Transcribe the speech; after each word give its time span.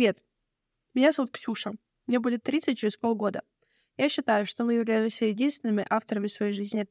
Привет, 0.00 0.16
меня 0.94 1.12
зовут 1.12 1.30
Ксюша. 1.30 1.72
Мне 2.06 2.20
будет 2.20 2.42
30 2.42 2.78
через 2.78 2.96
полгода. 2.96 3.42
Я 3.98 4.08
считаю, 4.08 4.46
что 4.46 4.64
мы 4.64 4.72
являемся 4.72 5.26
единственными 5.26 5.84
авторами 5.90 6.26
своей 6.26 6.54
жизни. 6.54 6.86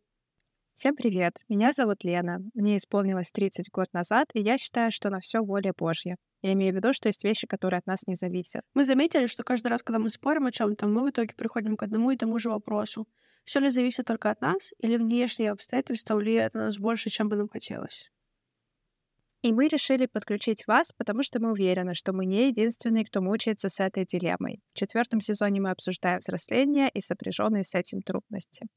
Всем 0.75 0.95
привет! 0.95 1.33
Меня 1.49 1.71
зовут 1.71 2.03
Лена. 2.03 2.37
Мне 2.53 2.77
исполнилось 2.77 3.31
30 3.31 3.71
год 3.71 3.87
назад, 3.93 4.27
и 4.35 4.41
я 4.41 4.59
считаю, 4.59 4.91
что 4.91 5.09
на 5.09 5.21
все 5.21 5.39
воля 5.39 5.73
Божья. 5.75 6.17
Я 6.43 6.53
имею 6.53 6.71
в 6.71 6.75
виду, 6.75 6.93
что 6.93 7.09
есть 7.09 7.23
вещи, 7.23 7.47
которые 7.47 7.79
от 7.79 7.87
нас 7.87 8.05
не 8.05 8.13
зависят. 8.13 8.61
Мы 8.75 8.85
заметили, 8.85 9.25
что 9.25 9.41
каждый 9.41 9.69
раз, 9.69 9.81
когда 9.81 9.97
мы 9.97 10.11
спорим 10.11 10.45
о 10.45 10.51
чем-то, 10.51 10.85
мы 10.85 11.03
в 11.03 11.09
итоге 11.09 11.33
приходим 11.33 11.77
к 11.77 11.81
одному 11.81 12.11
и 12.11 12.15
тому 12.15 12.37
же 12.37 12.51
вопросу. 12.51 13.07
Все 13.43 13.59
ли 13.59 13.71
зависит 13.71 14.05
только 14.05 14.29
от 14.29 14.39
нас, 14.41 14.71
или 14.77 14.97
внешние 14.97 15.49
обстоятельства 15.49 16.13
влияют 16.13 16.53
на 16.53 16.65
нас 16.65 16.77
больше, 16.77 17.09
чем 17.09 17.27
бы 17.27 17.37
нам 17.37 17.49
хотелось? 17.49 18.11
И 19.41 19.53
мы 19.53 19.69
решили 19.69 20.05
подключить 20.05 20.67
вас, 20.67 20.91
потому 20.91 21.23
что 21.23 21.39
мы 21.39 21.51
уверены, 21.51 21.93
что 21.93 22.11
мы 22.11 22.25
не 22.25 22.49
единственные, 22.49 23.05
кто 23.05 23.21
мучается 23.21 23.69
с 23.69 23.79
этой 23.79 24.05
дилеммой. 24.05 24.59
В 24.73 24.77
четвертом 24.77 25.21
сезоне 25.21 25.61
мы 25.61 25.71
обсуждаем 25.71 26.19
взросление 26.19 26.89
и 26.89 26.99
сопряженные 26.99 27.63
с 27.63 27.73
этим 27.73 28.01
трудности. 28.01 28.67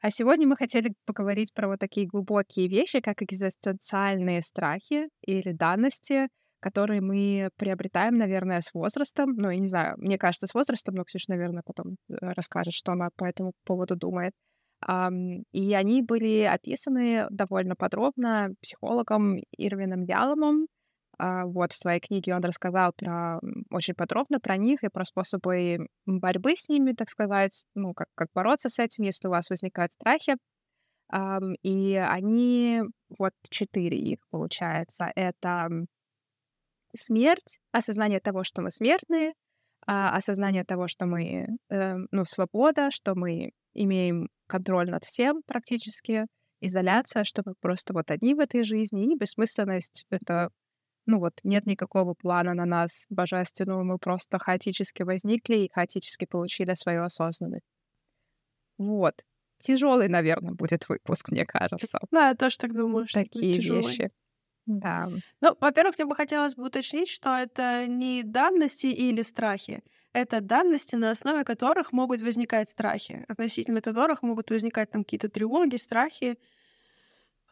А 0.00 0.10
сегодня 0.10 0.46
мы 0.46 0.56
хотели 0.56 0.94
поговорить 1.06 1.54
про 1.54 1.68
вот 1.68 1.78
такие 1.78 2.06
глубокие 2.06 2.68
вещи, 2.68 3.00
как 3.00 3.22
экзистенциальные 3.22 4.42
страхи 4.42 5.08
или 5.22 5.52
данности, 5.52 6.28
которые 6.60 7.00
мы 7.00 7.50
приобретаем, 7.56 8.16
наверное, 8.16 8.60
с 8.60 8.74
возрастом. 8.74 9.34
Ну, 9.36 9.50
я 9.50 9.58
не 9.58 9.68
знаю, 9.68 9.94
мне 9.98 10.18
кажется, 10.18 10.46
с 10.46 10.54
возрастом, 10.54 10.96
но 10.96 11.04
Ксюша, 11.04 11.26
наверное, 11.30 11.62
потом 11.64 11.96
э, 12.08 12.14
расскажет, 12.20 12.74
что 12.74 12.92
она 12.92 13.08
по 13.16 13.24
этому 13.24 13.52
поводу 13.64 13.96
думает. 13.96 14.32
И 14.86 15.74
они 15.74 16.02
были 16.02 16.42
описаны 16.42 17.26
довольно 17.30 17.74
подробно 17.74 18.50
психологом 18.60 19.38
Ирвином 19.56 20.02
Яломом. 20.02 20.66
А, 21.16 21.46
вот 21.46 21.72
в 21.72 21.76
своей 21.76 22.00
книге 22.00 22.34
он 22.34 22.42
рассказал 22.42 22.92
про, 22.92 23.40
очень 23.70 23.94
подробно 23.94 24.40
про 24.40 24.56
них 24.56 24.82
и 24.82 24.88
про 24.88 25.04
способы 25.04 25.86
борьбы 26.06 26.56
с 26.56 26.68
ними, 26.68 26.92
так 26.92 27.08
сказать, 27.08 27.64
ну, 27.74 27.94
как, 27.94 28.08
как 28.14 28.28
бороться 28.34 28.68
с 28.68 28.78
этим, 28.78 29.04
если 29.04 29.28
у 29.28 29.30
вас 29.30 29.48
возникают 29.48 29.92
страхи. 29.92 30.36
И 31.62 31.94
они, 31.94 32.82
вот 33.18 33.32
четыре 33.48 33.96
их 33.96 34.18
получается. 34.30 35.12
Это 35.14 35.68
смерть, 36.96 37.58
осознание 37.72 38.20
того, 38.20 38.42
что 38.44 38.62
мы 38.62 38.70
смертные, 38.70 39.34
а, 39.86 40.16
осознание 40.16 40.64
того, 40.64 40.88
что 40.88 41.06
мы, 41.06 41.46
э, 41.70 41.94
ну, 42.10 42.24
свобода, 42.24 42.90
что 42.90 43.14
мы 43.14 43.52
имеем 43.74 44.28
контроль 44.46 44.90
над 44.90 45.04
всем 45.04 45.42
практически, 45.46 46.26
изоляция, 46.60 47.24
что 47.24 47.42
мы 47.44 47.54
просто 47.60 47.92
вот 47.92 48.10
одни 48.10 48.34
в 48.34 48.40
этой 48.40 48.64
жизни, 48.64 49.04
и 49.12 49.16
бессмысленность— 49.16 50.04
это 50.10 50.50
ну 51.06 51.18
вот, 51.18 51.34
нет 51.42 51.66
никакого 51.66 52.14
плана 52.14 52.54
на 52.54 52.64
нас 52.64 53.04
божественного, 53.10 53.82
мы 53.82 53.98
просто 53.98 54.38
хаотически 54.38 55.02
возникли 55.02 55.56
и 55.56 55.70
хаотически 55.72 56.24
получили 56.24 56.74
свою 56.74 57.04
осознанность. 57.04 57.66
Вот. 58.78 59.14
Тяжелый, 59.60 60.08
наверное, 60.08 60.52
будет 60.52 60.88
выпуск, 60.88 61.30
мне 61.30 61.46
кажется. 61.46 61.98
Да, 62.10 62.28
я 62.28 62.34
тоже 62.34 62.58
так 62.58 62.72
думаю, 62.74 63.06
что 63.06 63.20
Такие 63.20 63.58
вещи. 63.58 64.08
Да. 64.66 65.08
Ну, 65.40 65.56
во-первых, 65.60 65.98
мне 65.98 66.06
бы 66.06 66.14
хотелось 66.14 66.54
бы 66.54 66.66
уточнить, 66.66 67.08
что 67.08 67.36
это 67.36 67.86
не 67.86 68.22
данности 68.22 68.86
или 68.86 69.22
страхи. 69.22 69.82
Это 70.14 70.40
данности, 70.40 70.96
на 70.96 71.10
основе 71.10 71.44
которых 71.44 71.92
могут 71.92 72.22
возникать 72.22 72.70
страхи, 72.70 73.26
относительно 73.28 73.82
которых 73.82 74.22
могут 74.22 74.48
возникать 74.48 74.90
там 74.90 75.04
какие-то 75.04 75.28
тревоги, 75.28 75.76
страхи, 75.76 76.38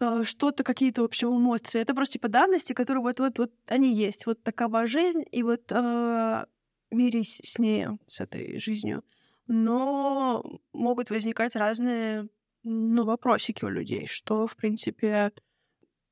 Э, 0.02 0.24
что-то, 0.24 0.64
какие-то, 0.64 1.02
в 1.02 1.04
общем, 1.04 1.28
эмоции. 1.28 1.80
Это 1.80 1.94
просто 1.94 2.14
типа 2.14 2.28
данности, 2.28 2.72
которые 2.72 3.02
вот-вот-вот 3.02 3.52
они 3.66 3.94
есть. 3.94 4.27
Вот 4.27 4.42
такова 4.42 4.86
жизнь, 4.86 5.22
и 5.30 5.42
вот 5.44 5.70
э, 5.70 6.46
мирись 6.91 7.41
с 7.44 7.58
ней, 7.58 7.86
с 8.08 8.20
этой 8.20 8.58
жизнью. 8.58 9.04
Но 9.47 10.42
могут 10.72 11.10
возникать 11.10 11.54
разные, 11.54 12.28
ну, 12.64 13.04
вопросики 13.04 13.64
у 13.64 13.69
людей, 13.69 14.06
что, 14.08 14.47
в 14.47 14.56
принципе, 14.56 15.32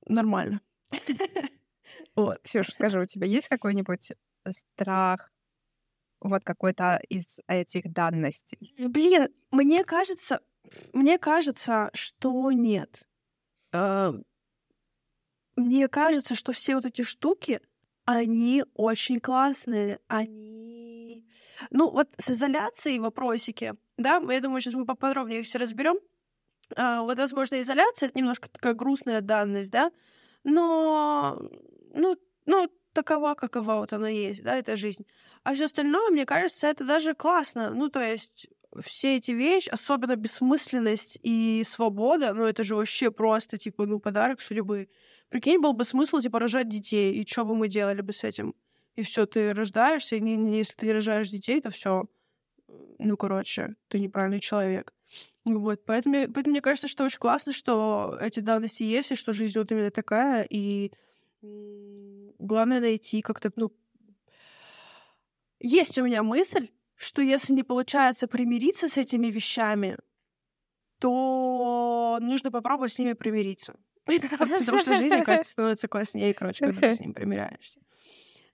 нормально. 0.07 0.61
Вот. 2.15 2.39
Ксюша, 2.43 2.73
скажи, 2.73 3.01
у 3.01 3.07
тебя 3.07 3.27
есть 3.27 3.49
какой-нибудь 3.49 4.13
страх, 4.49 5.33
вот 6.21 6.45
какой-то 6.45 7.01
из 7.09 7.41
этих 7.47 7.93
данностей? 7.93 8.75
Блин, 8.79 9.29
мне 9.51 9.85
кажется, 9.85 10.41
мне 10.93 11.19
кажется, 11.19 11.91
что 11.95 12.53
нет. 12.53 13.05
А, 13.73 14.13
мне 15.57 15.89
кажется, 15.89 16.35
что 16.35 16.53
все 16.53 16.75
вот 16.75 16.85
эти 16.85 17.03
штуки, 17.03 17.61
они 18.05 18.65
очень 18.75 19.21
классные, 19.21 20.01
они... 20.09 21.27
Ну, 21.71 21.91
вот 21.91 22.09
с 22.19 22.31
изоляцией 22.31 22.99
вопросики, 22.99 23.75
да, 23.97 24.23
я 24.29 24.41
думаю, 24.41 24.61
сейчас 24.61 24.75
мы 24.75 24.87
поподробнее 24.87 25.41
их 25.41 25.47
все 25.47 25.59
разберем. 25.59 25.99
А, 26.77 27.03
вот, 27.03 27.19
возможно, 27.19 27.61
изоляция— 27.61 28.09
это 28.09 28.19
немножко 28.19 28.49
такая 28.49 28.75
грустная 28.75 29.21
данность, 29.21 29.71
да, 29.71 29.91
но, 30.45 31.39
ну, 31.95 32.17
ну, 32.47 32.69
такова, 32.93 33.35
какова 33.35 33.77
вот 33.77 33.93
она 33.93 34.09
есть, 34.09 34.43
да, 34.43 34.57
эта 34.57 34.77
жизнь. 34.77 35.07
А 35.43 35.55
все 35.55 35.65
остальное, 35.65 36.11
мне 36.11 36.27
кажется, 36.27 36.67
это 36.67 36.85
даже 36.85 37.15
классно. 37.15 37.71
Ну, 37.71 37.89
то 37.89 38.01
есть 38.01 38.49
все 38.83 39.17
эти 39.17 39.33
вещи, 39.33 39.69
особенно 39.69 40.17
бессмысленность 40.17 41.19
и 41.23 41.63
свобода, 41.65 42.33
ну 42.35 42.45
это 42.45 42.63
же 42.63 42.77
вообще 42.77 43.11
просто, 43.11 43.59
типа, 43.59 43.87
ну, 43.87 43.99
подарок 43.99 44.41
судьбы. 44.41 44.89
Прикинь, 45.29 45.61
был 45.61 45.73
бы 45.73 45.85
смысл, 45.85 46.19
типа, 46.19 46.39
рожать 46.39 46.69
детей, 46.69 47.15
и 47.15 47.27
что 47.27 47.45
бы 47.45 47.55
мы 47.55 47.69
делали 47.69 48.01
бы 48.01 48.13
с 48.13 48.25
этим? 48.25 48.55
И 48.97 49.03
все, 49.03 49.27
ты 49.27 49.55
рождаешься, 49.55 50.17
и 50.17 50.21
не, 50.21 50.37
не, 50.37 50.59
если 50.59 50.75
ты 50.75 50.87
не 50.87 50.93
рожаешь 50.93 51.31
детей, 51.31 51.61
то 51.61 51.71
все. 51.71 52.05
Ну, 52.99 53.17
короче, 53.17 53.75
ты 53.89 53.99
неправильный 53.99 54.41
человек. 54.41 54.93
Вот, 55.45 55.85
поэтому, 55.85 56.33
поэтому 56.33 56.53
мне 56.53 56.61
кажется, 56.61 56.89
что 56.89 57.05
очень 57.05 57.19
классно, 57.19 57.53
что 57.53 58.17
эти 58.21 58.41
данности 58.41 58.83
есть, 58.83 59.13
и 59.13 59.17
что 59.17 59.33
жизнь 59.33 59.59
вот 59.59 59.71
именно 59.73 59.91
такая, 59.91 60.47
и 60.49 60.93
главное 62.41 62.81
найти 62.81 63.23
как-то, 63.23 63.51
ну... 63.57 63.73
Есть 65.61 65.99
у 65.99 66.05
меня 66.05 66.23
мысль, 66.23 66.71
что 66.97 67.23
если 67.23 67.53
не 67.53 67.63
получается 67.63 68.27
примириться 68.27 68.89
с 68.89 68.97
этими 68.97 69.27
вещами, 69.29 69.97
то 70.99 72.19
нужно 72.21 72.51
попробовать 72.51 72.93
с 72.93 72.99
ними 72.99 73.13
примириться. 73.13 73.75
Потому 74.07 74.81
что 74.81 74.95
жизнь, 74.95 75.15
мне 75.15 75.25
кажется, 75.25 75.53
становится 75.53 75.89
класснее, 75.89 76.35
короче, 76.35 76.65
когда 76.65 76.81
ты 76.81 76.95
с 76.95 77.01
ним 77.01 77.15
примиряешься. 77.15 77.81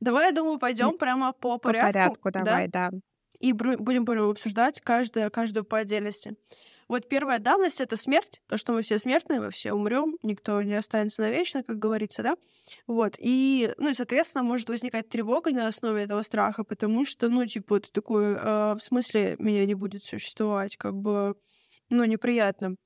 Давай, 0.01 0.27
я 0.27 0.33
думаю, 0.33 0.59
пойдем 0.59 0.99
прямо 0.99 1.33
по 1.33 1.59
порядку. 1.59 1.87
По 1.87 1.93
порядку, 1.93 2.31
давай, 2.31 2.69
да. 2.69 2.91
И 3.39 3.53
будем 3.53 4.09
обсуждать 4.31 4.81
каждую, 4.81 5.31
каждую 5.31 5.65
по 5.65 5.79
отдельности. 5.79 6.37
Вот 6.89 7.09
первая 7.09 7.39
данность— 7.39 7.81
это 7.83 7.97
смерть, 7.97 8.41
то, 8.49 8.57
что 8.57 8.73
мы 8.73 8.83
все 8.83 8.99
смертные, 8.99 9.41
мы 9.41 9.51
все 9.51 9.73
умрем, 9.73 10.17
никто 10.23 10.63
не 10.63 10.75
останется 10.75 11.23
навечно, 11.23 11.63
как 11.63 11.79
говорится, 11.79 12.23
да? 12.23 12.37
Вот, 12.87 13.17
и, 13.19 13.75
ну, 13.79 13.91
и, 13.91 13.95
соответственно, 13.95 14.45
может 14.45 14.69
возникать 14.69 15.09
тревога 15.09 15.51
на 15.51 15.67
основе 15.67 16.05
этого 16.05 16.23
страха, 16.23 16.65
потому 16.65 17.05
что, 17.05 17.29
ну, 17.29 17.45
типа, 17.45 17.79
это 17.79 17.91
такое, 17.93 18.37
э, 18.37 18.75
в 18.75 18.81
смысле, 18.81 19.37
меня 19.39 19.67
не 19.67 19.75
будет 19.75 20.05
существовать, 20.05 20.77
как 20.77 20.95
бы, 20.95 21.35
ну, 21.91 22.05
неприятно. 22.05 22.77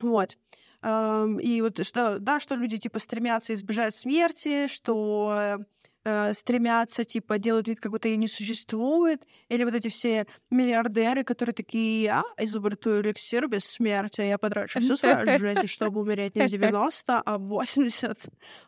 Вот. 0.00 0.36
И 0.82 1.60
вот 1.62 1.84
что, 1.84 2.18
да, 2.18 2.40
что 2.40 2.54
люди, 2.54 2.78
типа, 2.78 2.98
стремятся 3.00 3.52
избежать 3.52 3.94
смерти, 3.94 4.66
что 4.66 5.58
э, 6.04 6.34
стремятся, 6.34 7.04
типа, 7.04 7.38
делают 7.38 7.68
вид, 7.68 7.80
как 7.80 7.92
будто 7.92 8.08
ее 8.08 8.16
не 8.16 8.28
существует, 8.28 9.26
или 9.48 9.64
вот 9.64 9.74
эти 9.74 9.88
все 9.88 10.26
миллиардеры, 10.50 11.24
которые 11.24 11.54
такие, 11.54 12.10
а, 12.10 12.22
изобрету 12.38 13.00
эликсир 13.00 13.48
без 13.48 13.64
смерти, 13.64 14.22
я 14.22 14.38
потрачу 14.38 14.80
всю 14.80 14.96
свою 14.96 15.38
жизнь, 15.38 15.66
чтобы 15.66 16.00
умереть 16.00 16.36
не 16.36 16.46
в 16.46 16.50
90, 16.50 17.22
а 17.24 17.38
в 17.38 17.42
80 17.42 18.18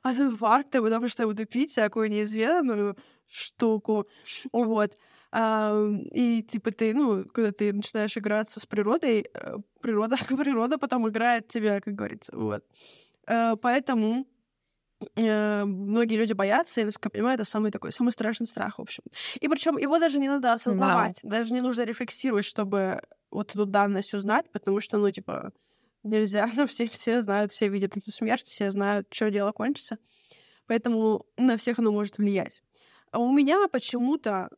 от 0.03 0.17
инфаркта, 0.19 0.83
потому 0.83 1.09
что 1.09 1.23
я 1.23 1.27
буду 1.27 1.47
пить 1.47 1.71
всякую 1.71 2.11
неизведанную 2.11 2.97
штуку, 3.29 4.07
вот. 4.53 4.97
Uh, 5.35 5.99
и 6.11 6.43
типа 6.43 6.73
ты, 6.73 6.93
ну, 6.93 7.25
когда 7.25 7.53
ты 7.53 7.73
начинаешь 7.73 8.19
играться 8.19 8.61
с 8.61 8.67
природой, 8.67 9.31
э, 9.33 9.57
природа, 9.81 10.17
природа 10.29 10.77
потом 10.77 11.09
играет 11.09 11.49
тебя, 11.49 11.81
как 11.81 11.95
говорится, 11.95 12.37
вот. 12.37 12.63
Uh, 13.27 13.57
поэтому 13.57 14.27
э, 15.17 15.65
многие 15.65 16.17
люди 16.17 16.33
боятся, 16.33 16.81
и, 16.81 16.85
насколько 16.85 17.09
я 17.09 17.21
понимаю, 17.21 17.35
это 17.35 17.45
самый 17.45 17.71
такой, 17.71 17.93
самый 17.93 18.13
страшный 18.13 18.47
страх, 18.47 18.79
в 18.79 18.83
общем. 18.83 19.03
И 19.41 19.49
причем 19.49 19.77
его 19.77 19.99
даже 19.99 20.19
не 20.19 20.29
надо 20.29 20.53
осознавать, 20.53 21.23
wow. 21.23 21.29
даже 21.29 21.53
не 21.53 21.61
нужно 21.61 21.83
рефлексировать, 21.83 22.45
чтобы 22.45 23.01
вот 23.31 23.51
эту 23.51 23.67
данность 23.67 24.15
узнать, 24.15 24.51
потому 24.53 24.81
что, 24.81 24.99
ну, 24.99 25.11
типа, 25.11 25.53
нельзя, 26.03 26.51
ну, 26.57 26.67
все, 26.67 26.89
все 26.89 27.21
знают, 27.21 27.53
все 27.53 27.69
видят 27.69 27.97
эту 27.97 28.11
смерть, 28.11 28.47
все 28.47 28.71
знают, 28.71 29.09
что 29.11 29.31
дело 29.31 29.53
кончится. 29.53 29.99
Поэтому 30.67 31.27
на 31.37 31.57
всех 31.57 31.79
оно 31.79 31.93
может 31.93 32.19
влиять. 32.19 32.63
А 33.11 33.19
у 33.19 33.33
меня 33.33 33.69
почему-то 33.69 34.49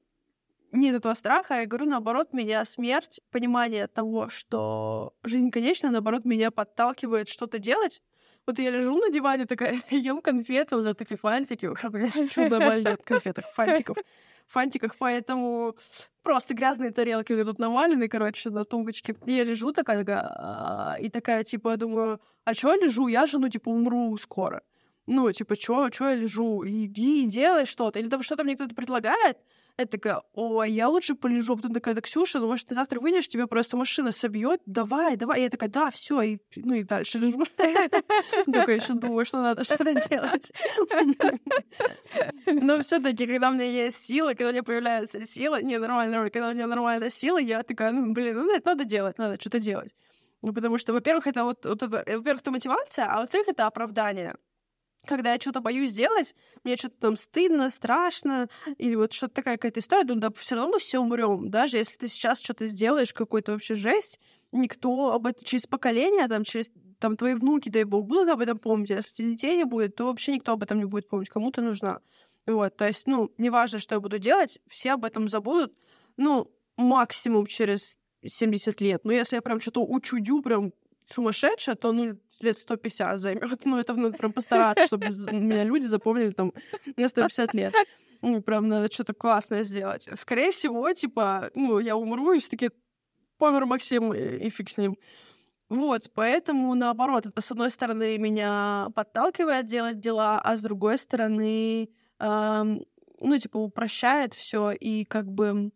нет 0.74 0.96
этого 0.96 1.14
страха, 1.14 1.60
я 1.60 1.66
говорю, 1.66 1.86
наоборот, 1.86 2.32
меня 2.32 2.64
смерть, 2.64 3.20
понимание 3.30 3.86
того, 3.86 4.28
что 4.28 5.14
жизнь 5.22 5.50
конечна, 5.50 5.90
наоборот, 5.90 6.24
меня 6.24 6.50
подталкивает 6.50 7.28
что-то 7.28 7.58
делать, 7.58 8.02
Вот 8.46 8.58
я 8.58 8.70
лежу 8.70 8.98
на 8.98 9.08
диване, 9.10 9.46
такая, 9.46 9.80
ем 9.90 10.20
конфеты, 10.20 10.76
вот 10.76 10.98
такие 10.98 11.16
фантики, 11.16 11.68
чудо 12.34 12.58
больно 12.60 12.92
от 12.92 13.02
конфеток, 13.02 13.46
фантиков, 13.54 13.96
фантиках, 14.46 14.96
поэтому 14.98 15.74
просто 16.22 16.52
грязные 16.54 16.90
тарелки 16.90 17.32
у 17.32 17.36
меня 17.36 17.46
тут 17.46 17.58
навалены, 17.58 18.08
короче, 18.08 18.50
на 18.50 18.64
тумбочке. 18.64 19.16
И 19.24 19.32
я 19.32 19.44
лежу 19.44 19.72
такая, 19.72 19.98
такая, 20.00 20.20
«А», 20.22 20.96
и 21.00 21.08
такая, 21.08 21.42
типа, 21.44 21.70
я 21.70 21.76
думаю, 21.76 22.20
а 22.44 22.54
чё 22.54 22.72
я 22.74 22.76
лежу? 22.76 23.08
Я 23.08 23.26
же, 23.26 23.38
ну, 23.38 23.48
типа, 23.48 23.70
умру 23.70 24.16
скоро. 24.18 24.60
Ну, 25.06 25.32
типа, 25.32 25.56
чё, 25.56 25.88
чё 25.90 26.08
я 26.10 26.14
лежу? 26.14 26.62
Иди 26.66 27.24
и 27.24 27.26
делай 27.26 27.64
что-то. 27.66 27.98
Или 27.98 28.08
там 28.08 28.22
что-то 28.22 28.44
мне 28.44 28.54
кто-то 28.56 28.74
предлагает, 28.74 29.38
я 29.76 29.86
такая, 29.86 30.22
ой, 30.34 30.70
я 30.70 30.88
лучше 30.88 31.14
полежу. 31.14 31.56
Потом 31.56 31.72
такая, 31.72 31.94
да, 31.94 32.00
Ксюша, 32.00 32.38
ну, 32.38 32.46
может, 32.46 32.68
ты 32.68 32.74
завтра 32.74 33.00
выйдешь, 33.00 33.26
тебе 33.26 33.46
просто 33.46 33.76
машина 33.76 34.12
собьет, 34.12 34.60
давай, 34.66 35.16
давай. 35.16 35.40
И 35.40 35.42
я 35.42 35.50
такая, 35.50 35.68
да, 35.68 35.90
все, 35.90 36.22
и, 36.22 36.38
ну, 36.54 36.74
и 36.74 36.84
дальше 36.84 37.18
лежу. 37.18 37.44
Только 38.52 38.72
еще 38.72 38.94
думаю, 38.94 39.24
что 39.24 39.42
надо 39.42 39.64
что-то 39.64 39.94
делать. 40.08 40.52
Но 42.46 42.80
все 42.80 43.00
таки 43.00 43.26
когда 43.26 43.50
у 43.50 43.54
меня 43.54 43.64
есть 43.64 44.04
сила, 44.04 44.28
когда 44.28 44.48
у 44.48 44.52
меня 44.52 44.62
появляется 44.62 45.26
сила, 45.26 45.60
не, 45.60 45.78
нормально, 45.78 46.30
когда 46.30 46.48
у 46.48 46.52
меня 46.52 46.66
нормальная 46.66 47.10
сила, 47.10 47.38
я 47.38 47.62
такая, 47.62 47.90
ну, 47.90 48.12
блин, 48.12 48.36
ну, 48.36 48.54
это 48.54 48.68
надо 48.68 48.84
делать, 48.84 49.18
надо 49.18 49.40
что-то 49.40 49.58
делать. 49.58 49.92
Ну, 50.42 50.52
потому 50.52 50.78
что, 50.78 50.92
во-первых, 50.92 51.26
это 51.26 51.42
вот, 51.42 51.64
вот 51.64 51.82
это, 51.82 51.88
во-первых, 51.88 52.42
это 52.42 52.50
мотивация, 52.50 53.06
а 53.06 53.20
во-вторых, 53.20 53.48
это 53.48 53.66
оправдание 53.66 54.36
когда 55.06 55.32
я 55.32 55.40
что-то 55.40 55.60
боюсь 55.60 55.90
сделать, 55.90 56.34
мне 56.64 56.76
что-то 56.76 56.96
там 57.00 57.16
стыдно, 57.16 57.70
страшно, 57.70 58.48
или 58.78 58.94
вот 58.94 59.12
что-то 59.12 59.34
такая 59.34 59.56
какая-то 59.56 59.80
история, 59.80 60.04
думаю, 60.04 60.22
да, 60.22 60.30
все 60.36 60.54
равно 60.54 60.72
мы 60.72 60.78
все 60.78 60.98
умрем. 60.98 61.50
Даже 61.50 61.76
если 61.76 61.98
ты 61.98 62.08
сейчас 62.08 62.40
что-то 62.40 62.66
сделаешь, 62.66 63.12
какой-то 63.12 63.52
вообще 63.52 63.74
жесть, 63.74 64.20
никто 64.52 65.12
об 65.12 65.26
этом 65.26 65.44
через 65.44 65.66
поколение, 65.66 66.28
там, 66.28 66.44
через 66.44 66.70
там 66.98 67.16
твои 67.16 67.34
внуки, 67.34 67.68
дай 67.68 67.84
бог, 67.84 68.06
будут 68.06 68.28
об 68.28 68.40
этом 68.40 68.58
помнить, 68.58 68.90
а 68.90 68.96
если 68.96 69.30
детей 69.30 69.56
не 69.56 69.64
будет, 69.64 69.96
то 69.96 70.06
вообще 70.06 70.32
никто 70.32 70.52
об 70.52 70.62
этом 70.62 70.78
не 70.78 70.86
будет 70.86 71.08
помнить, 71.08 71.28
кому-то 71.28 71.60
нужна. 71.60 72.00
Вот, 72.46 72.76
то 72.76 72.86
есть, 72.86 73.06
ну, 73.06 73.30
неважно, 73.38 73.78
что 73.78 73.94
я 73.94 74.00
буду 74.00 74.18
делать, 74.18 74.58
все 74.68 74.92
об 74.92 75.04
этом 75.04 75.28
забудут, 75.28 75.72
ну, 76.16 76.46
максимум 76.76 77.46
через 77.46 77.98
70 78.24 78.80
лет. 78.80 79.04
Но 79.04 79.12
если 79.12 79.36
я 79.36 79.42
прям 79.42 79.60
что-то 79.60 79.84
учудю, 79.84 80.42
прям 80.42 80.72
сумасшедшая, 81.10 81.74
то, 81.74 81.92
ну, 81.92 82.18
лет 82.40 82.58
150 82.58 83.20
займет. 83.20 83.60
Ну, 83.64 83.78
это 83.78 83.94
надо 83.94 84.16
прям 84.16 84.32
постараться, 84.32 84.86
чтобы 84.86 85.08
меня 85.08 85.64
люди 85.64 85.86
запомнили 85.86 86.30
там 86.30 86.52
на 86.96 87.08
150 87.08 87.54
лет. 87.54 87.74
Ну, 88.22 88.42
прям 88.42 88.68
надо 88.68 88.92
что-то 88.92 89.12
классное 89.12 89.64
сделать. 89.64 90.08
Скорее 90.16 90.50
всего, 90.52 90.90
типа, 90.92 91.50
ну, 91.54 91.78
я 91.78 91.96
умру, 91.96 92.32
и 92.32 92.38
все 92.38 92.50
таки 92.50 92.70
помер 93.38 93.66
Максим, 93.66 94.14
и 94.14 94.48
фиг 94.48 94.70
с 94.70 94.78
ним. 94.78 94.96
Вот, 95.68 96.10
поэтому, 96.14 96.74
наоборот, 96.74 97.26
это, 97.26 97.40
с 97.40 97.50
одной 97.50 97.70
стороны, 97.70 98.18
меня 98.18 98.88
подталкивает 98.94 99.66
делать 99.66 99.98
дела, 99.98 100.40
а 100.40 100.56
с 100.56 100.62
другой 100.62 100.98
стороны, 100.98 101.88
эм, 102.20 102.84
ну, 103.20 103.38
типа, 103.38 103.56
упрощает 103.56 104.34
все 104.34 104.70
и 104.72 105.04
как 105.04 105.26
бы 105.30 105.72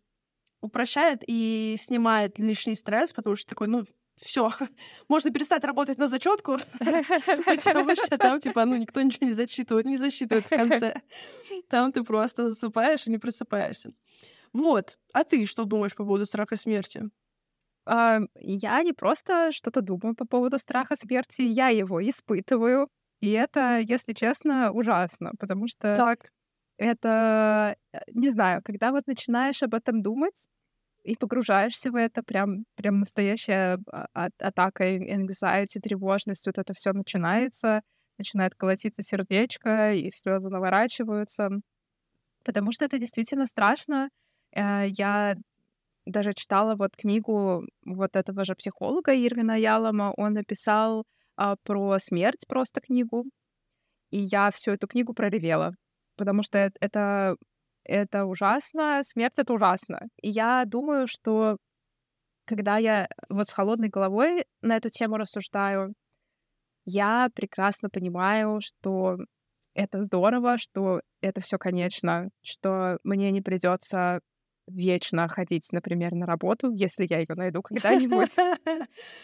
упрощает 0.61 1.23
и 1.25 1.75
снимает 1.79 2.37
лишний 2.37 2.75
стресс, 2.75 3.13
потому 3.13 3.35
что 3.35 3.49
такой, 3.49 3.67
ну, 3.67 3.83
все, 4.21 4.51
можно 5.09 5.31
перестать 5.31 5.63
работать 5.63 5.97
на 5.97 6.07
зачетку, 6.07 6.57
потому 6.79 7.95
что 7.95 8.17
там, 8.17 8.39
типа, 8.39 8.65
ну, 8.65 8.75
никто 8.75 9.01
ничего 9.01 9.27
не 9.27 9.33
зачитывает, 9.33 9.85
не 9.85 9.97
засчитывает 9.97 10.45
в 10.45 10.49
конце. 10.49 11.01
Там 11.69 11.91
ты 11.91 12.03
просто 12.03 12.49
засыпаешь 12.49 13.07
и 13.07 13.11
не 13.11 13.17
просыпаешься. 13.17 13.91
Вот. 14.53 14.97
А 15.13 15.23
ты 15.23 15.45
что 15.45 15.65
думаешь 15.65 15.95
по 15.95 16.03
поводу 16.03 16.25
страха 16.25 16.57
смерти? 16.57 17.09
А, 17.85 18.19
я 18.35 18.83
не 18.83 18.93
просто 18.93 19.51
что-то 19.51 19.81
думаю 19.81 20.15
по 20.15 20.25
поводу 20.25 20.59
страха 20.59 20.95
смерти, 20.95 21.41
я 21.41 21.69
его 21.69 22.07
испытываю. 22.07 22.87
И 23.21 23.31
это, 23.31 23.79
если 23.79 24.13
честно, 24.13 24.71
ужасно, 24.71 25.31
потому 25.39 25.67
что 25.67 25.95
так. 25.95 26.31
это, 26.77 27.75
э, 27.91 27.99
не 28.13 28.29
знаю, 28.29 28.61
когда 28.63 28.91
вот 28.91 29.07
начинаешь 29.07 29.61
об 29.61 29.73
этом 29.73 30.01
думать, 30.01 30.47
и 31.09 31.15
погружаешься 31.15 31.91
в 31.91 31.95
это, 31.95 32.23
прям, 32.23 32.65
прям 32.75 32.99
настоящая 32.99 33.79
а- 33.91 34.29
атака, 34.39 34.85
anxiety, 34.85 35.79
тревожность, 35.81 36.45
вот 36.47 36.57
это 36.57 36.73
все 36.73 36.93
начинается, 36.93 37.81
начинает 38.17 38.53
колотиться 38.55 39.01
сердечко, 39.03 39.93
и 39.93 40.11
слезы 40.11 40.49
наворачиваются, 40.49 41.49
потому 42.45 42.71
что 42.71 42.85
это 42.85 42.99
действительно 42.99 43.47
страшно. 43.47 44.09
Э, 44.55 44.87
я 44.89 45.35
даже 46.05 46.33
читала 46.33 46.75
вот 46.75 46.95
книгу 46.97 47.65
вот 47.85 48.15
этого 48.15 48.45
же 48.45 48.55
психолога 48.55 49.13
Ирвина 49.15 49.57
Ялома, 49.59 50.13
он 50.17 50.33
написал 50.33 51.05
а, 51.37 51.55
про 51.63 51.99
смерть 51.99 52.45
просто 52.47 52.81
книгу, 52.81 53.25
и 54.11 54.19
я 54.21 54.51
всю 54.51 54.71
эту 54.71 54.87
книгу 54.87 55.13
проревела, 55.13 55.73
потому 56.17 56.43
что 56.43 56.71
это 56.81 57.35
это 57.89 58.25
ужасно, 58.25 59.01
смерть— 59.03 59.33
это 59.39 59.53
ужасно. 59.53 60.01
И 60.21 60.29
я 60.29 60.63
думаю, 60.65 61.07
что 61.07 61.57
когда 62.45 62.77
я 62.77 63.07
вот 63.29 63.47
с 63.47 63.53
холодной 63.53 63.89
головой 63.89 64.45
на 64.61 64.77
эту 64.77 64.89
тему 64.89 65.17
рассуждаю, 65.17 65.93
я 66.85 67.29
прекрасно 67.35 67.89
понимаю, 67.89 68.59
что 68.61 69.17
это 69.75 70.03
здорово, 70.03 70.57
что 70.57 71.01
это 71.21 71.41
все 71.41 71.57
конечно, 71.57 72.29
что 72.43 72.99
мне 73.03 73.31
не 73.31 73.41
придется 73.41 74.21
вечно 74.69 75.27
ходить, 75.27 75.67
например, 75.71 76.13
на 76.13 76.25
работу, 76.25 76.71
если 76.71 77.07
я 77.09 77.19
ее 77.19 77.35
найду 77.35 77.61
когда-нибудь. 77.63 78.33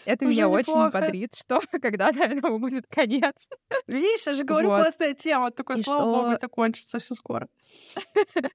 Это 0.04 0.26
меня 0.26 0.48
очень 0.48 0.90
бодрит, 0.90 1.34
что 1.34 1.60
когда-то 1.70 2.24
этому 2.24 2.58
будет 2.58 2.86
конец. 2.88 3.48
Видишь, 3.86 4.26
я 4.26 4.34
же 4.34 4.44
говорю, 4.44 4.68
классная 4.68 5.14
тема. 5.14 5.50
Такой, 5.50 5.78
слава 5.78 6.22
богу, 6.22 6.32
это 6.32 6.48
кончится 6.48 6.98
все 6.98 7.14
скоро. 7.14 7.48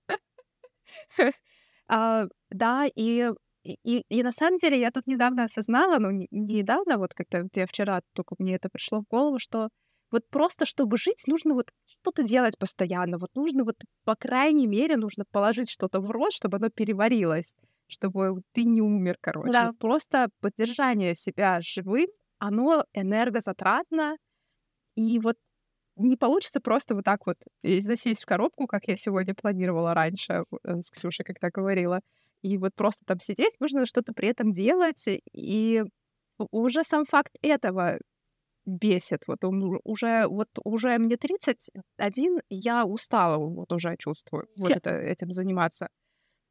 А, 1.94 2.28
да, 2.50 2.86
и 2.96 3.32
и, 3.64 4.04
и 4.10 4.24
на 4.24 4.32
самом 4.32 4.58
деле 4.58 4.80
я 4.80 4.92
тут 4.92 5.08
недавно 5.08 5.44
осознала, 5.44 6.00
ну, 6.00 6.10
не, 6.10 6.28
недавно, 6.32 6.98
вот 6.98 7.14
как-то 7.14 7.48
я 7.54 7.68
вчера 7.68 8.02
только 8.14 8.36
мне 8.40 8.56
это 8.56 8.70
пришло 8.70 9.02
в 9.02 9.08
голову, 9.08 9.38
что 9.40 9.70
вот 10.12 10.28
просто, 10.30 10.66
чтобы 10.66 10.98
жить, 10.98 11.24
нужно 11.28 11.54
вот 11.54 11.72
что-то 11.86 12.24
делать 12.24 12.58
постоянно. 12.58 13.18
Вот 13.18 13.30
нужно 13.36 13.64
вот, 13.64 13.78
по 14.04 14.16
крайней 14.16 14.68
мере, 14.68 14.98
нужно 14.98 15.24
положить 15.32 15.70
что-то 15.70 16.02
в 16.02 16.12
рот, 16.12 16.34
чтобы 16.34 16.58
оно 16.58 16.70
переварилось, 16.70 17.56
чтобы 17.88 18.42
ты 18.54 18.64
не 18.64 18.82
умер, 18.82 19.18
короче. 19.22 19.52
Да. 19.52 19.72
Просто 19.80 20.30
поддержание 20.42 21.16
себя 21.16 21.60
живым, 21.62 22.08
оно 22.40 22.86
энергозатратно, 22.94 24.18
и 24.96 25.20
вот 25.20 25.38
не 25.96 26.18
получится 26.18 26.60
просто 26.62 26.96
вот 26.96 27.06
так 27.06 27.26
вот 27.26 27.38
засесть 27.64 28.24
в 28.24 28.26
коробку, 28.26 28.68
как 28.68 28.88
я 28.88 28.98
сегодня 28.98 29.36
планировала 29.36 29.94
раньше 29.94 30.46
э, 30.64 30.82
с 30.82 30.90
Ксюшей, 30.90 31.26
когда 31.26 31.50
говорила, 31.50 32.02
и 32.42 32.58
вот 32.58 32.74
просто 32.76 33.06
там 33.06 33.20
сидеть, 33.20 33.54
нужно 33.60 33.86
что-то 33.86 34.14
при 34.14 34.30
этом 34.30 34.52
делать, 34.52 35.04
и 35.32 35.84
уже 36.38 36.84
сам 36.84 37.06
факт 37.06 37.34
этого 37.42 38.00
бесит. 38.66 39.24
Вот 39.28 39.44
он 39.44 39.80
уже, 39.84 40.28
вот 40.28 40.50
уже 40.64 40.98
мне 40.98 41.18
31, 41.18 42.40
я 42.50 42.86
устала 42.86 43.38
вот 43.38 43.72
уже 43.72 43.96
чувствую 43.98 44.48
вот 44.58 44.72
это, 44.72 44.92
этим 44.92 45.32
заниматься. 45.32 45.90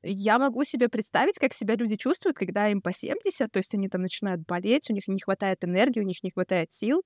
Я 0.02 0.38
могу 0.38 0.64
себе 0.64 0.88
представить, 0.88 1.38
как 1.38 1.52
себя 1.52 1.76
люди 1.76 1.97
чувствуют, 1.97 2.37
когда 2.37 2.69
им 2.69 2.81
по 2.81 2.93
70, 2.93 3.50
то 3.50 3.59
есть 3.59 3.75
они 3.75 3.88
там 3.88 4.00
начинают 4.00 4.43
болеть, 4.47 4.88
у 4.90 4.95
них 4.95 5.07
не 5.09 5.21
хватает 5.21 5.62
энергии, 5.62 6.00
у 6.00 6.05
них 6.05 6.23
не 6.23 6.31
хватает 6.31 6.73
сил. 6.73 7.02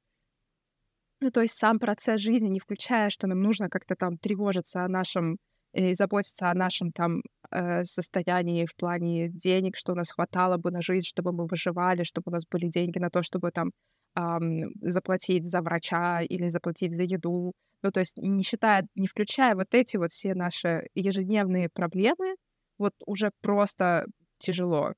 Ну, 1.21 1.31
то 1.31 1.41
есть 1.41 1.57
сам 1.57 1.79
процесс 1.79 2.21
жизни, 2.21 2.49
не 2.49 2.61
включая, 2.61 3.11
что 3.11 3.27
нам 3.27 3.41
нужно 3.41 3.69
как-то 3.69 3.97
там 3.97 4.17
тревожиться 4.19 4.85
о 4.85 4.89
нашем 4.89 5.39
и 5.73 5.93
заботиться 5.95 6.51
о 6.51 6.55
нашем 6.55 6.93
там 6.93 7.23
э, 7.51 7.85
состоянии 7.85 8.65
в 8.65 8.77
плане 8.77 9.29
денег, 9.29 9.77
что 9.77 9.93
у 9.93 9.97
нас 9.97 10.13
хватало 10.13 10.57
бы 10.57 10.71
на 10.71 10.81
жизнь, 10.81 11.07
чтобы 11.07 11.33
мы 11.33 11.47
выживали, 11.47 12.05
чтобы 12.05 12.25
у 12.27 12.31
нас 12.31 12.45
были 12.49 12.69
деньги 12.69 12.99
на 12.99 13.11
то, 13.11 13.23
чтобы 13.23 13.51
там 13.51 13.73
заплатить 14.16 15.50
за 15.50 15.61
врача 15.61 16.23
или 16.23 16.49
заплатить 16.49 16.97
за 16.97 17.02
еду. 17.02 17.52
Ну, 17.83 17.90
то 17.90 18.00
есть 18.00 18.16
не 18.16 18.42
считая, 18.42 18.87
не 18.94 19.06
включая 19.06 19.54
вот 19.54 19.75
эти 19.75 19.97
вот 19.97 20.12
все 20.12 20.35
наши 20.35 20.88
ежедневные 20.94 21.68
проблемы, 21.68 22.37
вот 22.78 22.94
уже 23.06 23.30
просто 23.42 24.06
тяжело. 24.38 24.94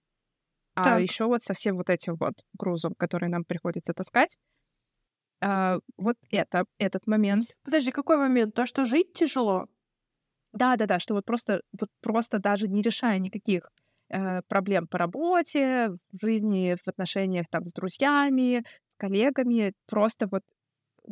А 0.74 0.84
так. 0.84 1.02
еще 1.02 1.24
вот 1.24 1.42
со 1.42 1.54
всем 1.54 1.76
вот 1.76 1.88
этим 1.88 2.16
вот 2.16 2.34
грузом, 2.52 2.94
который 2.98 3.28
нам 3.28 3.44
приходится 3.44 3.94
таскать, 3.94 4.36
а, 5.40 5.78
вот 5.96 6.16
это, 6.30 6.64
этот 6.78 7.06
момент. 7.06 7.48
Подожди, 7.64 7.90
какой 7.90 8.16
момент? 8.16 8.54
То, 8.54 8.66
что 8.66 8.84
жить 8.84 9.12
тяжело? 9.14 9.66
Да, 10.52 10.76
да, 10.76 10.86
да, 10.86 10.98
что 10.98 11.14
вот 11.14 11.24
просто, 11.24 11.60
вот 11.78 11.90
просто 12.00 12.38
даже 12.38 12.68
не 12.68 12.80
решая 12.80 13.18
никаких 13.18 13.68
э, 14.08 14.40
проблем 14.48 14.86
по 14.86 14.98
работе, 14.98 15.90
в 16.12 16.24
жизни, 16.24 16.76
в 16.82 16.88
отношениях 16.88 17.46
там 17.50 17.66
с 17.66 17.72
друзьями, 17.72 18.64
коллегами, 18.96 19.72
просто 19.86 20.28
вот, 20.30 20.42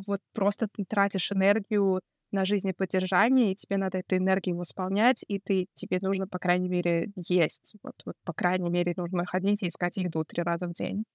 вот 0.07 0.21
просто 0.33 0.67
ты 0.73 0.85
тратишь 0.85 1.31
энергию 1.31 2.01
на 2.31 2.45
жизнеподдержание, 2.45 3.51
и 3.51 3.55
тебе 3.55 3.77
надо 3.77 3.99
эту 3.99 4.17
энергию 4.17 4.57
восполнять, 4.57 5.23
и 5.27 5.39
ты, 5.39 5.67
тебе 5.73 5.99
нужно, 6.01 6.27
по 6.27 6.39
крайней 6.39 6.69
мере, 6.69 7.11
есть. 7.15 7.75
Вот, 7.83 7.95
вот, 8.05 8.15
по 8.25 8.33
крайней 8.33 8.69
мере, 8.69 8.93
нужно 8.97 9.25
ходить 9.25 9.63
и 9.63 9.67
искать 9.69 9.97
еду 9.97 10.23
три 10.25 10.43
раза 10.43 10.67
в 10.67 10.73
день. 10.73 11.05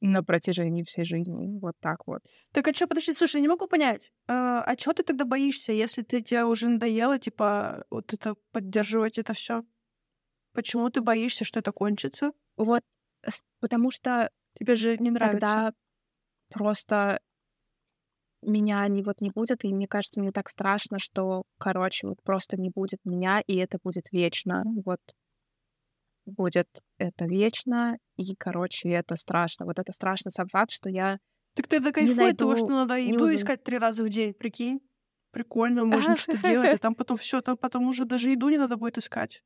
на 0.00 0.22
протяжении 0.22 0.84
всей 0.84 1.04
жизни. 1.04 1.58
Вот 1.60 1.74
так 1.80 2.06
вот. 2.06 2.22
Так 2.52 2.68
а 2.68 2.74
что, 2.74 2.86
подожди, 2.86 3.12
слушай, 3.12 3.36
я 3.36 3.42
не 3.42 3.48
могу 3.48 3.66
понять. 3.66 4.12
А, 4.28 4.62
а 4.62 4.76
чего 4.76 4.92
ты 4.94 5.02
тогда 5.02 5.24
боишься, 5.24 5.72
если 5.72 6.02
ты 6.02 6.22
тебе 6.22 6.44
уже 6.44 6.68
надоело, 6.68 7.18
типа, 7.18 7.84
вот 7.90 8.14
это 8.14 8.36
поддерживать 8.52 9.18
это 9.18 9.32
все? 9.34 9.64
Почему 10.54 10.90
ты 10.90 11.00
боишься, 11.00 11.44
что 11.44 11.60
это 11.60 11.72
кончится? 11.72 12.32
Вот, 12.56 12.82
потому 13.60 13.90
что 13.90 14.30
тебе 14.58 14.76
же 14.76 14.96
не 14.98 15.10
нравится. 15.10 15.40
Тогда 15.40 15.72
просто 16.50 17.20
меня 18.42 18.86
не 18.88 19.02
вот 19.02 19.20
не 19.20 19.30
будет, 19.30 19.64
и 19.64 19.72
мне 19.72 19.88
кажется, 19.88 20.20
мне 20.20 20.32
так 20.32 20.48
страшно, 20.48 20.98
что, 20.98 21.42
короче, 21.58 22.06
вот 22.06 22.22
просто 22.22 22.56
не 22.56 22.70
будет 22.70 23.00
меня, 23.04 23.40
и 23.46 23.56
это 23.56 23.78
будет 23.82 24.12
вечно. 24.12 24.64
Вот 24.84 25.00
будет 26.26 26.68
это 26.98 27.24
вечно, 27.24 27.98
и, 28.16 28.34
короче, 28.36 28.90
это 28.90 29.16
страшно. 29.16 29.64
Вот 29.66 29.78
это 29.78 29.92
страшно 29.92 30.30
сам 30.30 30.46
факт, 30.48 30.70
что 30.70 30.88
я 30.88 31.18
Так 31.54 31.66
ты 31.66 31.76
это 31.76 31.90
кайфует 31.92 32.36
того, 32.36 32.56
что 32.56 32.68
надо 32.68 32.96
еду 32.96 33.24
уз... 33.24 33.34
искать 33.34 33.64
три 33.64 33.78
раза 33.78 34.04
в 34.04 34.08
день, 34.08 34.34
прикинь? 34.34 34.80
Прикольно, 35.30 35.84
можно 35.84 36.16
что-то 36.16 36.42
делать, 36.42 36.76
и 36.76 36.78
там 36.82 36.94
потом 36.94 37.16
все, 37.16 37.40
там 37.40 37.56
потом 37.56 37.86
уже 37.86 38.04
даже 38.04 38.30
еду 38.30 38.48
не 38.48 38.58
надо 38.58 38.76
будет 38.76 38.98
искать. 38.98 39.42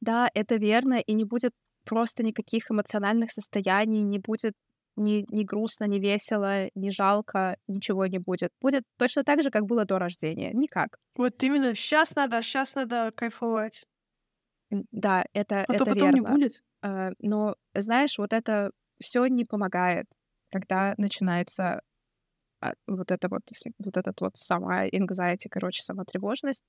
Да, 0.00 0.30
это 0.34 0.56
верно, 0.56 1.00
и 1.00 1.12
не 1.14 1.24
будет 1.24 1.52
просто 1.86 2.22
никаких 2.22 2.70
эмоциональных 2.70 3.32
состояний, 3.32 4.02
не 4.02 4.18
будет 4.18 4.52
ни, 4.96 5.24
ни 5.28 5.44
грустно, 5.44 5.84
ни 5.84 5.98
весело, 5.98 6.68
ни 6.74 6.90
жалко, 6.90 7.56
ничего 7.68 8.06
не 8.06 8.18
будет. 8.18 8.50
Будет 8.60 8.84
точно 8.98 9.24
так 9.24 9.42
же, 9.42 9.50
как 9.50 9.64
было 9.64 9.84
до 9.84 9.98
рождения. 9.98 10.52
Никак. 10.52 10.98
Вот 11.16 11.42
именно 11.42 11.74
сейчас 11.74 12.16
надо, 12.16 12.42
сейчас 12.42 12.74
надо 12.74 13.12
кайфовать. 13.14 13.84
Да, 14.70 15.24
это, 15.32 15.60
а 15.60 15.74
это 15.74 15.84
то 15.84 15.90
потом 15.92 16.10
верно. 16.10 16.16
не 16.16 16.20
будет. 16.20 16.62
А, 16.82 17.10
но, 17.20 17.54
знаешь, 17.74 18.18
вот 18.18 18.32
это 18.32 18.70
все 19.00 19.26
не 19.26 19.44
помогает, 19.44 20.06
когда 20.50 20.94
начинается 20.96 21.82
а, 22.60 22.72
вот 22.86 23.10
это 23.10 23.28
вот, 23.28 23.42
вот 23.78 23.96
этот 23.96 24.20
вот 24.20 24.36
сама 24.36 24.86
anxiety, 24.86 25.48
короче, 25.50 25.82
сама 25.82 26.04
тревожность. 26.04 26.62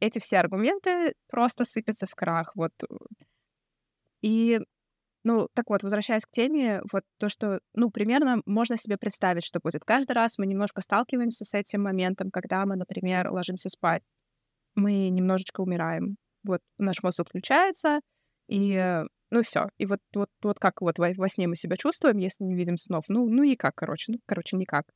Эти 0.00 0.18
все 0.18 0.38
аргументы 0.38 1.14
просто 1.28 1.64
сыпятся 1.64 2.06
в 2.06 2.14
крах. 2.14 2.52
Вот. 2.54 2.72
И 4.22 4.60
ну, 5.24 5.48
так 5.54 5.68
вот, 5.68 5.82
возвращаясь 5.82 6.24
к 6.24 6.30
теме, 6.30 6.80
вот 6.92 7.04
то, 7.18 7.28
что, 7.28 7.60
ну, 7.74 7.90
примерно 7.90 8.40
можно 8.46 8.76
себе 8.76 8.96
представить, 8.96 9.44
что 9.44 9.60
будет. 9.62 9.84
Каждый 9.84 10.12
раз 10.12 10.38
мы 10.38 10.46
немножко 10.46 10.80
сталкиваемся 10.80 11.44
с 11.44 11.54
этим 11.54 11.82
моментом, 11.82 12.30
когда 12.30 12.64
мы, 12.64 12.76
например, 12.76 13.30
ложимся 13.30 13.68
спать, 13.68 14.02
мы 14.74 15.10
немножечко 15.10 15.60
умираем. 15.60 16.16
Вот 16.44 16.60
наш 16.78 17.02
мозг 17.02 17.20
отключается, 17.20 18.00
и, 18.48 19.04
ну, 19.30 19.42
все. 19.42 19.68
И 19.78 19.86
вот, 19.86 20.00
вот, 20.14 20.30
вот 20.42 20.58
как 20.58 20.80
вот 20.80 20.98
во, 20.98 21.10
во 21.16 21.28
сне 21.28 21.46
мы 21.48 21.56
себя 21.56 21.76
чувствуем, 21.76 22.18
если 22.18 22.44
не 22.44 22.54
видим 22.54 22.78
снов? 22.78 23.04
Ну, 23.08 23.28
ну, 23.28 23.44
никак, 23.44 23.74
короче. 23.74 24.12
Ну, 24.12 24.18
короче, 24.26 24.56
никак. 24.56 24.86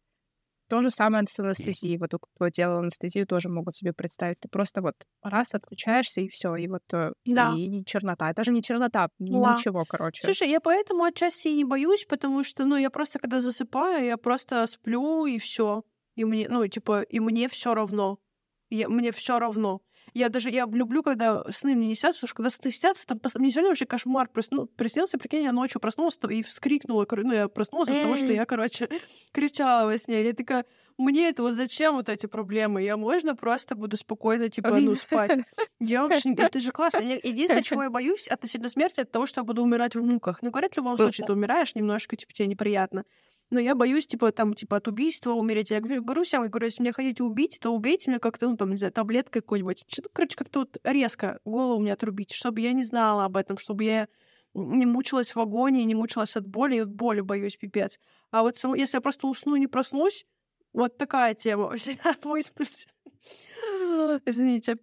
То 0.68 0.82
же 0.82 0.90
самое 0.90 1.24
с 1.26 1.38
анестезией. 1.38 1.98
Вот 1.98 2.10
кто 2.14 2.48
делал 2.48 2.78
анестезию, 2.78 3.26
тоже 3.26 3.48
могут 3.48 3.76
себе 3.76 3.92
представить. 3.92 4.40
Ты 4.40 4.48
просто 4.48 4.80
вот 4.80 4.94
раз 5.22 5.54
отключаешься, 5.54 6.20
и 6.20 6.28
все, 6.28 6.56
и 6.56 6.68
вот 6.68 6.82
э, 6.92 7.12
да. 7.26 7.52
и, 7.54 7.80
и 7.80 7.84
чернота. 7.84 8.30
Это 8.30 8.44
же 8.44 8.52
не 8.52 8.62
чернота, 8.62 9.08
да. 9.18 9.54
ничего, 9.54 9.84
короче. 9.86 10.22
Слушай, 10.24 10.48
я 10.48 10.60
поэтому 10.60 11.04
отчасти 11.04 11.48
и 11.48 11.56
не 11.56 11.64
боюсь, 11.64 12.06
потому 12.08 12.44
что, 12.44 12.64
ну, 12.64 12.76
я 12.76 12.90
просто 12.90 13.18
когда 13.18 13.40
засыпаю, 13.40 14.04
я 14.04 14.16
просто 14.16 14.66
сплю, 14.66 15.26
и 15.26 15.38
все. 15.38 15.82
И 16.16 16.24
мне, 16.24 16.48
ну, 16.48 16.66
типа, 16.66 17.02
и 17.02 17.20
мне 17.20 17.48
все 17.48 17.74
равно. 17.74 18.18
Я, 18.70 18.88
мне 18.88 19.12
все 19.12 19.38
равно. 19.38 19.80
Я 20.12 20.28
даже, 20.28 20.50
я 20.50 20.66
люблю, 20.66 21.02
когда 21.02 21.44
сны 21.50 21.74
мне 21.74 21.88
не 21.88 21.94
снятся, 21.94 22.20
потому 22.20 22.28
что 22.28 22.36
когда 22.36 22.50
сны 22.50 22.70
снятся, 22.70 23.06
там 23.06 23.20
мне 23.36 23.50
сегодня 23.50 23.70
вообще 23.70 23.86
кошмар 23.86 24.28
просну, 24.28 24.66
приснился, 24.66 25.18
прикинь, 25.18 25.44
я 25.44 25.52
ночью 25.52 25.80
проснулась 25.80 26.18
и 26.28 26.42
вскрикнула, 26.42 27.06
ну, 27.10 27.32
я 27.32 27.48
проснулась 27.48 27.88
от 27.88 28.02
того, 28.02 28.16
что 28.16 28.26
я, 28.26 28.44
короче, 28.44 28.88
кричала 29.32 29.86
во 29.86 29.98
сне. 29.98 30.22
Я 30.22 30.32
такая, 30.32 30.66
мне 30.98 31.28
это 31.28 31.42
вот 31.42 31.54
зачем 31.54 31.94
вот 31.94 32.08
эти 32.08 32.26
проблемы? 32.26 32.82
Я 32.82 32.96
можно 32.96 33.34
просто 33.34 33.74
буду 33.74 33.96
спокойно, 33.96 34.48
типа, 34.48 34.70
ну, 34.80 34.94
спать. 34.94 35.44
Я 35.80 36.02
вообще... 36.06 36.34
Это 36.34 36.60
же 36.60 36.70
классно. 36.70 37.00
Единственное, 37.00 37.62
чего 37.62 37.84
я 37.84 37.90
боюсь 37.90 38.28
относительно 38.28 38.68
смерти, 38.68 39.00
это 39.00 39.10
того, 39.10 39.26
что 39.26 39.40
я 39.40 39.44
буду 39.44 39.62
умирать 39.62 39.94
в 39.94 40.02
муках. 40.02 40.42
Ну, 40.42 40.50
говорят, 40.50 40.74
в 40.74 40.76
любом 40.76 40.96
случае, 40.96 41.26
ты 41.26 41.32
умираешь 41.32 41.74
немножко, 41.74 42.16
типа, 42.16 42.32
тебе 42.32 42.48
неприятно 42.48 43.04
но 43.54 43.60
я 43.60 43.76
боюсь, 43.76 44.06
типа, 44.06 44.32
там, 44.32 44.54
типа, 44.54 44.78
от 44.78 44.88
убийства 44.88 45.30
умереть. 45.30 45.70
Я 45.70 45.80
говорю, 45.80 46.02
говорю 46.02 46.24
всем, 46.24 46.42
я 46.42 46.48
говорю, 46.48 46.66
если 46.66 46.82
меня 46.82 46.92
хотите 46.92 47.22
убить, 47.22 47.58
то 47.60 47.72
убейте 47.72 48.10
меня 48.10 48.18
как-то, 48.18 48.48
ну, 48.48 48.56
там, 48.56 48.72
не 48.72 48.78
знаю, 48.78 48.92
таблеткой 48.92 49.42
какой-нибудь. 49.42 49.84
Что-то, 49.86 50.10
короче, 50.12 50.36
как-то 50.36 50.60
вот 50.60 50.76
резко 50.82 51.38
голову 51.44 51.80
мне 51.80 51.92
отрубить, 51.92 52.32
чтобы 52.32 52.60
я 52.60 52.72
не 52.72 52.82
знала 52.82 53.24
об 53.24 53.36
этом, 53.36 53.56
чтобы 53.56 53.84
я 53.84 54.08
не 54.54 54.86
мучилась 54.86 55.34
в 55.34 55.40
агонии, 55.40 55.84
не 55.84 55.94
мучилась 55.94 56.36
от 56.36 56.48
боли, 56.48 56.76
и 56.76 56.80
вот 56.80 56.90
боли 56.90 57.20
боюсь, 57.20 57.56
пипец. 57.56 58.00
А 58.32 58.42
вот 58.42 58.56
само, 58.56 58.74
если 58.74 58.96
я 58.96 59.00
просто 59.00 59.28
усну 59.28 59.54
и 59.54 59.60
не 59.60 59.68
проснусь, 59.68 60.26
вот 60.72 60.98
такая 60.98 61.34
тема. 61.34 61.72
Высплюсь. 62.24 62.88
Извините. 64.26 64.78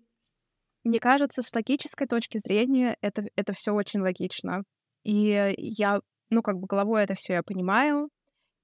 Мне 0.86 1.00
кажется, 1.00 1.42
с 1.42 1.54
логической 1.54 2.08
точки 2.08 2.40
зрения 2.40 2.98
это, 3.02 3.26
это 3.36 3.52
все 3.52 3.74
очень 3.74 4.00
логично. 4.00 4.64
И 5.04 5.54
я, 5.58 6.00
ну, 6.30 6.42
как 6.42 6.58
бы 6.58 6.68
головой 6.68 7.04
это 7.04 7.16
все 7.16 7.34
я 7.34 7.44
понимаю, 7.44 8.10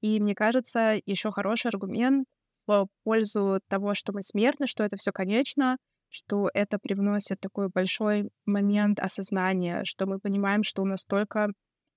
и 0.02 0.20
мне 0.20 0.36
кажется, 0.36 1.00
еще 1.06 1.32
хороший 1.32 1.68
аргумент 1.68 2.26
в 2.68 2.88
пользу 3.04 3.60
того, 3.68 3.94
что 3.94 4.14
мы 4.14 4.24
смертны, 4.24 4.68
что 4.68 4.84
это 4.84 4.98
все 4.98 5.12
конечно, 5.12 5.78
что 6.10 6.50
это 6.54 6.80
привносит 6.80 7.40
такой 7.40 7.70
большой 7.70 8.30
момент 8.46 9.00
осознания, 9.00 9.84
что 9.86 10.06
мы 10.06 10.20
понимаем, 10.20 10.64
что 10.64 10.82
у 10.82 10.86
нас 10.86 11.06
только 11.06 11.50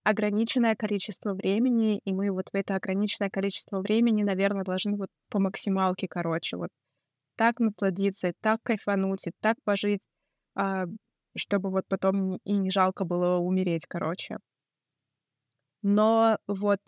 ограниченное 0.04 0.75
количество 0.76 1.35
времени, 1.35 2.00
и 2.04 2.12
мы 2.12 2.30
вот 2.30 2.49
в 2.52 2.54
это 2.54 2.75
ограниченное 2.76 3.30
количество 3.30 3.80
времени, 3.80 4.23
наверное, 4.23 4.64
должны 4.64 4.97
вот 4.97 5.09
по 5.28 5.38
максималке, 5.38 6.09
короче, 6.09 6.57
вот 6.57 6.71
так 7.37 7.59
насладиться, 7.61 8.33
так 8.40 8.61
кайфануть, 8.62 9.26
и 9.26 9.33
так 9.40 9.57
пожить, 9.64 10.00
а, 10.54 10.85
чтобы 11.37 11.71
вот 11.71 11.85
потом 11.88 12.37
и 12.45 12.52
не 12.52 12.71
жалко 12.71 13.04
было 13.04 13.38
умереть, 13.38 13.87
короче. 13.87 14.38
Но 15.83 16.38
вот 16.47 16.78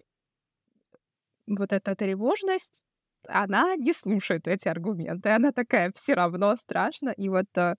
вот 1.46 1.72
эта 1.72 1.94
тревожность, 1.94 2.82
она 3.28 3.76
не 3.76 3.92
слушает 3.92 4.48
эти 4.48 4.68
аргументы. 4.68 5.30
Она 5.30 5.52
такая, 5.52 5.92
все 5.94 6.14
равно 6.14 6.56
страшно. 6.56 7.10
И 7.10 7.28
вот 7.28 7.46
э, 7.56 7.76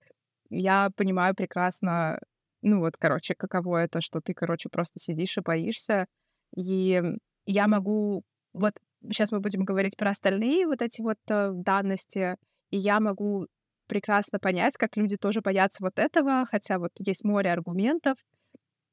я 0.50 0.90
понимаю 0.96 1.36
прекрасно, 1.36 2.20
ну 2.62 2.80
вот, 2.80 2.96
короче, 2.98 3.36
каково 3.36 3.84
это, 3.84 4.02
что 4.02 4.22
ты, 4.22 4.34
короче, 4.34 4.70
просто 4.70 5.00
сидишь 5.00 5.38
и 5.38 5.42
боишься. 5.42 6.08
И 6.56 7.02
я 7.46 7.68
могу... 7.68 8.24
Вот 8.54 8.74
сейчас 9.10 9.32
мы 9.32 9.40
будем 9.40 9.66
говорить 9.66 9.98
про 9.98 10.12
остальные 10.12 10.68
вот 10.68 10.82
эти 10.82 11.02
вот 11.02 11.18
э, 11.30 11.52
данности, 11.54 12.38
и 12.70 12.78
я 12.78 13.00
могу 13.00 13.48
прекрасно 13.88 14.40
понять, 14.40 14.78
как 14.78 14.96
люди 14.96 15.18
тоже 15.18 15.42
боятся 15.42 15.84
вот 15.84 16.00
этого, 16.00 16.46
хотя 16.50 16.80
вот 16.80 16.92
есть 17.00 17.24
море 17.24 17.52
аргументов, 17.52 18.18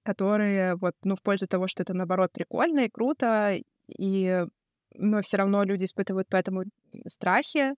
которые 0.03 0.77
вот, 0.77 0.95
ну, 1.05 1.15
в 1.15 1.23
пользу 1.23 1.47
того, 1.47 1.69
что 1.69 1.83
это, 1.83 1.95
наоборот, 1.95 2.33
прикольно 2.33 2.81
и 2.81 2.91
круто, 2.91 3.57
и 3.87 4.47
но 4.95 5.23
все 5.23 5.37
равно 5.39 5.65
люди 5.65 5.85
испытывают 5.85 6.29
поэтому 6.31 6.65
страхи, 7.07 7.75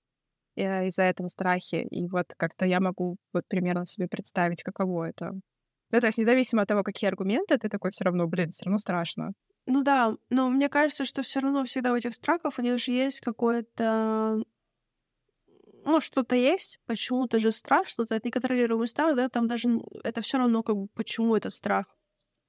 э, 0.57 0.87
из-за 0.87 1.03
этого 1.03 1.29
страхи. 1.29 1.87
И 1.91 2.09
вот 2.09 2.27
как-то 2.37 2.67
я 2.67 2.81
могу 2.81 3.17
вот 3.33 3.45
примерно 3.49 3.87
себе 3.87 4.09
представить, 4.09 4.63
каково 4.63 5.11
это. 5.11 5.33
Ну, 5.91 6.01
то 6.01 6.07
есть 6.07 6.19
независимо 6.19 6.63
от 6.63 6.69
того, 6.69 6.83
какие 6.83 7.09
аргументы, 7.09 7.59
ты 7.59 7.69
такой 7.69 7.91
все 7.91 8.05
равно, 8.05 8.27
блин, 8.27 8.51
все 8.51 8.65
равно 8.65 8.79
страшно. 8.79 9.33
Ну 9.67 9.83
да, 9.85 10.17
но 10.31 10.49
мне 10.49 10.69
кажется, 10.69 11.05
что 11.05 11.23
все 11.23 11.41
равно 11.41 11.65
всегда 11.65 11.93
у 11.93 11.97
этих 11.97 12.15
страхов 12.15 12.59
у 12.59 12.63
них 12.63 12.79
же 12.79 12.93
есть 12.93 13.21
какое-то 13.21 14.43
ну, 15.85 16.01
что-то 16.01 16.37
есть, 16.37 16.79
почему-то 16.87 17.41
же 17.41 17.53
страшно, 17.53 18.03
это 18.03 18.21
неконтролируемый 18.23 18.89
страх, 18.89 19.17
да, 19.17 19.29
там 19.29 19.49
даже 19.49 19.69
это 20.05 20.21
все 20.21 20.39
равно, 20.39 20.63
как 20.63 20.77
бы, 20.77 20.87
почему 20.95 21.37
этот 21.37 21.53
страх. 21.53 21.87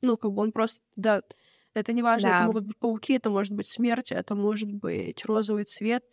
Ну, 0.02 0.18
как 0.18 0.32
бы 0.32 0.44
он 0.44 0.52
просто, 0.52 0.84
да, 0.96 1.24
это 1.74 1.94
не 1.94 2.04
важно, 2.04 2.30
да. 2.30 2.36
это 2.38 2.46
могут 2.46 2.66
быть 2.66 2.78
пауки, 2.78 3.14
это 3.14 3.30
может 3.30 3.54
быть 3.54 3.68
смерть, 3.68 4.12
это 4.12 4.36
может 4.36 4.72
быть 4.72 5.26
розовый 5.26 5.66
цвет. 5.66 6.04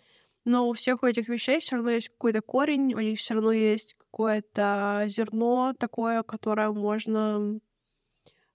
Но 0.44 0.68
у 0.68 0.72
всех 0.72 1.04
этих 1.04 1.28
вещей 1.28 1.60
все 1.60 1.76
равно 1.76 1.90
есть 1.90 2.08
какой-то 2.08 2.40
корень, 2.40 2.94
у 2.94 3.00
них 3.00 3.18
все 3.18 3.34
равно 3.34 3.52
есть 3.52 3.94
какое-то 3.98 5.04
зерно 5.06 5.74
такое, 5.78 6.22
которое 6.22 6.70
можно, 6.72 7.38
ну, 7.38 7.60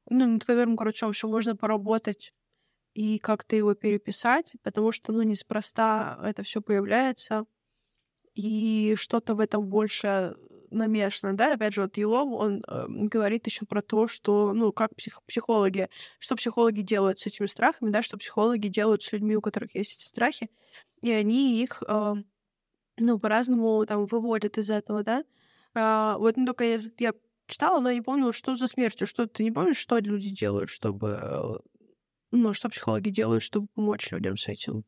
над 0.10 0.44
которым, 0.44 0.76
короче, 0.78 1.06
вообще 1.06 1.28
можно 1.28 1.56
поработать 1.56 2.34
и 2.96 3.20
как-то 3.20 3.56
его 3.56 3.76
переписать, 3.76 4.54
потому 4.64 4.92
что, 4.92 5.12
ну, 5.14 5.22
неспроста 5.22 6.20
это 6.24 6.44
все 6.44 6.62
появляется, 6.62 7.46
и 8.34 8.96
что-то 8.98 9.36
в 9.36 9.40
этом 9.40 9.68
больше 9.68 10.36
намешано, 10.76 11.36
да, 11.36 11.54
опять 11.54 11.74
же, 11.74 11.82
вот 11.82 11.98
Елов, 11.98 12.32
он 12.32 12.64
э, 12.68 12.86
говорит 12.88 13.46
еще 13.48 13.66
про 13.66 13.82
то, 13.82 14.08
что, 14.08 14.54
ну, 14.54 14.72
как 14.72 14.96
псих, 14.96 15.22
психологи, 15.26 15.90
что 16.20 16.36
психологи 16.36 16.82
делают 16.82 17.20
с 17.20 17.28
этими 17.28 17.48
страхами, 17.48 17.92
да, 17.92 18.02
что 18.02 18.18
психологи 18.18 18.68
делают 18.68 19.04
с 19.04 19.12
людьми, 19.12 19.36
у 19.36 19.42
которых 19.42 19.76
есть 19.76 19.96
эти 19.96 20.06
страхи, 20.06 20.50
и 21.02 21.12
они 21.12 21.62
их, 21.64 21.84
э, 21.88 22.14
ну, 22.98 23.20
по-разному 23.20 23.86
там 23.86 24.06
выводят 24.08 24.58
из 24.58 24.70
этого, 24.70 25.04
да. 25.04 25.24
А, 25.74 26.18
вот, 26.18 26.38
ну, 26.38 26.46
только 26.46 26.64
я, 26.64 26.82
я 27.00 27.14
читала, 27.48 27.80
но 27.80 27.92
не 27.92 28.02
помню, 28.02 28.32
что 28.32 28.56
за 28.56 28.68
смертью, 28.68 29.08
что 29.08 29.28
ты 29.28 29.44
не 29.44 29.52
помнишь, 29.52 29.78
что 29.78 29.98
люди 30.00 30.30
делают, 30.30 30.70
чтобы, 30.70 31.62
ну, 32.32 32.54
что 32.54 32.70
психологи 32.70 33.10
делают, 33.10 33.44
чтобы 33.44 33.68
помочь 33.76 34.12
людям 34.12 34.38
с 34.38 34.48
этим? 34.48 34.84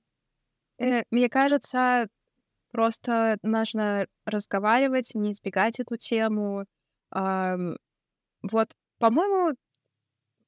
Э, 0.79 1.03
мне 1.11 1.29
кажется, 1.29 2.07
просто 2.77 3.39
нужно 3.41 4.05
разговаривать, 4.27 5.15
не 5.15 5.31
избегать 5.31 5.79
эту 5.79 5.97
тему. 5.97 6.65
Вот, 8.43 8.69
по-моему, 8.99 9.55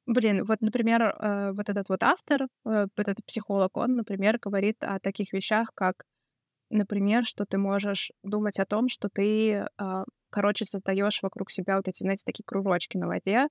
блин, 0.06 0.46
вот, 0.46 0.62
например, 0.62 1.02
э, 1.02 1.52
вот 1.54 1.70
этот 1.70 1.90
вот 1.90 2.04
автор, 2.04 2.44
э, 2.44 2.48
вот 2.66 3.08
этот 3.08 3.26
психолог, 3.26 3.76
он, 3.78 3.96
например, 3.96 4.38
говорит 4.40 4.78
о 4.82 5.00
таких 5.00 5.34
вещах, 5.34 5.72
как, 5.74 6.04
например, 6.70 7.26
что 7.26 7.46
ты 7.46 7.58
можешь 7.58 8.12
думать 8.24 8.60
о 8.60 8.66
том, 8.66 8.90
что 8.90 9.10
ты, 9.10 9.66
а, 9.78 10.04
короче, 10.30 10.66
создаешь 10.66 11.24
вокруг 11.24 11.50
себя 11.52 11.78
вот 11.78 11.88
эти, 11.88 12.04
знаете, 12.04 12.24
такие 12.26 12.44
кружочки 12.46 12.98
на 12.98 13.08
воде, 13.08 13.48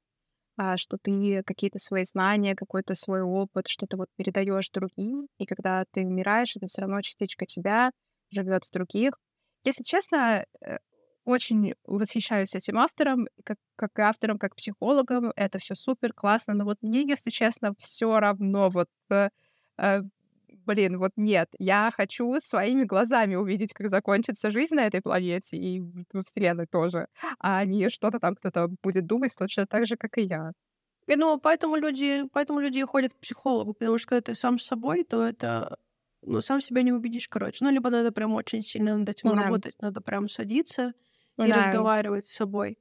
а, 0.57 0.77
что 0.77 0.99
ты 1.03 1.43
какие-то 1.45 1.79
свои 1.81 2.05
знания, 2.05 2.55
какой-то 2.57 2.95
свой 2.95 3.23
опыт, 3.23 3.69
что-то 3.69 3.97
вот 3.97 4.09
передаешь 4.17 4.71
другим, 4.71 5.29
и 5.39 5.47
когда 5.47 5.85
ты 5.93 6.07
умираешь, 6.07 6.57
это 6.57 6.69
все 6.69 6.83
равно 6.83 7.03
частичка 7.03 7.47
тебя 7.47 7.91
живет 8.31 8.65
в 8.65 8.73
других. 8.73 9.15
Если 9.65 9.83
честно, 9.83 10.45
э, 10.61 10.79
очень 11.25 11.75
восхищаюсь 11.85 12.55
этим 12.55 12.79
автором, 12.79 13.29
как, 13.45 13.59
как 13.77 13.99
автором, 13.99 14.39
как 14.39 14.57
психологом. 14.57 15.33
Это 15.37 15.59
все 15.59 15.75
супер 15.75 16.13
классно, 16.15 16.55
но 16.55 16.65
вот 16.65 16.79
мне, 16.81 17.03
если 17.07 17.31
честно, 17.31 17.75
все 17.79 18.19
равно 18.19 18.71
вот 18.71 18.89
э, 19.11 19.29
э, 19.79 20.01
блин, 20.69 20.99
вот 20.99 21.13
нет, 21.17 21.49
я 21.59 21.91
хочу 21.95 22.39
своими 22.41 22.85
глазами 22.85 23.35
увидеть, 23.35 23.73
как 23.75 23.89
закончится 23.91 24.51
жизнь 24.51 24.75
на 24.75 24.87
этой 24.87 25.01
планете 25.03 25.57
и 25.57 25.81
в 25.81 26.23
Вселенной 26.25 26.67
тоже, 26.67 27.09
а 27.39 27.65
не 27.65 27.91
что-то 27.91 28.19
там 28.21 28.35
кто-то 28.35 28.69
будет 28.83 29.07
думать 29.07 29.35
точно 29.39 29.67
так 29.67 29.87
же, 29.87 29.97
как 29.97 30.19
и 30.19 30.23
я. 30.23 30.53
И, 31.07 31.17
ну, 31.17 31.39
поэтому 31.41 31.77
люди, 31.77 32.25
поэтому 32.33 32.61
люди 32.61 32.85
ходят 32.85 33.15
к 33.15 33.21
психологу, 33.21 33.73
потому 33.75 33.99
что 33.99 34.09
когда 34.09 34.21
ты 34.21 34.35
сам 34.35 34.59
с 34.59 34.67
собой, 34.67 35.05
то 35.05 35.27
это 35.27 35.79
ну, 36.29 36.41
сам 36.41 36.61
себя 36.61 36.83
не 36.83 36.93
убедишь, 36.93 37.29
короче. 37.29 37.65
Ну, 37.65 37.71
либо 37.71 37.91
надо 37.91 38.13
прям 38.13 38.35
очень 38.35 38.63
сильно 38.63 38.97
над 38.97 39.09
этим 39.09 39.31
да. 39.31 39.43
работать, 39.43 39.75
надо 39.81 40.01
прям 40.01 40.29
садиться 40.29 40.93
и 41.39 41.49
да. 41.49 41.57
разговаривать 41.57 42.29
с 42.29 42.35
собой. 42.35 42.79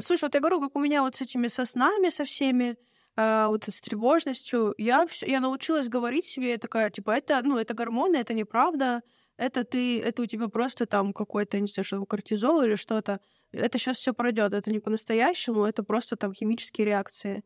Слушай, 0.00 0.22
вот 0.22 0.34
я 0.34 0.40
говорю, 0.40 0.60
как 0.60 0.76
у 0.76 0.80
меня 0.80 1.02
вот 1.02 1.16
с 1.16 1.20
этими 1.20 1.48
соснами, 1.48 2.08
со 2.08 2.24
всеми, 2.24 2.76
а, 3.16 3.48
вот 3.48 3.64
с 3.68 3.80
тревожностью, 3.80 4.74
я, 4.78 5.06
всё, 5.06 5.26
я 5.26 5.40
научилась 5.40 5.88
говорить 5.88 6.24
себе 6.24 6.56
такая, 6.56 6.90
типа, 6.90 7.10
это, 7.10 7.40
ну, 7.42 7.58
это 7.58 7.74
гормоны, 7.74 8.16
это 8.16 8.34
неправда, 8.34 9.02
это 9.36 9.64
ты, 9.64 10.00
это 10.00 10.22
у 10.22 10.26
тебя 10.26 10.48
просто 10.48 10.86
там 10.86 11.12
какой-то, 11.12 11.60
не 11.60 11.68
знаю, 11.68 11.84
что 11.84 12.04
кортизол 12.06 12.62
или 12.62 12.76
что-то. 12.76 13.20
Это 13.52 13.78
сейчас 13.78 13.98
все 13.98 14.14
пройдет, 14.14 14.54
это 14.54 14.70
не 14.70 14.80
по-настоящему, 14.80 15.64
это 15.64 15.82
просто 15.82 16.16
там 16.16 16.32
химические 16.32 16.86
реакции. 16.86 17.44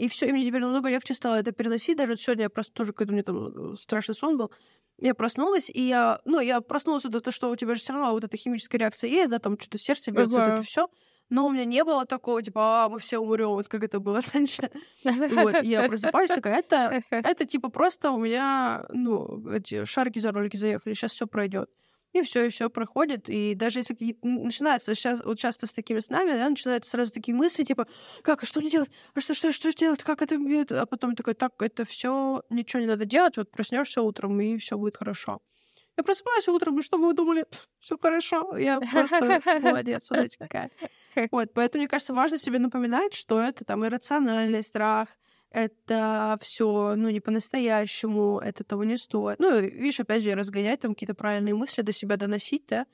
И 0.00 0.08
все, 0.08 0.26
и 0.26 0.32
мне 0.32 0.46
теперь 0.46 0.60
намного 0.60 0.88
легче 0.88 1.14
стало 1.14 1.34
это 1.34 1.52
переносить. 1.52 1.96
Даже 1.96 2.12
вот 2.12 2.20
сегодня 2.20 2.44
я 2.44 2.50
просто 2.50 2.72
тоже, 2.72 2.92
когда 2.92 3.12
у 3.12 3.14
меня 3.14 3.22
там 3.22 3.72
э, 3.72 3.74
страшный 3.74 4.14
сон 4.14 4.38
был, 4.38 4.50
я 4.98 5.14
проснулась, 5.14 5.70
и 5.70 5.82
я, 5.82 6.20
ну, 6.24 6.40
я 6.40 6.60
проснулась 6.60 7.04
от 7.04 7.12
того, 7.12 7.30
что 7.30 7.50
у 7.50 7.56
тебя 7.56 7.74
же 7.74 7.80
все 7.80 7.92
равно 7.92 8.12
вот 8.12 8.24
эта 8.24 8.36
химическая 8.36 8.78
реакция 8.78 9.10
есть, 9.10 9.30
да, 9.30 9.38
там 9.38 9.58
что-то 9.58 9.78
сердце 9.78 10.10
бьется, 10.10 10.38
uh-huh. 10.38 10.44
вот 10.44 10.54
это 10.54 10.62
все 10.62 10.88
но 11.30 11.46
у 11.46 11.50
меня 11.50 11.64
не 11.64 11.84
было 11.84 12.04
такого, 12.04 12.42
типа, 12.42 12.84
а, 12.84 12.88
мы 12.88 12.98
все 12.98 13.18
умрем, 13.18 13.50
вот 13.50 13.68
как 13.68 13.84
это 13.84 14.00
было 14.00 14.20
раньше. 14.34 14.70
Вот, 15.04 15.62
я 15.62 15.88
просыпаюсь, 15.88 16.30
такая, 16.30 16.58
это, 16.58 17.00
это 17.10 17.46
типа 17.46 17.70
просто 17.70 18.10
у 18.10 18.18
меня, 18.18 18.84
ну, 18.90 19.48
эти 19.50 19.84
шарики 19.84 20.18
за 20.18 20.32
ролики 20.32 20.56
заехали, 20.56 20.94
сейчас 20.94 21.12
все 21.12 21.26
пройдет. 21.26 21.70
И 22.12 22.22
все, 22.22 22.44
и 22.44 22.50
все 22.50 22.68
проходит. 22.68 23.28
И 23.28 23.54
даже 23.54 23.78
если 23.78 23.94
какие-то 23.94 24.26
начинается 24.26 24.94
сейчас, 24.94 25.20
вот 25.24 25.38
часто 25.38 25.66
с 25.66 25.72
такими 25.72 26.00
снами, 26.00 26.32
да, 26.32 26.48
начинаются 26.48 26.90
сразу 26.90 27.12
такие 27.12 27.34
мысли, 27.34 27.62
типа, 27.62 27.86
как, 28.22 28.42
а 28.42 28.46
что 28.46 28.60
не 28.60 28.70
делать? 28.70 28.90
А 29.14 29.20
что, 29.20 29.34
что, 29.34 29.52
что 29.52 29.72
делать? 29.72 30.02
Как 30.02 30.22
это? 30.22 30.36
А 30.80 30.86
потом 30.86 31.14
такой, 31.14 31.34
так, 31.34 31.52
это 31.62 31.84
все 31.84 32.42
ничего 32.50 32.80
не 32.80 32.86
надо 32.86 33.04
делать, 33.04 33.36
вот 33.36 33.50
проснешься 33.50 34.02
утром, 34.02 34.40
и 34.40 34.58
все 34.58 34.76
будет 34.76 34.96
хорошо. 34.96 35.40
Я 35.96 36.04
просыпаюсь 36.04 36.48
утром, 36.48 36.78
и 36.78 36.82
что 36.82 36.98
вы 36.98 37.12
думали? 37.12 37.44
Все 37.78 37.98
хорошо, 37.98 38.56
я 38.56 38.80
просто 38.80 39.20
молодец, 39.60 40.06
смотрите 40.06 40.38
какая. 40.38 40.70
Вот, 41.32 41.52
поэтому, 41.52 41.82
мне 41.82 41.88
кажется, 41.88 42.14
важно 42.14 42.38
себе 42.38 42.60
напоминать, 42.60 43.14
что 43.14 43.40
это 43.40 43.64
там 43.64 43.84
иррациональный 43.84 44.62
страх, 44.62 45.08
это 45.50 46.38
все, 46.40 46.94
ну, 46.96 47.10
не 47.10 47.20
по-настоящему, 47.20 48.38
это 48.38 48.64
того 48.64 48.84
не 48.84 48.96
стоит. 48.96 49.38
Ну, 49.40 49.60
видишь, 49.60 50.00
опять 50.00 50.22
же, 50.22 50.34
разгонять 50.34 50.80
там 50.80 50.94
какие-то 50.94 51.14
правильные 51.14 51.54
мысли 51.54 51.82
до 51.82 51.92
себя 51.92 52.16
доносить, 52.16 52.66
да. 52.68 52.86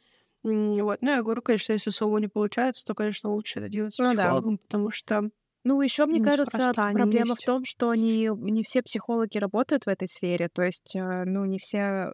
Вот. 0.43 1.03
Ну, 1.03 1.11
я 1.11 1.23
говорю, 1.23 1.43
конечно, 1.43 1.73
если 1.73 1.91
соло 1.91 2.19
не 2.19 2.29
получается, 2.29 2.85
то, 2.85 2.95
конечно, 2.95 3.31
лучше 3.31 3.59
это 3.59 3.69
делать 3.69 3.95
с 3.95 3.99
ну, 3.99 4.11
психологом, 4.11 4.57
да. 4.57 4.63
потому 4.63 4.91
что 4.91 5.31
ну, 5.65 5.83
еще, 5.83 6.07
мне 6.07 6.23
кажется, 6.23 6.73
проблема 6.73 7.35
в 7.35 7.45
том, 7.45 7.65
что 7.65 7.93
не, 7.95 8.29
не 8.29 8.63
все 8.63 8.83
психологи 8.83 9.37
работают 9.37 9.85
в 9.85 9.89
этой 9.89 10.07
сфере. 10.07 10.49
То 10.49 10.63
есть, 10.63 10.95
э, 10.95 11.25
ну, 11.25 11.45
не 11.45 11.59
все 11.59 12.13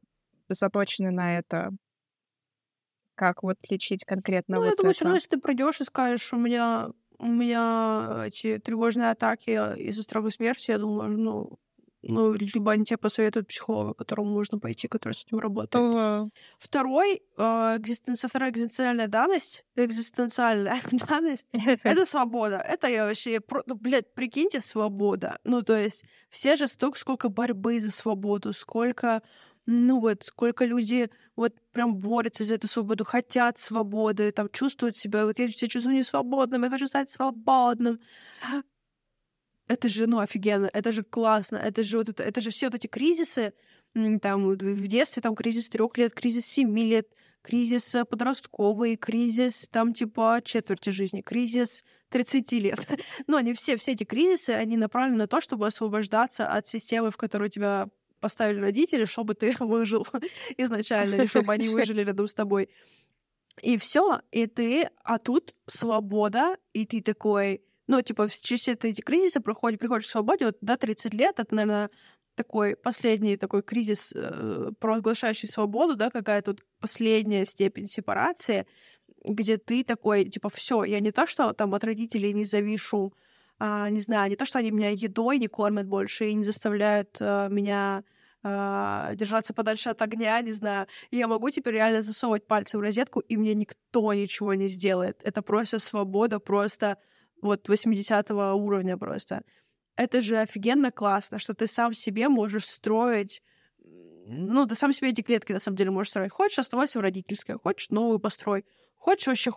заточены 0.48 1.10
на 1.10 1.38
это. 1.38 1.70
Как 3.14 3.42
вот 3.42 3.58
лечить 3.68 4.06
конкретно 4.06 4.56
Ну, 4.56 4.62
вот 4.62 4.70
я 4.70 4.76
думаю, 4.76 4.92
это. 4.92 4.94
все 4.94 5.04
равно, 5.04 5.16
если 5.16 5.28
ты 5.28 5.38
придешь 5.38 5.82
и 5.82 5.84
скажешь, 5.84 6.32
у 6.32 6.38
меня 6.38 6.88
у 7.22 7.26
меня 7.26 8.24
эти 8.26 8.58
тревожные 8.58 9.10
атаки 9.10 9.50
из-за 9.78 10.02
страха 10.02 10.30
смерти, 10.30 10.72
я 10.72 10.78
думаю, 10.78 11.16
ну, 11.16 11.58
ну, 12.02 12.32
либо 12.32 12.72
они 12.72 12.84
тебе 12.84 12.96
посоветуют 12.98 13.46
психолога, 13.46 13.94
которому 13.94 14.32
можно 14.32 14.58
пойти, 14.58 14.88
который 14.88 15.12
с 15.12 15.24
этим 15.24 15.38
работает. 15.38 15.84
Ага. 15.84 16.30
Второй, 16.58 17.22
э, 17.36 17.42
экзистенция, 17.78 18.28
вторая 18.28 18.50
экзистенциальная 18.50 19.06
данность, 19.06 19.64
экзистенциальная 19.76 20.80
данность, 21.08 21.46
это 21.52 22.04
свобода. 22.04 22.56
Это 22.56 22.88
я 22.88 23.04
вообще, 23.04 23.40
ну, 23.66 23.76
блядь, 23.76 24.12
прикиньте, 24.14 24.58
свобода. 24.58 25.38
Ну, 25.44 25.62
то 25.62 25.76
есть 25.76 26.04
все 26.28 26.56
же 26.56 26.66
столько, 26.66 26.98
сколько 26.98 27.28
борьбы 27.28 27.78
за 27.78 27.92
свободу, 27.92 28.52
сколько 28.52 29.22
ну 29.66 30.00
вот, 30.00 30.24
сколько 30.24 30.64
люди 30.64 31.10
вот 31.36 31.54
прям 31.72 31.96
борются 31.96 32.44
за 32.44 32.54
эту 32.54 32.66
свободу, 32.66 33.04
хотят 33.04 33.58
свободы, 33.58 34.32
там 34.32 34.48
чувствуют 34.50 34.96
себя, 34.96 35.24
вот 35.24 35.38
я 35.38 35.50
себя 35.50 35.68
чувствую 35.68 35.96
не 35.96 36.02
свободным, 36.02 36.64
я 36.64 36.70
хочу 36.70 36.86
стать 36.86 37.10
свободным. 37.10 38.00
Это 39.68 39.88
же, 39.88 40.06
ну, 40.06 40.18
офигенно, 40.18 40.68
это 40.72 40.90
же 40.90 41.04
классно, 41.04 41.56
это 41.56 41.84
же 41.84 41.98
вот 41.98 42.08
это, 42.08 42.22
это 42.22 42.40
же 42.40 42.50
все 42.50 42.66
вот 42.66 42.74
эти 42.74 42.88
кризисы, 42.88 43.54
там 44.20 44.48
в 44.48 44.86
детстве 44.88 45.22
там 45.22 45.34
кризис 45.34 45.68
трех 45.68 45.96
лет, 45.96 46.12
кризис 46.12 46.46
семи 46.46 46.84
лет, 46.84 47.08
кризис 47.42 47.94
э, 47.94 48.04
подростковый, 48.04 48.96
кризис 48.96 49.68
там 49.70 49.92
типа 49.92 50.40
четверти 50.42 50.90
жизни, 50.90 51.20
кризис 51.20 51.84
30 52.08 52.52
лет. 52.52 52.78
Но 53.26 53.36
они 53.36 53.52
все, 53.52 53.76
все 53.76 53.92
эти 53.92 54.04
кризисы, 54.04 54.50
они 54.50 54.76
направлены 54.76 55.18
на 55.18 55.26
то, 55.26 55.40
чтобы 55.40 55.66
освобождаться 55.66 56.48
от 56.48 56.66
системы, 56.66 57.10
в 57.10 57.16
которой 57.16 57.50
тебя 57.50 57.88
поставили 58.22 58.60
родители, 58.60 59.04
чтобы 59.04 59.34
ты 59.34 59.54
выжил 59.60 60.06
изначально, 60.56 61.26
чтобы 61.26 61.52
они 61.52 61.68
выжили 61.76 62.02
рядом 62.02 62.26
с 62.26 62.34
тобой. 62.34 62.70
И 63.60 63.76
все, 63.76 64.22
и 64.30 64.46
ты, 64.46 64.88
а 65.04 65.18
тут 65.18 65.54
свобода, 65.66 66.56
и 66.72 66.86
ты 66.86 67.02
такой, 67.02 67.62
ну, 67.86 68.00
типа, 68.00 68.28
через 68.30 68.62
все 68.62 68.72
эти 68.72 69.02
кризисы 69.02 69.40
проходишь, 69.40 69.78
приходишь 69.78 70.06
к 70.06 70.10
свободе, 70.10 70.46
вот 70.46 70.56
до 70.62 70.78
30 70.78 71.12
лет, 71.12 71.38
это, 71.38 71.54
наверное, 71.54 71.90
такой 72.34 72.76
последний 72.76 73.36
такой 73.36 73.62
кризис, 73.62 74.12
э, 74.14 74.70
провозглашающий 74.80 75.48
свободу, 75.48 75.96
да, 75.96 76.08
какая 76.08 76.40
тут 76.40 76.64
последняя 76.80 77.44
степень 77.44 77.86
сепарации, 77.86 78.66
где 79.22 79.58
ты 79.58 79.84
такой, 79.84 80.24
типа, 80.24 80.48
все, 80.48 80.84
я 80.84 81.00
не 81.00 81.12
то, 81.12 81.26
что 81.26 81.52
там 81.52 81.74
от 81.74 81.84
родителей 81.84 82.32
не 82.32 82.46
завишу, 82.46 83.12
не 83.90 84.00
знаю, 84.00 84.30
не 84.30 84.36
то, 84.36 84.44
что 84.44 84.58
они 84.58 84.70
меня 84.70 84.90
едой 84.90 85.38
не 85.38 85.48
кормят 85.48 85.86
больше 85.86 86.28
и 86.28 86.34
не 86.34 86.44
заставляют 86.44 87.18
а, 87.20 87.48
меня 87.48 88.04
а, 88.42 89.14
держаться 89.14 89.54
подальше 89.54 89.90
от 89.90 90.02
огня, 90.02 90.40
не 90.40 90.52
знаю. 90.52 90.86
И 91.10 91.18
я 91.18 91.28
могу 91.28 91.50
теперь 91.50 91.74
реально 91.74 92.02
засовывать 92.02 92.46
пальцы 92.46 92.78
в 92.78 92.80
розетку, 92.80 93.20
и 93.20 93.36
мне 93.36 93.54
никто 93.54 94.12
ничего 94.14 94.54
не 94.54 94.68
сделает. 94.68 95.20
Это 95.22 95.42
просто 95.42 95.78
свобода, 95.78 96.40
просто 96.40 96.98
вот 97.40 97.68
80 97.68 98.30
уровня 98.30 98.96
просто. 98.96 99.42
Это 99.96 100.20
же 100.20 100.38
офигенно 100.38 100.90
классно, 100.90 101.38
что 101.38 101.54
ты 101.54 101.66
сам 101.66 101.94
себе 101.94 102.28
можешь 102.28 102.66
строить 102.66 103.42
ну, 104.26 104.66
ты 104.66 104.74
сам 104.74 104.92
себе 104.92 105.08
эти 105.10 105.20
клетки, 105.20 105.52
на 105.52 105.58
самом 105.58 105.76
деле, 105.76 105.90
можешь 105.90 106.10
строить. 106.10 106.30
Хочешь, 106.30 106.58
оставайся 106.58 106.98
в 106.98 107.02
родительской, 107.02 107.58
хочешь, 107.58 107.90
новую 107.90 108.18
построй. 108.18 108.64
Хочешь, 108.96 109.26
вообще 109.26 109.50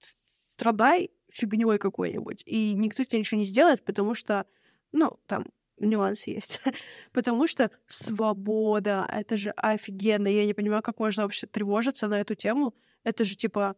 страдай 0.00 1.10
фигней 1.30 1.78
какой-нибудь, 1.78 2.42
и 2.46 2.74
никто 2.74 3.04
тебе 3.04 3.20
ничего 3.20 3.40
не 3.40 3.46
сделает, 3.46 3.84
потому 3.84 4.14
что, 4.14 4.46
ну, 4.92 5.18
там, 5.26 5.44
нюансы 5.78 6.30
есть. 6.30 6.60
потому 7.12 7.46
что 7.46 7.70
свобода, 7.86 9.06
это 9.10 9.36
же 9.36 9.50
офигенно. 9.50 10.28
Я 10.28 10.46
не 10.46 10.54
понимаю, 10.54 10.82
как 10.82 10.98
можно 10.98 11.22
вообще 11.22 11.46
тревожиться 11.46 12.08
на 12.08 12.20
эту 12.20 12.34
тему. 12.34 12.74
Это 13.04 13.24
же 13.24 13.36
типа... 13.36 13.76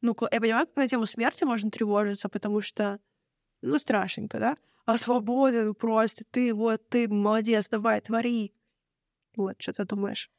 Ну, 0.00 0.14
я 0.30 0.40
понимаю, 0.40 0.66
как 0.66 0.76
на 0.76 0.88
тему 0.88 1.06
смерти 1.06 1.44
можно 1.44 1.70
тревожиться, 1.70 2.28
потому 2.28 2.60
что, 2.60 3.00
ну, 3.62 3.78
страшненько, 3.78 4.38
да? 4.38 4.56
А 4.84 4.98
свобода, 4.98 5.64
ну 5.64 5.72
просто 5.72 6.24
ты 6.30 6.52
вот, 6.52 6.86
ты 6.90 7.08
молодец, 7.08 7.68
давай, 7.68 8.02
твори. 8.02 8.52
Вот, 9.36 9.54
что 9.58 9.72
ты 9.72 9.84
думаешь? 9.84 10.30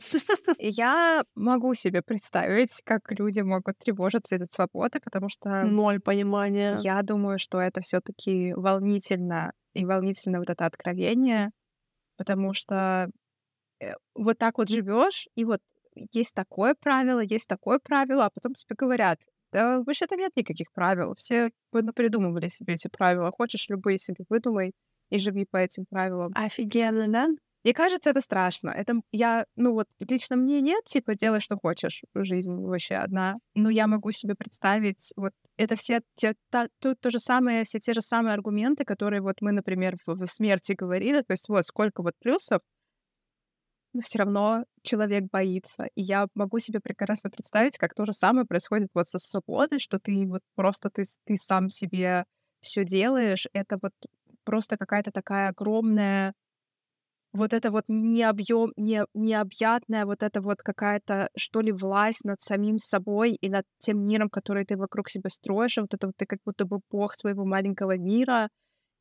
Я 0.59 1.23
могу 1.35 1.73
себе 1.75 2.01
представить, 2.01 2.81
как 2.83 3.11
люди 3.11 3.41
могут 3.41 3.77
тревожиться 3.77 4.35
из-за 4.35 4.47
свободы, 4.49 4.99
потому 4.99 5.29
что... 5.29 5.63
Ноль 5.63 5.99
понимания. 5.99 6.77
Я 6.81 7.01
думаю, 7.01 7.39
что 7.39 7.59
это 7.59 7.81
все 7.81 7.99
таки 8.01 8.53
волнительно, 8.53 9.51
и 9.73 9.85
волнительно 9.85 10.39
вот 10.39 10.49
это 10.49 10.65
откровение. 10.65 11.51
Потому 12.17 12.53
что 12.53 13.09
э, 13.81 13.93
вот 14.13 14.37
так 14.37 14.57
вот 14.57 14.69
живешь, 14.69 15.27
и 15.35 15.43
вот 15.43 15.59
есть 16.13 16.33
такое 16.33 16.75
правило, 16.79 17.19
есть 17.19 17.47
такое 17.47 17.79
правило, 17.79 18.25
а 18.25 18.29
потом 18.29 18.53
тебе 18.53 18.75
говорят, 18.77 19.19
да 19.51 19.81
вообще-то 19.81 20.15
нет 20.15 20.31
никаких 20.35 20.71
правил. 20.73 21.13
Все 21.15 21.51
придумывали 21.71 22.49
себе 22.49 22.73
эти 22.73 22.89
правила. 22.89 23.31
Хочешь, 23.31 23.69
любые 23.69 23.97
себе 23.97 24.25
выдумай 24.29 24.73
и 25.09 25.19
живи 25.19 25.45
по 25.49 25.57
этим 25.57 25.85
правилам. 25.85 26.31
Офигенно, 26.35 27.07
да? 27.07 27.27
Мне 27.65 27.73
кажется, 27.73 28.11
это 28.11 28.21
страшно. 28.21 28.69
Это 28.69 29.01
я, 29.11 29.47
ну 29.55 29.73
вот, 29.73 29.87
лично 29.99 30.35
мне 30.35 30.61
нет, 30.61 30.83
типа, 30.85 31.15
делай, 31.15 31.39
что 31.39 31.57
хочешь. 31.57 32.03
Жизнь 32.13 32.61
вообще 32.61 32.93
одна. 32.93 33.37
Но 33.55 33.71
я 33.71 33.87
могу 33.87 34.11
себе 34.11 34.35
представить, 34.35 35.11
вот, 35.15 35.33
это 35.57 35.75
все 35.75 36.01
те, 36.13 36.35
та, 36.51 36.67
тут 36.79 36.99
то 37.01 37.09
же 37.09 37.17
самое, 37.17 37.63
все 37.63 37.79
те 37.79 37.93
же 37.93 38.01
самые 38.01 38.35
аргументы, 38.35 38.85
которые 38.85 39.21
вот 39.21 39.37
мы, 39.41 39.51
например, 39.51 39.97
в, 40.05 40.13
в 40.13 40.27
смерти 40.27 40.73
говорили. 40.73 41.21
То 41.21 41.31
есть 41.31 41.49
вот 41.49 41.65
сколько 41.65 42.03
вот 42.03 42.13
плюсов, 42.19 42.61
но 43.93 44.01
все 44.01 44.19
равно 44.19 44.65
человек 44.83 45.23
боится. 45.31 45.87
И 45.95 46.03
я 46.03 46.27
могу 46.35 46.59
себе 46.59 46.79
прекрасно 46.79 47.31
представить, 47.31 47.79
как 47.79 47.95
то 47.95 48.05
же 48.05 48.13
самое 48.13 48.45
происходит 48.45 48.89
вот 48.93 49.07
со 49.07 49.17
свободой, 49.17 49.79
что 49.79 49.97
ты 49.97 50.27
вот 50.27 50.41
просто 50.53 50.91
ты, 50.91 51.05
ты 51.23 51.35
сам 51.35 51.71
себе 51.71 52.25
все 52.61 52.85
делаешь. 52.85 53.47
Это 53.53 53.79
вот 53.81 53.93
просто 54.43 54.77
какая-то 54.77 55.09
такая 55.09 55.49
огромная 55.49 56.35
вот 57.35 57.53
это 57.53 57.71
вот 57.71 57.83
необъем, 57.87 58.71
не, 58.77 59.05
необъятная 59.13 60.05
вот 60.05 60.23
это 60.23 60.41
вот 60.41 60.61
какая-то, 60.61 61.29
что 61.37 61.61
ли, 61.61 61.71
власть 61.71 62.23
над 62.23 62.41
самим 62.41 62.77
собой 62.79 63.33
и 63.33 63.49
над 63.49 63.65
тем 63.79 64.03
миром, 64.03 64.29
который 64.29 64.65
ты 64.65 64.77
вокруг 64.77 65.09
себя 65.09 65.29
строишь. 65.29 65.77
Вот 65.77 65.93
это 65.93 66.07
вот 66.07 66.15
ты 66.17 66.25
как 66.25 66.39
будто 66.45 66.65
бы 66.65 66.79
бог 66.91 67.13
своего 67.13 67.45
маленького 67.45 67.97
мира, 67.97 68.49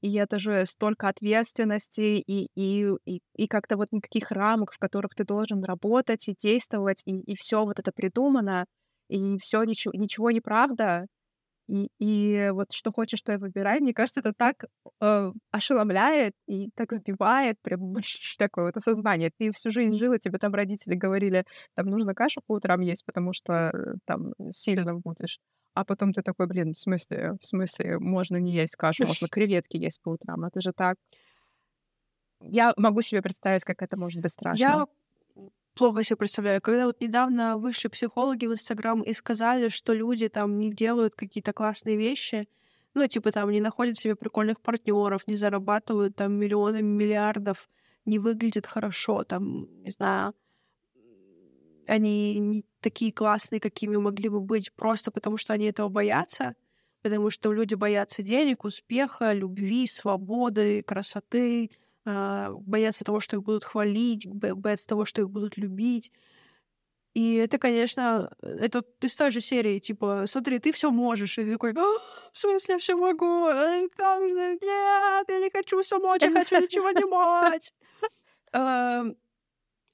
и 0.03 0.14
это 0.16 0.38
же 0.38 0.66
столько 0.66 1.09
ответственности, 1.09 2.23
и, 2.27 2.49
и, 2.57 2.87
и, 3.07 3.20
и 3.37 3.47
как-то 3.49 3.77
вот 3.77 3.88
никаких 3.92 4.31
рамок, 4.31 4.73
в 4.73 4.79
которых 4.79 5.14
ты 5.14 5.25
должен 5.25 5.64
работать 5.64 6.29
и 6.29 6.35
действовать, 6.35 7.03
и, 7.07 7.20
и 7.20 7.35
все 7.37 7.64
вот 7.64 7.79
это 7.79 7.92
придумано, 7.92 8.66
и 9.09 9.38
все 9.38 9.62
ничего, 9.64 9.94
ничего 9.94 10.31
не 10.31 10.40
правда. 10.40 11.07
И, 11.66 11.88
и 11.98 12.50
вот 12.53 12.72
что 12.72 12.92
хочешь, 12.92 13.18
что 13.18 13.33
я 13.33 13.38
выбираю. 13.38 13.83
Мне 13.83 13.94
кажется, 13.94 14.20
это 14.20 14.35
так 14.37 14.64
э, 15.00 15.33
ошеломляет 15.50 16.35
и 16.46 16.68
так 16.74 16.92
сбивает 16.92 17.57
прям 17.62 17.94
такое 18.38 18.66
вот 18.66 18.77
осознание. 18.77 19.31
Ты 19.38 19.50
всю 19.53 19.70
жизнь 19.70 19.96
жила, 19.96 20.18
тебе 20.18 20.38
там 20.38 20.53
родители 20.55 20.94
говорили, 20.94 21.44
там 21.74 21.87
нужно 21.87 22.14
кашу 22.14 22.42
по 22.46 22.55
утрам 22.55 22.81
есть, 22.81 23.05
потому 23.07 23.33
что 23.33 23.70
э, 23.72 23.94
там 24.05 24.33
сильно 24.50 24.94
будешь. 24.94 25.38
А 25.74 25.85
потом 25.85 26.12
ты 26.12 26.22
такой, 26.22 26.46
блин, 26.46 26.74
в 26.74 26.79
смысле, 26.79 27.37
в 27.40 27.46
смысле, 27.46 27.98
можно 27.98 28.37
не 28.37 28.53
есть 28.53 28.77
кашу, 28.77 29.07
можно 29.07 29.27
креветки 29.31 29.77
есть 29.77 30.00
по 30.03 30.11
утрам. 30.11 30.44
Это 30.44 30.61
же 30.61 30.72
так. 30.72 30.96
Я 32.40 32.74
могу 32.77 33.00
себе 33.00 33.22
представить, 33.22 33.64
как 33.64 33.83
это 33.83 33.98
может 33.98 34.20
быть 34.20 34.33
страшно. 34.33 34.62
Я 34.62 34.87
плохо 35.75 36.05
себе 36.05 36.17
представляю. 36.17 36.61
Когда 36.61 36.87
вот 36.87 37.01
недавно 37.01 37.59
вышли 37.59 37.89
психологи 37.89 38.47
в 38.47 38.53
Инстаграм 38.53 39.03
и 39.03 39.13
сказали, 39.13 39.69
что 39.69 39.93
люди 39.93 40.29
там 40.29 40.59
не 40.59 40.73
делают 40.73 41.15
какие-то 41.15 41.53
классные 41.53 41.97
вещи, 41.97 42.49
ну, 42.95 43.07
типа 43.07 43.33
там 43.33 43.51
не 43.51 43.61
находят 43.61 43.99
себе 43.99 44.15
прикольных 44.15 44.61
партнеров, 44.61 45.27
не 45.27 45.37
зарабатывают 45.37 46.17
там 46.17 46.33
миллионы 46.35 46.83
миллиардов, 46.83 47.69
не 48.05 48.19
выглядят 48.19 48.67
хорошо, 48.67 49.25
там, 49.25 49.67
не 49.83 49.91
знаю, 49.91 50.35
они 51.87 52.39
не 52.39 52.65
такие 52.81 53.13
классные, 53.13 53.61
какими 53.61 53.97
могли 53.97 54.29
бы 54.29 54.41
быть, 54.41 54.73
просто 54.73 55.11
потому 55.11 55.37
что 55.37 55.53
они 55.53 55.67
этого 55.67 55.89
боятся, 55.89 56.55
потому 57.03 57.31
что 57.31 57.53
люди 57.53 57.75
боятся 57.75 58.23
денег, 58.23 58.65
успеха, 58.65 59.33
любви, 59.33 59.87
свободы, 59.87 60.83
красоты, 60.83 61.71
боятся 62.05 63.05
того, 63.05 63.21
что 63.21 63.37
их 63.37 63.43
будут 63.43 63.64
хвалить, 63.64 64.27
боятся 64.27 64.87
того, 64.87 65.05
что 65.05 65.23
их 65.23 65.31
будут 65.31 65.57
любить. 65.57 66.12
И 67.14 67.37
это, 67.37 67.59
конечно, 67.59 68.31
это 68.43 68.83
из 69.01 69.14
той 69.14 69.31
же 69.31 69.40
серии, 69.40 69.79
типа, 69.79 70.25
смотри, 70.27 70.59
ты 70.59 70.73
все 70.73 70.90
можешь. 70.90 71.38
И 71.38 71.45
ты 71.45 71.53
такой, 71.53 71.71
«А, 71.71 71.99
в 72.33 72.37
смысле, 72.38 72.75
я 72.75 72.79
все 72.79 72.97
могу? 72.97 73.47
Как 73.97 74.21
же? 74.21 74.59
Нет, 74.61 75.27
я 75.29 75.38
не 75.40 75.51
хочу 75.51 75.81
все 75.83 76.01
мочь, 76.01 76.23
я 76.23 76.31
хочу 76.33 76.61
ничего 76.61 76.90
не 76.90 77.05
мочь. 77.05 77.73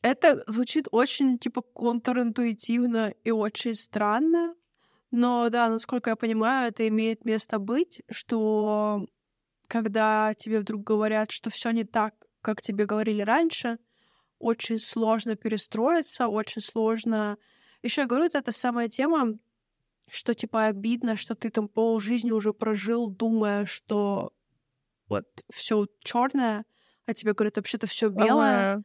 Это 0.03 0.43
звучит 0.47 0.89
очень, 0.91 1.39
типа, 1.39 1.61
контринтуитивно 1.63 3.13
и 3.23 3.31
очень 3.31 3.75
странно. 3.75 4.55
Но 5.11 5.49
да, 5.51 5.69
насколько 5.69 6.11
я 6.11 6.17
понимаю, 6.17 6.69
это 6.69 6.89
имеет 6.89 7.25
место 7.25 7.59
быть, 7.59 8.03
что 8.11 9.07
когда 9.71 10.35
тебе 10.35 10.59
вдруг 10.59 10.83
говорят, 10.83 11.31
что 11.31 11.49
все 11.49 11.71
не 11.71 11.85
так, 11.85 12.15
как 12.43 12.61
тебе 12.61 12.87
говорили 12.87 13.23
раньше, 13.23 13.79
очень 14.41 14.81
сложно 14.81 15.37
перестроиться, 15.37 16.27
очень 16.27 16.61
сложно. 16.61 17.39
Еще 17.83 18.01
я 18.01 18.09
говорю, 18.09 18.25
это 18.25 18.43
та 18.43 18.51
самая 18.51 18.89
тема, 18.89 19.39
что 20.11 20.35
типа 20.35 20.67
обидно, 20.67 21.15
что 21.15 21.37
ты 21.37 21.51
там 21.51 21.69
пол 21.69 22.01
жизни 22.01 22.33
уже 22.33 22.53
прожил, 22.53 23.11
думая, 23.11 23.65
что 23.65 24.33
вот 25.09 25.27
все 25.53 25.87
черное, 26.01 26.65
а 27.07 27.15
тебе 27.15 27.33
говорят, 27.33 27.57
вообще-то 27.57 27.87
все 27.87 28.09
белое. 28.09 28.73
Ага 28.73 28.83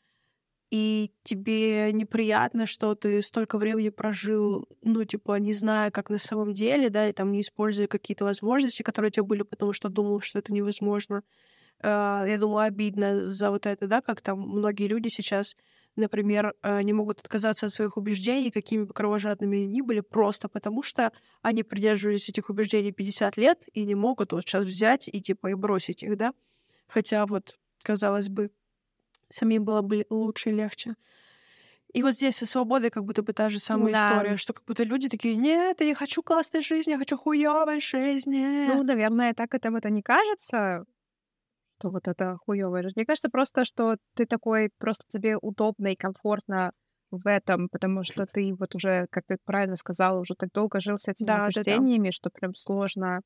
и 0.75 1.09
тебе 1.23 1.93
неприятно, 1.93 2.65
что 2.65 2.95
ты 2.95 3.21
столько 3.21 3.57
времени 3.57 3.87
прожил, 3.87 4.67
ну, 4.81 5.05
типа, 5.05 5.39
не 5.39 5.53
зная, 5.53 5.89
как 5.89 6.09
на 6.09 6.19
самом 6.19 6.53
деле, 6.53 6.89
да, 6.89 7.07
и 7.07 7.13
там 7.13 7.31
не 7.31 7.41
используя 7.43 7.87
какие-то 7.87 8.25
возможности, 8.25 8.83
которые 8.83 9.07
у 9.07 9.11
тебя 9.13 9.23
были, 9.23 9.43
потому 9.43 9.71
что 9.71 9.87
думал, 9.87 10.19
что 10.19 10.39
это 10.39 10.51
невозможно. 10.51 11.23
Uh, 11.81 12.29
я 12.29 12.37
думаю, 12.37 12.67
обидно 12.67 13.29
за 13.29 13.51
вот 13.51 13.65
это, 13.65 13.87
да, 13.87 14.01
как 14.01 14.19
там 14.19 14.41
многие 14.41 14.87
люди 14.87 15.07
сейчас, 15.07 15.55
например, 15.95 16.53
uh, 16.61 16.83
не 16.83 16.91
могут 16.91 17.21
отказаться 17.21 17.67
от 17.67 17.73
своих 17.73 17.95
убеждений, 17.95 18.51
какими 18.51 18.83
бы 18.83 18.93
кровожадными 18.93 19.59
они 19.59 19.67
ни 19.67 19.81
были, 19.81 20.01
просто 20.01 20.49
потому 20.49 20.83
что 20.83 21.13
они 21.41 21.63
придерживались 21.63 22.27
этих 22.27 22.49
убеждений 22.49 22.91
50 22.91 23.37
лет 23.37 23.63
и 23.71 23.85
не 23.85 23.95
могут 23.95 24.33
вот 24.33 24.41
сейчас 24.41 24.65
взять 24.65 25.07
и, 25.07 25.21
типа, 25.21 25.47
и 25.47 25.53
бросить 25.53 26.03
их, 26.03 26.17
да. 26.17 26.33
Хотя 26.87 27.25
вот, 27.25 27.57
казалось 27.81 28.27
бы, 28.27 28.51
самим 29.29 29.65
было 29.65 29.81
бы 29.81 30.05
лучше 30.09 30.49
и 30.49 30.53
легче. 30.53 30.95
И 31.93 32.03
вот 32.03 32.13
здесь 32.13 32.35
со 32.35 32.45
свободой 32.45 32.89
как 32.89 33.05
будто 33.05 33.23
бы 33.23 33.31
та 33.31 33.49
же 33.49 33.59
самая 33.59 33.93
да. 33.93 34.09
история, 34.09 34.37
что 34.37 34.51
как 34.53 34.65
будто 34.65 34.83
люди 34.83 35.07
такие, 35.07 35.35
нет, 35.37 35.79
я 35.79 35.87
не 35.87 35.93
хочу 35.93 36.21
классной 36.21 36.61
жизни, 36.61 36.91
я 36.91 36.97
хочу 36.97 37.17
хуёвой 37.17 37.79
жизни. 37.79 38.67
Ну, 38.67 38.83
наверное, 38.83 39.33
так 39.33 39.53
это 39.53 39.69
не 39.89 40.01
кажется, 40.01 40.85
что 41.79 41.89
вот 41.91 42.07
это 42.07 42.37
хуёвая 42.45 42.83
жизнь. 42.83 42.95
Мне 42.97 43.05
кажется 43.05 43.29
просто, 43.29 43.65
что 43.65 43.97
ты 44.13 44.25
такой, 44.25 44.71
просто 44.77 45.05
тебе 45.07 45.37
удобно 45.37 45.87
и 45.87 45.95
комфортно 45.95 46.71
в 47.11 47.27
этом, 47.27 47.69
потому 47.69 48.03
что 48.03 48.25
ты 48.25 48.53
вот 48.53 48.75
уже, 48.75 49.07
как 49.09 49.25
ты 49.27 49.37
правильно 49.45 49.75
сказала, 49.75 50.19
уже 50.19 50.35
так 50.35 50.51
долго 50.51 50.79
жил 50.79 50.97
с 50.97 51.07
этими 51.07 51.27
да, 51.27 51.45
убеждениями, 51.45 52.07
да, 52.07 52.09
да. 52.09 52.11
что 52.11 52.29
прям 52.29 52.55
сложно, 52.55 53.21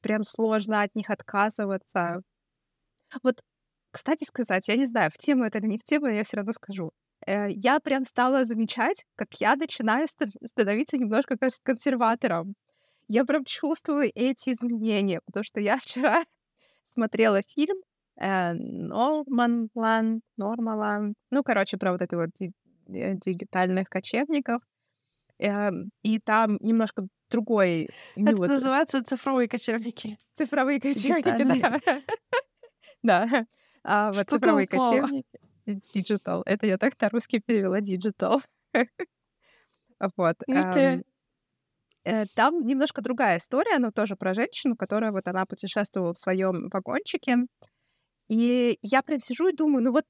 прям 0.00 0.24
сложно 0.24 0.82
от 0.82 0.94
них 0.94 1.10
отказываться. 1.10 2.22
Вот 3.22 3.40
кстати 3.90 4.24
сказать, 4.24 4.68
я 4.68 4.76
не 4.76 4.84
знаю, 4.84 5.10
в 5.10 5.18
тему 5.18 5.44
это 5.44 5.58
или 5.58 5.66
не 5.66 5.78
в 5.78 5.84
тему, 5.84 6.06
я 6.06 6.22
все 6.22 6.36
равно 6.38 6.52
скажу. 6.52 6.92
Э, 7.26 7.50
я 7.50 7.80
прям 7.80 8.04
стала 8.04 8.44
замечать, 8.44 9.04
как 9.16 9.28
я 9.40 9.56
начинаю 9.56 10.06
становиться 10.08 10.98
немножко 10.98 11.36
консерватором. 11.62 12.54
Я 13.08 13.24
прям 13.24 13.44
чувствую 13.44 14.10
эти 14.14 14.50
изменения, 14.50 15.20
потому 15.26 15.44
что 15.44 15.60
я 15.60 15.76
вчера 15.82 16.24
смотрела 16.92 17.42
фильм 17.42 17.76
э, 18.20 18.52
Норманланд, 18.54 20.22
Нормаланд, 20.36 21.16
ну, 21.30 21.42
короче, 21.42 21.76
про 21.78 21.92
вот 21.92 22.02
это 22.02 22.16
вот 22.16 22.30
э, 22.40 22.50
дигитальных 22.86 23.88
кочевников. 23.88 24.62
Эм, 25.38 25.90
и 26.02 26.18
там 26.18 26.58
немножко 26.60 27.06
другой... 27.30 27.88
Это 28.16 28.36
вот... 28.36 28.48
называется 28.48 29.04
цифровые 29.04 29.48
кочевники. 29.48 30.18
Цифровые 30.34 30.80
кочевники, 30.80 31.44
да. 31.62 32.00
Да. 33.02 33.46
А 33.84 34.12
вот 34.12 34.28
цифровые 34.28 34.66
кочевники. 34.66 35.38
Digital. 35.94 36.42
Это 36.46 36.66
я 36.66 36.78
так 36.78 37.00
на 37.00 37.08
русский 37.10 37.40
перевела 37.40 37.80
digital. 37.80 38.40
вот. 40.16 40.36
Э, 42.04 42.24
там 42.34 42.64
немножко 42.64 43.02
другая 43.02 43.36
история, 43.38 43.78
но 43.78 43.90
тоже 43.90 44.16
про 44.16 44.32
женщину, 44.32 44.76
которая 44.76 45.12
вот 45.12 45.28
она 45.28 45.44
путешествовала 45.44 46.14
в 46.14 46.18
своем 46.18 46.68
вагончике. 46.70 47.46
И 48.28 48.78
я 48.82 49.02
прям 49.02 49.20
сижу 49.20 49.48
и 49.48 49.52
думаю, 49.52 49.84
ну 49.84 49.92
вот, 49.92 50.06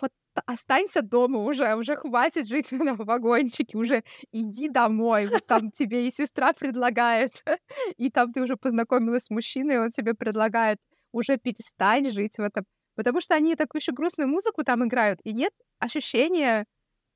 вот 0.00 0.12
останься 0.46 1.02
дома 1.02 1.40
уже, 1.40 1.74
уже 1.74 1.96
хватит 1.96 2.48
жить 2.48 2.72
на 2.72 2.94
вагончике, 2.94 3.76
уже 3.76 4.02
иди 4.32 4.68
домой, 4.68 5.26
вот 5.26 5.46
там 5.46 5.70
тебе 5.70 6.06
и 6.06 6.10
сестра 6.10 6.52
предлагает, 6.52 7.32
и 7.96 8.10
там 8.10 8.32
ты 8.32 8.42
уже 8.42 8.56
познакомилась 8.56 9.24
с 9.24 9.30
мужчиной, 9.30 9.78
он 9.78 9.90
тебе 9.90 10.14
предлагает, 10.14 10.78
уже 11.12 11.36
перестань 11.38 12.10
жить 12.10 12.36
в 12.38 12.40
этом 12.40 12.64
Потому 12.94 13.20
что 13.20 13.34
они 13.34 13.54
такую 13.56 13.80
еще 13.80 13.92
грустную 13.92 14.28
музыку 14.28 14.64
там 14.64 14.84
играют, 14.86 15.20
и 15.24 15.32
нет 15.32 15.52
ощущения, 15.78 16.66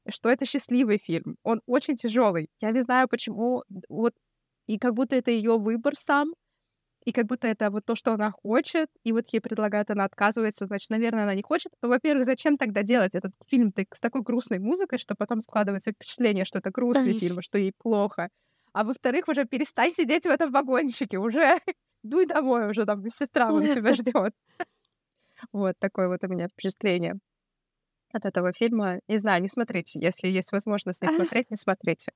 что 0.08 0.28
это 0.30 0.46
счастливый 0.46 0.98
фильм. 0.98 1.36
Он 1.42 1.60
очень 1.66 1.96
тяжелый. 1.96 2.48
Я 2.60 2.70
не 2.72 2.80
знаю, 2.82 3.08
почему. 3.08 3.64
Вот 3.88 4.14
и 4.66 4.78
как 4.78 4.94
будто 4.94 5.16
это 5.16 5.30
ее 5.30 5.58
выбор 5.58 5.94
сам. 5.96 6.32
и 7.06 7.12
как 7.12 7.26
будто 7.26 7.46
это 7.48 7.70
вот 7.70 7.84
то, 7.86 7.94
что 7.94 8.12
она 8.14 8.32
хочет, 8.32 8.88
и 9.04 9.12
вот 9.12 9.28
ей 9.32 9.40
предлагают, 9.40 9.90
она 9.92 10.04
отказывается, 10.04 10.66
значит, 10.66 10.90
наверное, 10.90 11.22
она 11.24 11.34
не 11.36 11.42
хочет. 11.42 11.72
Во-первых, 11.82 12.24
зачем 12.26 12.56
тогда 12.58 12.82
делать 12.82 13.14
этот 13.14 13.32
фильм 13.48 13.72
с 13.94 14.00
такой 14.00 14.22
грустной 14.22 14.58
музыкой, 14.58 14.98
что 14.98 15.14
потом 15.16 15.40
складывается 15.40 15.92
впечатление, 15.92 16.44
что 16.44 16.58
это 16.58 16.70
грустный 16.70 17.12
фильм, 17.20 17.42
что 17.42 17.58
ей 17.58 17.72
плохо. 17.78 18.28
А 18.72 18.84
во-вторых, 18.84 19.28
уже 19.28 19.44
перестань 19.44 19.92
сидеть 19.92 20.24
в 20.24 20.30
этом 20.30 20.50
вагончике, 20.52 21.18
уже 21.18 21.58
дуй 22.02 22.26
домой, 22.26 22.68
уже 22.70 22.84
там 22.84 23.06
сестра 23.08 23.50
вон 23.50 23.62
тебя 23.62 23.94
ждет. 23.94 24.34
Вот 25.52 25.76
такое 25.78 26.08
вот 26.08 26.24
у 26.24 26.28
меня 26.28 26.48
впечатление 26.48 27.16
от 28.12 28.24
этого 28.26 28.52
фильма. 28.52 29.00
Не 29.08 29.18
знаю, 29.18 29.42
не 29.42 29.48
смотрите. 29.48 30.00
Если 30.00 30.28
есть 30.28 30.52
возможность 30.52 31.02
не 31.02 31.08
смотреть, 31.08 31.50
не 31.50 31.56
смотрите. 31.56 32.12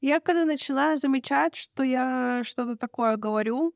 Я 0.00 0.20
когда 0.20 0.44
начала 0.44 0.96
замечать, 0.96 1.56
что 1.56 1.82
я 1.82 2.42
что-то 2.44 2.76
такое 2.76 3.16
говорю, 3.16 3.74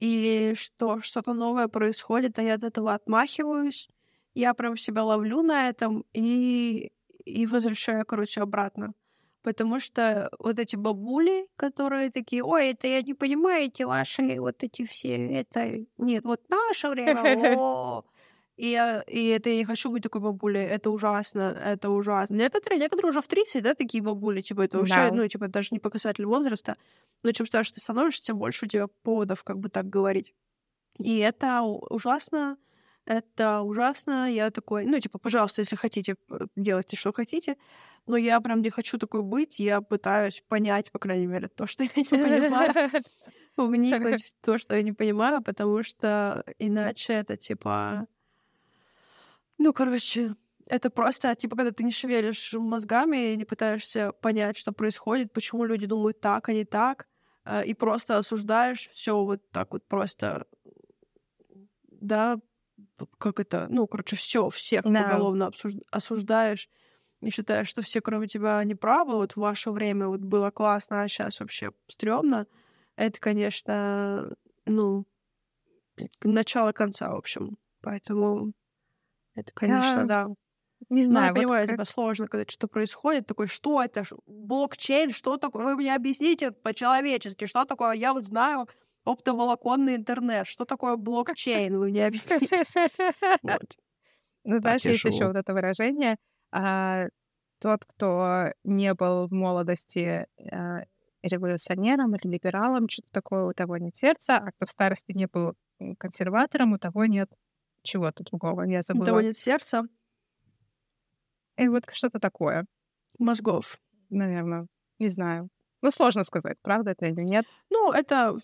или 0.00 0.54
что 0.54 1.00
что-то 1.00 1.34
новое 1.34 1.68
происходит, 1.68 2.38
а 2.38 2.42
я 2.42 2.54
от 2.54 2.64
этого 2.64 2.94
отмахиваюсь, 2.94 3.88
я 4.34 4.54
прям 4.54 4.76
себя 4.76 5.04
ловлю 5.04 5.42
на 5.42 5.68
этом 5.68 6.04
и, 6.14 6.92
и 7.24 7.46
возвращаю, 7.46 8.06
короче, 8.06 8.42
обратно. 8.42 8.94
Потому 9.46 9.78
что 9.78 10.28
вот 10.40 10.58
эти 10.58 10.74
бабули, 10.74 11.46
которые 11.54 12.10
такие, 12.10 12.42
ой, 12.42 12.70
это 12.70 12.88
я 12.88 13.00
не 13.00 13.14
понимаю, 13.14 13.66
эти 13.66 13.84
ваши 13.84 14.40
вот 14.40 14.64
эти 14.64 14.84
все, 14.84 15.38
это 15.38 15.86
нет, 15.98 16.24
вот 16.24 16.40
наше 16.48 16.88
время, 16.88 17.22
о, 17.56 18.04
и, 18.56 18.70
я, 18.70 19.02
и 19.02 19.28
это 19.28 19.50
я 19.50 19.56
не 19.58 19.64
хочу 19.64 19.88
быть 19.88 20.02
такой 20.02 20.20
бабулей. 20.20 20.64
Это 20.64 20.90
ужасно, 20.90 21.56
это 21.64 21.90
ужасно. 21.90 22.34
Некоторые, 22.34 22.80
некоторые 22.80 23.10
уже 23.10 23.20
в 23.20 23.28
30, 23.28 23.62
да, 23.62 23.74
такие 23.74 24.02
бабули, 24.02 24.40
типа, 24.40 24.62
это 24.62 24.78
вообще, 24.78 24.96
да. 24.96 25.10
ну, 25.12 25.28
типа, 25.28 25.46
даже 25.46 25.68
не 25.70 25.78
показатель 25.78 26.24
возраста. 26.24 26.76
Но 27.22 27.30
чем 27.30 27.46
старше 27.46 27.74
ты 27.74 27.80
становишься, 27.80 28.24
тем 28.24 28.38
больше 28.38 28.66
у 28.66 28.68
тебя 28.68 28.88
поводов, 29.04 29.44
как 29.44 29.60
бы 29.60 29.68
так 29.68 29.88
говорить. 29.88 30.34
И 30.98 31.18
это 31.18 31.62
ужасно, 31.62 32.56
это 33.06 33.62
ужасно. 33.62 34.30
Я 34.30 34.50
такой, 34.50 34.84
ну, 34.84 34.98
типа, 34.98 35.18
пожалуйста, 35.18 35.62
если 35.62 35.76
хотите, 35.76 36.16
делайте, 36.56 36.96
что 36.96 37.12
хотите. 37.12 37.56
Но 38.06 38.16
я 38.16 38.40
прям 38.40 38.62
не 38.62 38.70
хочу 38.70 38.98
такой 38.98 39.22
быть. 39.22 39.58
Я 39.58 39.80
пытаюсь 39.80 40.42
понять, 40.48 40.92
по 40.92 40.98
крайней 40.98 41.26
мере, 41.26 41.48
то, 41.48 41.66
что 41.66 41.84
я 41.84 41.90
не 41.96 42.04
понимаю. 42.04 42.90
Вникнуть 43.56 44.24
в 44.24 44.44
то, 44.44 44.58
что 44.58 44.76
я 44.76 44.82
не 44.82 44.92
понимаю, 44.92 45.42
потому 45.42 45.82
что 45.82 46.44
иначе 46.58 47.14
это, 47.14 47.38
типа, 47.38 48.06
ну, 49.56 49.72
короче, 49.72 50.34
это 50.68 50.90
просто, 50.90 51.34
типа, 51.34 51.56
когда 51.56 51.70
ты 51.70 51.84
не 51.84 51.92
шевелишь 51.92 52.52
мозгами 52.52 53.32
и 53.32 53.36
не 53.36 53.44
пытаешься 53.44 54.12
понять, 54.12 54.58
что 54.58 54.72
происходит, 54.72 55.32
почему 55.32 55.64
люди 55.64 55.86
думают 55.86 56.20
так, 56.20 56.48
а 56.48 56.52
не 56.52 56.64
так, 56.64 57.08
э, 57.44 57.64
и 57.64 57.72
просто 57.72 58.18
осуждаешь 58.18 58.88
все 58.88 59.24
вот 59.24 59.40
так 59.52 59.72
вот 59.72 59.86
просто, 59.86 60.46
да, 61.88 62.38
как 63.18 63.40
это, 63.40 63.66
ну, 63.70 63.86
короче, 63.86 64.16
все, 64.16 64.48
всех 64.50 64.84
no. 64.84 65.02
поголовно 65.02 65.50
осуждаешь 65.90 66.68
и 67.20 67.30
считаешь, 67.30 67.68
что 67.68 67.82
все, 67.82 68.00
кроме 68.00 68.28
тебя, 68.28 68.62
не 68.64 68.74
правы, 68.74 69.14
вот 69.14 69.32
в 69.32 69.36
ваше 69.38 69.70
время 69.70 70.06
вот 70.08 70.20
было 70.20 70.50
классно, 70.50 71.02
а 71.02 71.08
сейчас 71.08 71.40
вообще 71.40 71.72
стрёмно, 71.88 72.46
это, 72.96 73.18
конечно, 73.20 74.34
ну, 74.64 75.06
начало 76.22 76.72
конца, 76.72 77.10
в 77.10 77.16
общем. 77.16 77.58
Поэтому 77.80 78.52
это, 79.34 79.52
конечно, 79.52 80.02
а, 80.02 80.04
да. 80.04 80.26
Не 80.90 81.04
знаю, 81.04 81.20
ну, 81.20 81.20
я 81.20 81.32
вот 81.32 81.36
понимаю, 81.36 81.66
как... 81.66 81.74
это 81.74 81.84
сложно, 81.84 82.28
когда 82.28 82.44
что-то 82.48 82.68
происходит, 82.68 83.26
такой, 83.26 83.46
что 83.46 83.82
это, 83.82 84.04
блокчейн, 84.26 85.10
что 85.10 85.36
такое, 85.36 85.64
вы 85.64 85.76
мне 85.76 85.94
объясните 85.94 86.52
по-человечески, 86.52 87.46
что 87.46 87.64
такое, 87.64 87.92
я 87.92 88.12
вот 88.12 88.26
знаю 88.26 88.68
оптоволоконный 89.06 89.96
интернет, 89.96 90.46
что 90.46 90.64
такое 90.64 90.96
блокчейн, 90.96 91.78
вы 91.78 91.88
мне 91.88 92.06
объясните. 92.06 92.62
Ну, 94.48 94.60
знаешь, 94.60 94.84
есть 94.84 95.02
еще 95.02 95.26
вот 95.26 95.34
это 95.34 95.52
выражение, 95.52 96.18
а, 96.52 97.08
тот, 97.58 97.84
кто 97.84 98.52
не 98.62 98.94
был 98.94 99.26
в 99.26 99.32
молодости 99.32 100.28
а, 100.52 100.84
революционером 101.20 102.14
или 102.14 102.34
либералом, 102.34 102.88
что-то 102.88 103.08
такое, 103.10 103.44
у 103.46 103.52
того 103.52 103.76
нет 103.76 103.96
сердца, 103.96 104.36
а 104.36 104.52
кто 104.52 104.66
в 104.66 104.70
старости 104.70 105.10
не 105.12 105.26
был 105.26 105.54
консерватором, 105.98 106.74
у 106.74 106.78
того 106.78 107.06
нет 107.06 107.28
чего-то 107.82 108.22
другого. 108.22 108.62
Я 108.62 108.82
забыла. 108.82 109.06
Того 109.06 109.20
нет 109.20 109.36
сердца. 109.36 109.82
И 111.56 111.68
вот 111.68 111.84
что-то 111.92 112.20
такое. 112.20 112.66
Мозгов. 113.18 113.80
Наверное. 114.10 114.66
Не 114.98 115.08
знаю. 115.08 115.48
Ну, 115.82 115.90
сложно 115.90 116.24
сказать, 116.24 116.56
правда 116.62 116.92
это 116.92 117.06
или 117.06 117.22
нет. 117.22 117.46
Ну, 117.70 117.92
это, 117.92 118.36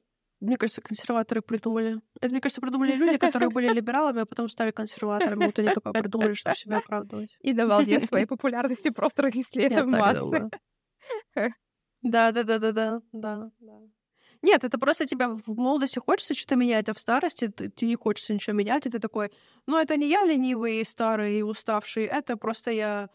мне 0.43 0.57
кажется, 0.57 0.83
консерваторы 0.83 1.41
придумали. 1.41 2.01
Это, 2.21 2.31
мне 2.31 2.41
кажется, 2.41 2.61
придумали 2.61 2.95
люди, 2.95 3.17
которые 3.17 3.49
были 3.49 3.69
либералами, 3.73 4.23
а 4.23 4.27
потом 4.27 4.49
стали 4.49 4.73
консерваторами. 4.73 5.47
Вот 5.47 5.59
они 5.59 5.69
только 5.69 5.93
придумали, 5.93 6.35
чтобы 6.35 6.57
себя 6.57 6.79
оправдывать. 6.79 7.37
И 7.41 7.53
на 7.53 7.67
волне 7.67 8.01
своей 8.01 8.27
популярности 8.27 8.91
просто 8.91 9.23
разнесли 9.23 9.65
это 9.65 9.85
в 9.85 9.89
массы. 9.89 10.51
Да, 12.03 12.33
да, 12.33 12.43
да, 12.43 12.59
да, 12.59 12.73
да, 12.73 13.01
да, 13.13 13.51
да. 13.61 13.79
Нет, 14.43 14.65
это 14.65 14.77
просто 14.77 15.07
тебя 15.07 15.29
в 15.29 15.43
молодости 15.47 16.01
хочется 16.01 16.35
что-то 16.35 16.57
менять, 16.57 16.89
а 16.89 16.95
в 16.95 16.99
старости 16.99 17.47
ты, 17.47 17.69
ты 17.69 17.87
не 17.87 17.95
хочется 17.95 18.35
ничего 18.35 18.57
менять, 18.57 18.87
и 18.87 18.91
ты 18.91 18.99
такой, 18.99 19.31
ну 19.69 19.79
это 19.79 19.97
не 19.97 20.09
я 20.09 20.25
ленивый, 20.25 20.85
старый 20.85 21.39
и 21.39 21.43
уставший, 21.43 22.05
это 22.07 22.37
просто 22.37 22.73
я 22.73 23.09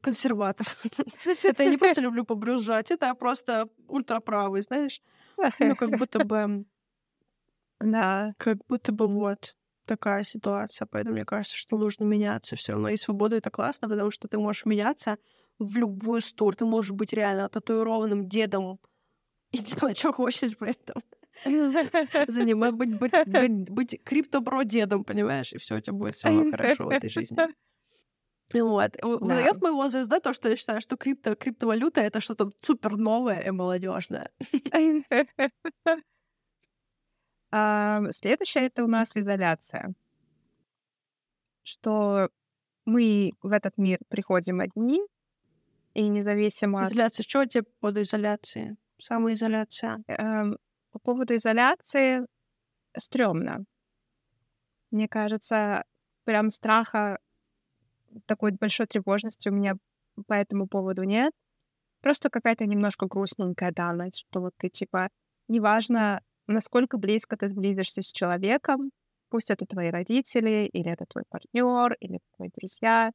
консерватор. 0.00 0.66
Это 1.44 1.62
я 1.62 1.70
не 1.70 1.78
просто 1.78 2.00
люблю 2.00 2.24
побрюзжать, 2.24 2.90
это 2.90 3.06
я 3.06 3.14
просто 3.14 3.68
ультраправый, 3.88 4.62
знаешь? 4.62 5.00
Ну, 5.58 5.76
как 5.76 5.90
будто 5.98 6.24
бы... 6.24 6.64
Да. 7.80 8.34
Как 8.38 8.58
будто 8.68 8.92
бы 8.92 9.08
вот 9.08 9.56
такая 9.86 10.24
ситуация. 10.24 10.86
Поэтому 10.86 11.14
мне 11.14 11.24
кажется, 11.24 11.56
что 11.56 11.76
нужно 11.76 12.04
меняться 12.04 12.56
все 12.56 12.72
равно. 12.72 12.88
И 12.88 12.96
свобода— 12.96 13.36
это 13.38 13.50
классно, 13.50 13.88
потому 13.88 14.10
что 14.10 14.28
ты 14.28 14.38
можешь 14.38 14.64
меняться 14.66 15.18
в 15.58 15.76
любую 15.76 16.20
сторону. 16.20 16.56
Ты 16.56 16.64
можешь 16.66 16.92
быть 16.92 17.12
реально 17.12 17.48
татуированным 17.48 18.28
дедом 18.28 18.78
и 19.50 19.58
делать, 19.58 19.98
что 19.98 20.12
хочешь 20.12 20.56
при 20.56 20.72
этом. 20.72 21.02
Занимать, 22.28 22.74
быть, 22.74 22.98
быть, 22.98 23.12
быть, 23.26 23.70
быть 23.70 24.04
криптобро-дедом, 24.04 25.02
понимаешь? 25.02 25.52
И 25.52 25.58
все 25.58 25.76
у 25.76 25.80
тебя 25.80 25.94
будет 25.94 26.14
все 26.14 26.50
хорошо 26.50 26.86
в 26.86 26.90
этой 26.90 27.10
жизни. 27.10 27.36
Вот. 28.52 28.92
Да. 29.00 29.08
Выдает 29.08 29.62
мой 29.62 29.72
возраст, 29.72 30.08
да, 30.08 30.20
то, 30.20 30.32
что 30.32 30.48
я 30.48 30.56
считаю, 30.56 30.80
что 30.80 30.96
крипто, 30.96 31.34
криптовалюта— 31.34 32.00
это 32.02 32.20
что-то 32.20 32.50
супер 32.60 32.96
новое 32.96 33.40
и 33.40 33.50
молодежное. 33.50 34.30
Следующее— 38.12 38.66
это 38.68 38.84
у 38.84 38.86
нас 38.86 39.16
изоляция. 39.16 39.94
Что 41.62 42.28
мы 42.84 43.32
в 43.42 43.52
этот 43.52 43.78
мир 43.78 43.98
приходим 44.08 44.60
одни, 44.60 45.00
и 45.94 46.08
независимо... 46.08 46.84
Изоляция. 46.84 47.24
Что 47.24 47.42
у 47.42 47.46
тебя 47.46 47.64
под 47.80 47.98
изоляцией? 47.98 48.76
Самоизоляция. 48.98 50.02
Эм, 50.06 50.58
по 50.90 50.98
поводу 50.98 51.36
изоляции 51.36 52.26
стрёмно. 52.96 53.64
Мне 54.90 55.08
кажется, 55.08 55.84
прям 56.24 56.50
страха 56.50 57.18
такой 58.26 58.52
большой 58.52 58.86
тревожности 58.86 59.48
у 59.48 59.52
меня 59.52 59.76
по 60.26 60.34
этому 60.34 60.66
поводу 60.68 61.04
нет. 61.04 61.32
Просто 62.02 62.30
какая-то 62.30 62.66
немножко 62.66 63.06
грустненькая 63.06 63.72
данность, 63.72 64.26
что 64.28 64.40
вот 64.40 64.52
ты 64.58 64.68
типа, 64.68 65.08
неважно, 65.48 66.20
насколько 66.46 66.98
близко 66.98 67.36
ты 67.36 67.48
сблизишься 67.48 68.02
с 68.02 68.12
человеком, 68.12 68.90
пусть 69.30 69.50
это 69.50 69.66
твои 69.66 69.90
родители, 69.90 70.66
или 70.72 70.90
это 70.90 71.06
твой 71.08 71.24
партнер, 71.28 71.94
или 72.00 72.18
твои 72.36 72.50
друзья, 72.56 73.12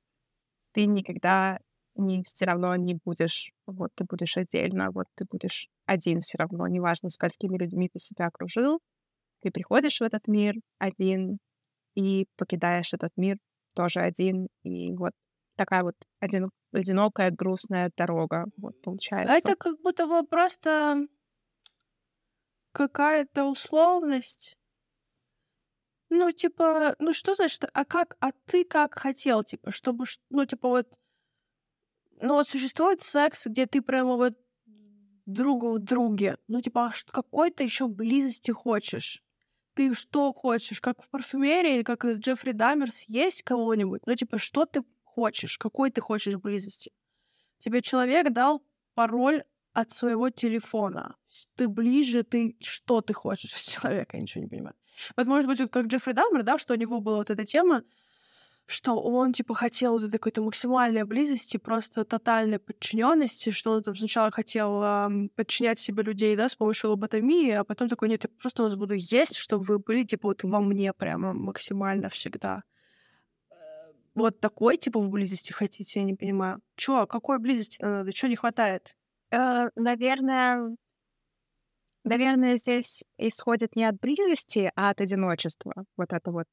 ты 0.74 0.86
никогда 0.86 1.60
не 1.96 2.24
все 2.24 2.46
равно 2.46 2.76
не 2.76 2.96
будешь, 3.06 3.52
вот 3.66 3.92
ты 3.96 4.06
будешь 4.06 4.38
отдельно, 4.38 4.92
вот 4.92 5.08
ты 5.16 5.26
будешь 5.30 5.68
один 5.86 6.22
все 6.22 6.38
равно, 6.38 6.68
неважно, 6.68 7.10
с 7.10 7.18
какими 7.18 7.58
людьми 7.58 7.90
ты 7.92 8.00
себя 8.00 8.28
окружил, 8.28 8.80
ты 9.42 9.52
приходишь 9.52 10.00
в 10.00 10.04
этот 10.04 10.28
мир 10.28 10.56
один 10.80 11.40
и 11.96 12.28
покидаешь 12.38 12.94
этот 12.94 13.12
мир 13.18 13.38
тоже 13.78 14.00
один, 14.00 14.48
и 14.64 14.92
вот 14.94 15.14
такая 15.56 15.84
вот 15.84 15.96
один, 16.20 16.50
одинокая, 16.74 17.30
грустная 17.30 17.92
дорога 17.96 18.46
вот 18.58 18.82
получается. 18.82 19.34
Это 19.34 19.56
как 19.56 19.80
будто 19.82 20.08
бы 20.08 20.26
просто 20.26 21.08
какая-то 22.72 23.46
условность. 23.46 24.58
Ну, 26.10 26.32
типа, 26.32 26.96
ну 27.00 27.14
что 27.14 27.36
значит, 27.36 27.66
а 27.72 27.86
как, 27.86 28.18
а 28.20 28.32
ты 28.46 28.64
как 28.64 28.98
хотел, 28.98 29.44
типа, 29.44 29.72
чтобы, 29.72 30.06
ну, 30.30 30.46
типа, 30.46 30.70
вот 30.70 30.88
ну 32.22 32.34
вот 32.34 32.48
существует 32.48 33.02
секс, 33.02 33.46
где 33.46 33.68
ты 33.68 33.82
прямо 33.82 34.16
вот 34.16 34.34
другу 35.28 35.74
в 35.74 35.80
друге. 35.80 36.38
Ну, 36.48 36.62
типа, 36.62 36.88
а 36.88 37.12
какой-то 37.12 37.64
еще 37.64 37.88
близости 37.88 38.50
хочешь. 38.52 39.22
Ты 39.78 39.94
что 39.94 40.34
хочешь? 40.34 40.82
Как 40.82 41.04
в 41.04 41.08
парфюмерии, 41.08 41.76
или 41.76 41.84
как 41.84 42.04
Джеффри 42.04 42.52
Даммерс, 42.52 43.04
есть 43.08 43.44
кого-нибудь? 43.44 44.02
Ну, 44.08 44.16
типа, 44.16 44.40
что 44.40 44.66
ты 44.66 44.84
хочешь? 45.04 45.60
Какой 45.60 45.92
ты 45.92 46.02
хочешь 46.02 46.36
близости? 46.38 46.92
Тебе 47.60 47.84
человек 47.84 48.34
дал 48.34 48.64
пароль 48.96 49.44
от 49.74 49.92
своего 49.92 50.32
телефона. 50.32 51.16
ты 51.56 51.68
ближе, 51.68 52.24
ты 52.24 52.58
что 52.60 53.02
ты 53.02 53.14
хочешь 53.14 53.54
от 53.54 53.62
человека, 53.62 54.18
я 54.18 54.24
ничего 54.24 54.46
не 54.46 54.50
понимаю. 54.50 54.76
Вот 55.16 55.28
может 55.28 55.46
быть, 55.46 55.70
как 55.70 55.86
Джеффри 55.86 56.14
Даммер, 56.14 56.42
да, 56.42 56.58
что 56.58 56.74
у 56.74 56.78
него 56.78 57.00
была 57.00 57.18
вот 57.18 57.30
эта 57.30 57.46
тема, 57.46 57.84
что 58.68 59.02
он, 59.02 59.32
типа, 59.32 59.56
хотел 59.56 59.98
вот 59.98 60.12
какой-то 60.12 60.42
максимальной 60.42 61.06
близости, 61.06 61.56
просто 61.56 62.04
тотальной 62.04 62.60
подчиненности, 62.60 63.50
что 63.52 63.72
он 63.72 63.84
там 63.84 63.96
сначала 63.96 64.30
хотел 64.30 64.84
э, 64.84 65.30
подчинять 65.36 65.80
себе 65.80 66.04
людей, 66.04 66.36
да, 66.36 66.50
с 66.50 66.56
помощью 66.56 66.90
лоботомии, 66.90 67.52
а 67.52 67.64
потом 67.64 67.88
такой, 67.88 68.10
нет, 68.10 68.26
я 68.26 68.30
просто 68.40 68.64
вас 68.64 68.76
буду 68.76 68.94
есть, 68.94 69.38
чтобы 69.38 69.64
вы 69.64 69.80
были, 69.80 70.04
типа, 70.04 70.28
вот 70.28 70.44
во 70.44 70.60
мне 70.60 70.92
прямо 70.92 71.34
максимально 71.34 72.10
всегда. 72.10 72.64
Вот 74.14 74.42
такой, 74.42 74.78
типа, 74.78 75.00
в 75.00 75.10
близости 75.10 75.54
хотите, 75.54 76.00
я 76.00 76.06
не 76.06 76.16
понимаю. 76.16 76.60
Чё, 76.76 77.08
какой 77.08 77.40
близости 77.40 77.82
надо? 77.82 78.12
Чё 78.12 78.28
не 78.28 78.36
хватает? 78.36 78.96
Э, 79.32 79.70
наверное, 79.76 80.76
наверное, 82.04 82.58
здесь 82.58 83.04
исходит 83.18 83.78
не 83.78 83.86
от 83.86 83.98
близости, 84.00 84.72
а 84.76 84.90
от 84.90 85.00
одиночества. 85.00 85.86
Вот 85.96 86.12
это 86.12 86.32
вот, 86.32 86.48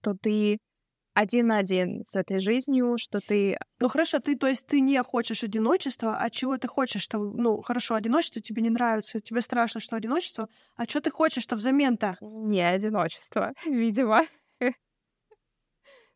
что 0.00 0.14
ты 0.14 0.58
один 1.18 1.48
на 1.48 1.58
один 1.58 2.04
с 2.06 2.14
этой 2.14 2.38
жизнью, 2.38 2.96
что 2.96 3.20
ты... 3.20 3.58
Ну 3.80 3.88
хорошо, 3.88 4.20
ты, 4.20 4.36
то 4.36 4.46
есть 4.46 4.66
ты 4.66 4.80
не 4.80 5.02
хочешь 5.02 5.42
одиночества, 5.42 6.16
а 6.16 6.30
чего 6.30 6.56
ты 6.58 6.68
хочешь? 6.68 7.02
Что, 7.02 7.18
ну 7.18 7.60
хорошо, 7.60 7.96
одиночество 7.96 8.40
тебе 8.40 8.62
не 8.62 8.70
нравится, 8.70 9.20
тебе 9.20 9.40
страшно, 9.40 9.80
что 9.80 9.96
одиночество, 9.96 10.48
а 10.76 10.84
что 10.84 11.00
ты 11.00 11.10
хочешь-то 11.10 11.56
взамен-то? 11.56 12.18
Не 12.20 12.60
одиночество, 12.60 13.52
видимо. 13.66 14.22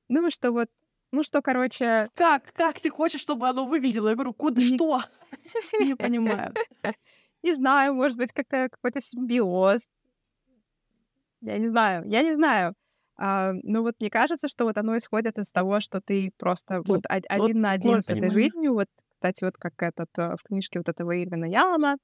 Ну 0.09 0.31
что 0.31 0.53
вот, 0.53 0.69
ну 1.11 1.25
что, 1.25 1.43
короче... 1.43 2.09
Как? 2.15 2.53
Как 2.53 2.79
ты 2.79 2.89
хочешь, 2.91 3.21
чтобы 3.21 3.49
оно 3.49 3.67
выглядело? 3.67 4.09
Я 4.09 4.15
говорю, 4.15 4.35
куда, 4.35 4.61
что? 4.61 5.01
Не 5.81 5.97
понимаю. 5.97 6.55
Не 7.43 7.55
знаю, 7.55 7.95
может 7.95 8.19
быть, 8.19 8.33
как-то 8.33 8.69
какой-то 8.71 9.01
симбиоз. 9.01 9.89
Я 11.41 11.59
не 11.59 11.69
знаю, 11.71 12.05
я 12.07 12.23
не 12.23 12.35
знаю. 12.35 12.75
А, 13.25 13.53
ну 13.63 13.83
вот 13.83 13.95
мне 14.01 14.11
кажется, 14.11 14.49
что 14.49 14.65
вот 14.65 14.77
оно 14.77 14.97
исходит 14.97 15.39
из 15.39 15.53
того, 15.53 15.79
что 15.79 16.01
ты 16.01 16.33
просто 16.39 16.83
вот, 16.85 16.89
вот 16.89 17.05
один 17.29 17.57
вот, 17.57 17.63
на 17.63 17.71
один 17.71 18.03
с 18.03 18.11
этой 18.11 18.31
понимаю. 18.31 18.33
жизнью. 18.33 18.73
Вот, 18.75 18.89
кстати, 19.15 19.45
вот 19.45 19.57
как 19.57 19.81
этот 19.81 20.09
э, 20.19 20.35
в 20.35 20.43
книжке 20.43 20.81
вот 20.81 20.89
этого 20.89 21.23
Ирвина 21.23 21.45
Ялома, 21.45 21.99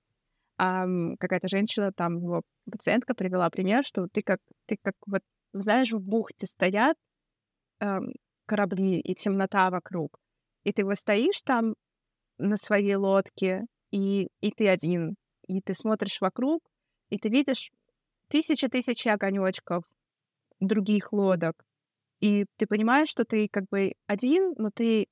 а, 0.59 0.87
какая-то 1.19 1.49
женщина, 1.49 1.93
там 1.93 2.19
его 2.19 2.43
пациентка 2.71 3.15
привела 3.15 3.51
пример, 3.51 3.85
что 3.85 4.07
ты 4.13 4.23
как, 4.23 4.39
ты 4.67 4.77
как 4.81 4.95
вот, 5.07 5.23
знаешь, 5.53 5.91
в 5.91 5.99
бухте 5.99 6.47
стоят 6.47 6.97
эм, 7.81 8.13
корабли 8.47 9.01
и 9.01 9.15
темнота 9.17 9.71
вокруг, 9.71 10.21
и 10.63 10.73
ты 10.73 10.85
вот 10.85 10.99
стоишь 10.99 11.43
там 11.43 11.75
на 12.39 12.57
своей 12.57 12.95
лодке, 12.95 13.67
и, 13.91 14.29
и 14.41 14.53
ты 14.53 14.69
один, 14.69 15.17
и 15.49 15.61
ты 15.63 15.75
смотришь 15.75 16.21
вокруг, 16.21 16.63
и 17.11 17.19
ты 17.19 17.29
видишь 17.29 17.71
тысячи-тысячи 18.29 19.09
огонечков, 19.09 19.83
других 20.61 21.13
лодок. 21.13 21.65
И 22.21 22.47
ты 22.57 22.67
понимаешь, 22.67 23.09
что 23.09 23.25
ты 23.25 23.49
как 23.49 23.65
бы 23.71 23.93
один, 24.07 24.55
но 24.57 24.71
ты, 24.71 25.07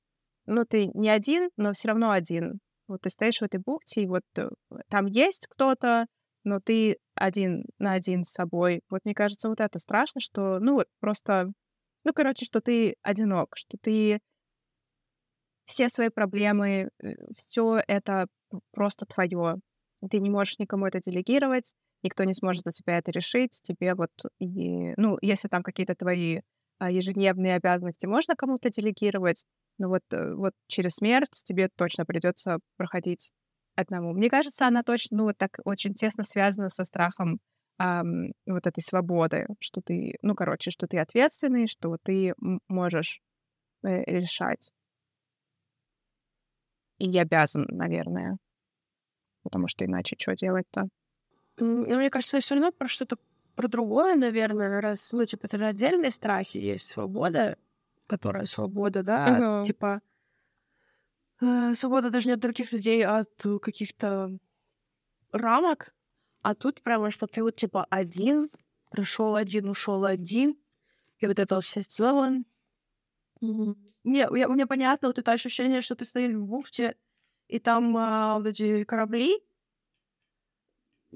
ну, 0.45 0.65
ты 0.65 0.87
не 0.93 1.09
один, 1.09 1.49
но 1.57 1.73
все 1.73 1.89
равно 1.89 2.11
один. 2.11 2.59
Вот 2.87 3.01
ты 3.01 3.09
стоишь 3.09 3.39
в 3.39 3.43
этой 3.43 3.59
бухте, 3.59 4.03
и 4.03 4.07
вот 4.07 4.23
э, 4.37 4.49
там 4.89 5.05
есть 5.05 5.47
кто-то, 5.47 6.07
но 6.43 6.59
ты 6.59 6.97
один 7.15 7.63
на 7.79 7.93
один 7.93 8.23
с 8.23 8.31
собой. 8.31 8.81
Вот 8.89 9.01
мне 9.03 9.13
кажется, 9.13 9.49
вот 9.49 9.59
это 9.59 9.79
страшно, 9.79 10.21
что, 10.21 10.59
ну, 10.59 10.75
вот 10.75 10.87
просто, 10.99 11.51
ну, 12.03 12.13
короче, 12.13 12.45
что 12.45 12.61
ты 12.61 12.95
одинок, 13.01 13.55
что 13.55 13.77
ты 13.81 14.19
все 15.65 15.89
свои 15.89 16.09
проблемы, 16.09 16.89
э, 17.03 17.13
все 17.35 17.81
это 17.87 18.27
просто 18.71 19.05
твое. 19.05 19.55
Ты 20.09 20.19
не 20.19 20.29
можешь 20.29 20.59
никому 20.59 20.85
это 20.85 21.01
делегировать, 21.01 21.73
никто 22.07 22.23
не 22.23 22.33
сможет 22.33 22.63
за 22.65 22.71
тебя 22.71 22.97
это 22.97 23.11
решить, 23.11 23.59
тебе 23.63 23.93
вот, 23.95 24.11
и, 24.39 24.93
ну, 24.97 25.17
если 25.21 25.47
там 25.49 25.61
какие-то 25.63 25.95
твои 25.95 26.41
а, 26.79 26.89
ежедневные 26.89 27.55
обязанности 27.55 28.05
можно 28.05 28.35
кому-то 28.35 28.69
делегировать, 28.69 29.45
но 29.77 29.89
вот, 29.89 30.03
э, 30.11 30.33
вот 30.33 30.53
через 30.67 30.95
смерть 30.95 31.41
тебе 31.45 31.69
точно 31.75 32.05
придется 32.05 32.59
проходить 32.77 33.31
одному. 33.75 34.13
Мне 34.13 34.29
кажется, 34.29 34.67
она 34.67 34.83
точно, 34.83 35.17
ну, 35.17 35.23
вот 35.25 35.37
так 35.37 35.59
очень 35.65 35.93
тесно 35.93 36.23
связана 36.23 36.69
со 36.69 36.85
страхом 36.85 37.39
эм, 37.79 38.33
вот 38.47 38.65
этой 38.67 38.81
свободы, 38.81 39.47
что 39.59 39.81
ты, 39.81 40.15
ну, 40.21 40.33
короче, 40.35 40.71
что 40.71 40.87
ты 40.87 40.97
ответственный, 40.99 41.67
что 41.67 41.97
ты 42.03 42.33
можешь 42.67 43.19
э, 43.83 44.03
решать. 44.05 44.71
И 46.99 47.09
я 47.09 47.21
обязан, 47.23 47.65
наверное. 47.69 48.37
Потому 49.43 49.67
что 49.67 49.85
иначе 49.85 50.15
что 50.19 50.35
делать-то? 50.35 50.89
Ну, 51.59 51.97
мне 51.97 52.09
кажется, 52.09 52.39
все 52.39 52.55
равно 52.55 52.71
про 52.71 52.87
что-то 52.87 53.17
про 53.55 53.67
другое, 53.67 54.15
наверное, 54.15 54.81
раз, 54.81 55.11
ну, 55.13 55.25
типа, 55.25 55.47
это 55.47 55.57
же 55.57 55.65
отдельные 55.65 56.11
страхи, 56.11 56.57
есть 56.57 56.87
свобода, 56.87 57.57
которая 58.05 58.45
свобода, 58.45 59.01
да, 59.01 59.61
uh-huh. 59.61 59.63
типа, 59.63 60.01
э, 61.41 61.73
свобода 61.73 62.11
даже 62.11 62.27
не 62.27 62.33
от 62.33 62.39
других 62.39 62.71
людей, 62.71 63.03
а 63.03 63.21
от 63.21 63.61
каких-то 63.61 64.37
рамок, 65.31 65.95
а 66.43 66.53
тут 66.53 66.83
прямо, 66.83 67.09
что 67.09 67.25
ты 67.25 67.41
вот, 67.41 67.55
типа, 67.55 67.87
один, 67.89 68.51
пришел 68.91 69.35
один, 69.35 69.69
ушел 69.69 70.05
один, 70.05 70.55
и 71.17 71.25
вот 71.25 71.39
это 71.39 71.59
все 71.61 71.81
сделал. 71.81 72.43
Mm-hmm. 73.41 73.75
Я, 74.03 74.29
мне 74.29 74.67
понятно 74.67 75.07
вот 75.07 75.17
это 75.17 75.31
ощущение, 75.31 75.81
что 75.81 75.95
ты 75.95 76.05
стоишь 76.05 76.35
в 76.35 76.45
бухте, 76.45 76.95
и 77.47 77.57
там 77.57 77.97
а, 77.97 78.37
вот 78.37 78.47
эти 78.47 78.83
корабли, 78.83 79.39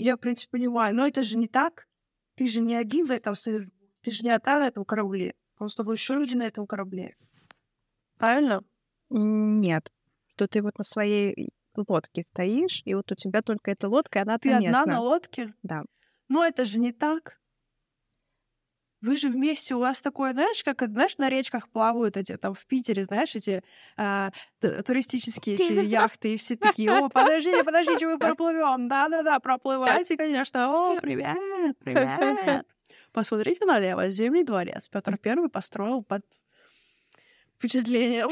я, 0.04 0.16
в 0.16 0.20
принципе, 0.20 0.52
понимаю, 0.52 0.96
но 0.96 1.08
это 1.08 1.24
же 1.24 1.38
не 1.38 1.48
так. 1.48 1.88
Ты 2.36 2.48
же 2.48 2.62
не 2.62 2.76
один 2.76 3.06
в 3.06 3.12
этом 3.12 3.36
Ты 3.36 4.12
же 4.12 4.24
не 4.24 4.30
одна 4.30 4.60
на 4.60 4.68
этом 4.68 4.86
корабле. 4.86 5.36
Просто 5.56 5.84
вы 5.84 5.94
еще 5.94 6.16
люди 6.16 6.36
на 6.36 6.44
этом 6.44 6.66
корабле. 6.66 7.16
Правильно? 8.18 8.62
Нет. 9.10 9.92
Что 10.28 10.48
ты 10.48 10.62
вот 10.62 10.78
на 10.78 10.84
своей 10.84 11.52
лодке 11.76 12.24
стоишь, 12.24 12.82
и 12.86 12.94
вот 12.96 13.12
у 13.12 13.16
тебя 13.16 13.42
только 13.42 13.72
эта 13.72 13.90
лодка, 13.90 14.20
и 14.20 14.22
она 14.24 14.38
Ты 14.38 14.54
одна 14.54 14.86
на 14.86 15.00
лодке? 15.02 15.54
Да. 15.64 15.84
Но 16.28 16.46
это 16.46 16.66
же 16.66 16.80
не 16.80 16.92
так. 16.92 17.41
Вы 19.02 19.18
же 19.18 19.30
вместе, 19.30 19.74
у 19.74 19.80
вас 19.80 20.02
такое, 20.02 20.34
знаешь, 20.34 20.64
как, 20.64 20.84
знаешь, 20.84 21.18
на 21.18 21.30
речках 21.30 21.70
плавают 21.70 22.18
эти, 22.18 22.38
там, 22.38 22.54
в 22.54 22.66
Питере, 22.68 23.04
знаешь, 23.04 23.36
эти 23.36 23.64
а, 23.98 24.32
туристические 24.60 25.56
эти 25.56 25.74
яхты, 25.86 26.36
и 26.36 26.38
все 26.38 26.56
такие, 26.56 26.92
о, 26.92 27.10
подождите, 27.10 27.64
подождите, 27.64 28.06
мы 28.06 28.20
проплывем, 28.20 28.88
да-да-да, 28.88 29.40
проплывайте, 29.40 30.16
конечно, 30.18 30.70
о, 30.70 31.00
привет, 31.02 31.36
привет. 31.80 32.66
Посмотрите 33.12 33.66
налево, 33.66 34.10
Зимний 34.10 34.44
дворец. 34.44 34.88
Петр 34.88 35.18
Первый 35.18 35.50
построил 35.50 36.04
под 36.04 36.24
впечатлением. 37.58 38.30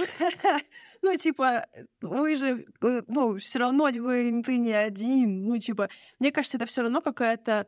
ну, 1.01 1.15
типа, 1.17 1.65
вы 2.01 2.35
же, 2.35 2.65
ну, 3.07 3.37
все 3.37 3.59
равно 3.59 3.85
вы, 3.85 4.43
ты 4.45 4.57
не 4.57 4.73
один. 4.73 5.43
Ну, 5.43 5.57
типа, 5.57 5.89
мне 6.19 6.31
кажется, 6.31 6.57
это 6.57 6.65
все 6.65 6.81
равно 6.81 7.01
какая-то 7.01 7.67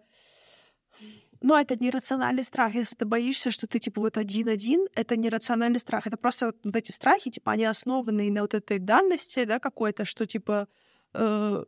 но 1.41 1.60
это 1.60 1.75
нерациональный 1.75 2.43
страх. 2.43 2.75
Если 2.75 2.95
ты 2.95 3.06
боишься, 3.06 3.49
что 3.49 3.67
ты, 3.67 3.80
типа, 3.80 3.99
вот 3.99 4.17
один-один, 4.17 4.88
это 4.93 5.15
нерациональный 5.17 5.80
страх. 5.80 6.06
Это 6.06 6.17
просто 6.17 6.47
вот, 6.47 6.58
вот 6.63 6.75
эти 6.75 6.91
страхи, 6.91 7.32
типа, 7.32 7.54
они 7.54 7.65
основаны 7.65 8.30
на 8.32 8.41
вот 8.41 8.54
этой 8.54 8.77
данности, 8.77 9.43
да, 9.45 9.60
какой-то, 9.60 10.06
что, 10.06 10.27
типа, 10.27 10.67
э, 11.13 11.63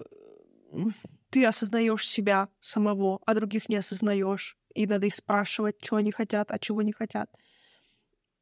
ты 1.31 1.45
осознаешь 1.45 2.07
себя 2.07 2.49
самого, 2.61 3.19
а 3.25 3.33
других 3.33 3.67
не 3.67 3.77
осознаешь. 3.77 4.57
И 4.75 4.85
надо 4.85 5.07
их 5.07 5.15
спрашивать, 5.15 5.83
что 5.83 5.95
они 5.95 6.11
хотят, 6.11 6.51
а 6.51 6.59
чего 6.59 6.83
не 6.83 6.93
хотят. 6.93 7.29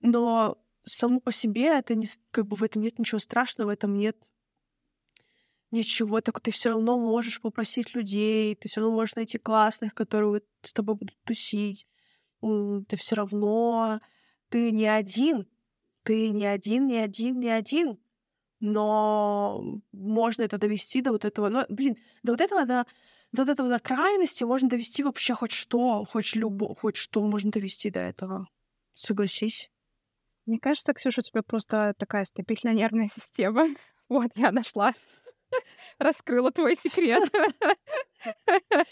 Но 0.02 0.58
само 0.84 1.22
по 1.22 1.32
себе 1.32 1.78
это 1.78 1.96
не, 1.96 2.08
как 2.32 2.46
бы 2.48 2.58
в 2.58 2.64
этом 2.64 2.82
нет 2.82 3.00
ничего 3.00 3.20
страшного, 3.20 3.70
в 3.70 3.72
этом 3.72 3.98
нет 3.98 4.18
ничего, 5.72 6.22
так 6.22 6.40
ты 6.42 6.52
все 6.52 6.70
равно 6.70 7.00
можешь 7.00 7.42
попросить 7.42 7.96
людей, 7.96 8.56
ты 8.56 8.70
все 8.70 8.82
равно 8.82 8.96
можешь 8.96 9.16
найти 9.16 9.38
классных, 9.38 9.94
которые 9.94 10.42
с 10.62 10.74
тобой 10.74 10.96
будут 10.96 11.18
тусить. 11.24 11.88
Ты 12.42 12.98
все 12.98 13.16
равно 13.16 14.02
ты 14.50 14.72
не 14.72 14.86
один, 14.86 15.48
ты 16.04 16.30
не 16.30 16.46
один, 16.46 16.88
не 16.88 16.98
один, 16.98 17.40
не 17.40 17.50
один. 17.50 17.98
Но 18.60 19.82
можно 19.92 20.44
это 20.44 20.58
довести 20.58 21.02
до 21.02 21.12
вот 21.12 21.26
этого. 21.26 21.50
Но, 21.50 21.66
блин, 21.70 21.96
до 22.22 22.34
вот 22.34 22.42
этого, 22.42 22.66
до, 22.66 22.86
до 23.32 23.44
вот 23.44 23.50
этого 23.50 23.70
до 23.70 23.80
крайности 23.80 24.44
можно 24.44 24.70
довести 24.70 25.04
вообще 25.04 25.34
хоть 25.34 25.52
что, 25.52 26.06
хоть 26.06 26.36
любо, 26.36 26.76
хоть 26.76 26.98
что 26.98 27.22
можно 27.26 27.50
довести 27.50 27.90
до 27.90 28.00
этого. 28.00 28.48
Согласись. 28.94 29.72
Мне 30.46 30.60
кажется, 30.60 30.94
Ксюша, 30.94 31.22
у 31.22 31.24
тебя 31.24 31.44
просто 31.44 31.96
такая 31.98 32.26
стабильная 32.26 32.74
нервная 32.74 33.08
система. 33.12 33.68
Вот, 34.10 34.32
я 34.36 34.52
нашла 34.52 34.92
Раскрыла 36.00 36.52
твой 36.52 36.76
секрет. 36.76 37.24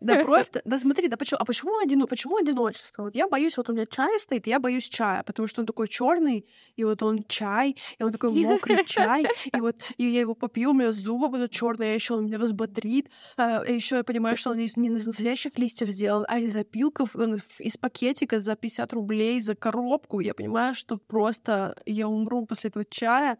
Да 0.00 0.16
просто, 0.24 0.62
да 0.64 0.78
смотри, 0.78 1.08
да 1.08 1.16
почему, 1.16 1.38
а 1.40 1.44
почему, 1.44 1.78
один, 1.78 2.06
почему 2.06 2.36
одиночество? 2.36 3.04
Вот 3.04 3.14
я 3.14 3.28
боюсь, 3.28 3.56
вот 3.56 3.68
у 3.68 3.72
меня 3.72 3.86
чай 3.86 4.18
стоит, 4.18 4.46
я 4.46 4.58
боюсь 4.58 4.88
чая, 4.88 5.22
потому 5.22 5.48
что 5.48 5.60
он 5.60 5.66
такой 5.66 5.88
черный, 5.88 6.46
и 6.76 6.84
вот 6.84 7.02
он 7.02 7.24
чай, 7.24 7.76
и 7.98 8.02
он 8.02 8.12
такой 8.12 8.30
мокрый 8.30 8.84
чай, 8.84 9.26
и 9.52 9.60
вот 9.60 9.76
и 9.96 10.04
я 10.04 10.20
его 10.20 10.34
попью, 10.34 10.70
у 10.70 10.74
меня 10.74 10.92
зубы 10.92 11.28
будут 11.28 11.50
черные, 11.50 11.94
еще 11.94 12.14
он 12.14 12.26
меня 12.26 12.38
взбодрит, 12.38 13.10
а 13.36 13.62
еще 13.64 13.96
я 13.96 14.04
понимаю, 14.04 14.36
что 14.36 14.50
он 14.50 14.58
из 14.58 14.76
не 14.76 14.88
из 14.88 15.06
настоящих 15.06 15.58
листьев 15.58 15.88
сделан, 15.88 16.24
а 16.28 16.38
из 16.38 16.54
опилков, 16.56 17.16
он 17.16 17.40
из 17.58 17.76
пакетика 17.76 18.40
за 18.40 18.56
50 18.56 18.92
рублей 18.92 19.40
за 19.40 19.54
коробку. 19.54 20.20
Я 20.20 20.34
понимаю, 20.34 20.74
что 20.74 20.96
просто 20.96 21.76
я 21.86 22.08
умру 22.08 22.46
после 22.46 22.70
этого 22.70 22.84
чая, 22.84 23.38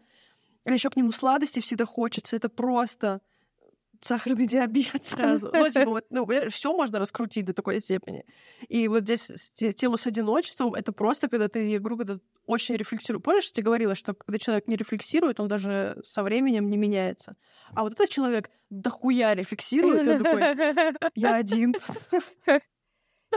а 0.65 0.71
еще 0.71 0.89
к 0.89 0.95
нему 0.95 1.11
сладости 1.11 1.59
всегда 1.59 1.85
хочется. 1.85 2.35
Это 2.35 2.49
просто 2.49 3.21
сахарный 4.01 4.47
диабет 4.47 5.03
сразу. 5.03 5.49
Ну, 5.53 5.69
типа, 5.69 5.85
вот, 5.85 6.05
ну, 6.09 6.27
все 6.49 6.73
можно 6.73 6.99
раскрутить 6.99 7.45
до 7.45 7.53
такой 7.53 7.81
степени. 7.81 8.25
И 8.67 8.87
вот 8.87 9.03
здесь 9.03 9.51
тема 9.55 9.97
с 9.97 10.07
одиночеством— 10.07 10.73
это 10.75 10.91
просто, 10.91 11.27
когда 11.27 11.47
ты, 11.47 11.69
я 11.69 11.79
говорю, 11.79 11.97
когда 11.97 12.19
очень 12.45 12.75
рефлексируешь. 12.75 13.23
Помнишь, 13.23 13.45
я 13.45 13.51
тебе 13.51 13.63
говорила, 13.63 13.95
что 13.95 14.13
когда 14.13 14.37
человек 14.37 14.67
не 14.67 14.75
рефлексирует, 14.75 15.39
он 15.39 15.47
даже 15.47 15.97
со 16.03 16.23
временем 16.23 16.69
не 16.69 16.77
меняется. 16.77 17.35
А 17.73 17.83
вот 17.83 17.93
этот 17.93 18.09
человек 18.09 18.49
дохуя 18.69 19.33
рефлексирует, 19.33 20.03
и 20.03 20.23
такой, 20.23 21.11
я 21.15 21.35
один. 21.35 21.75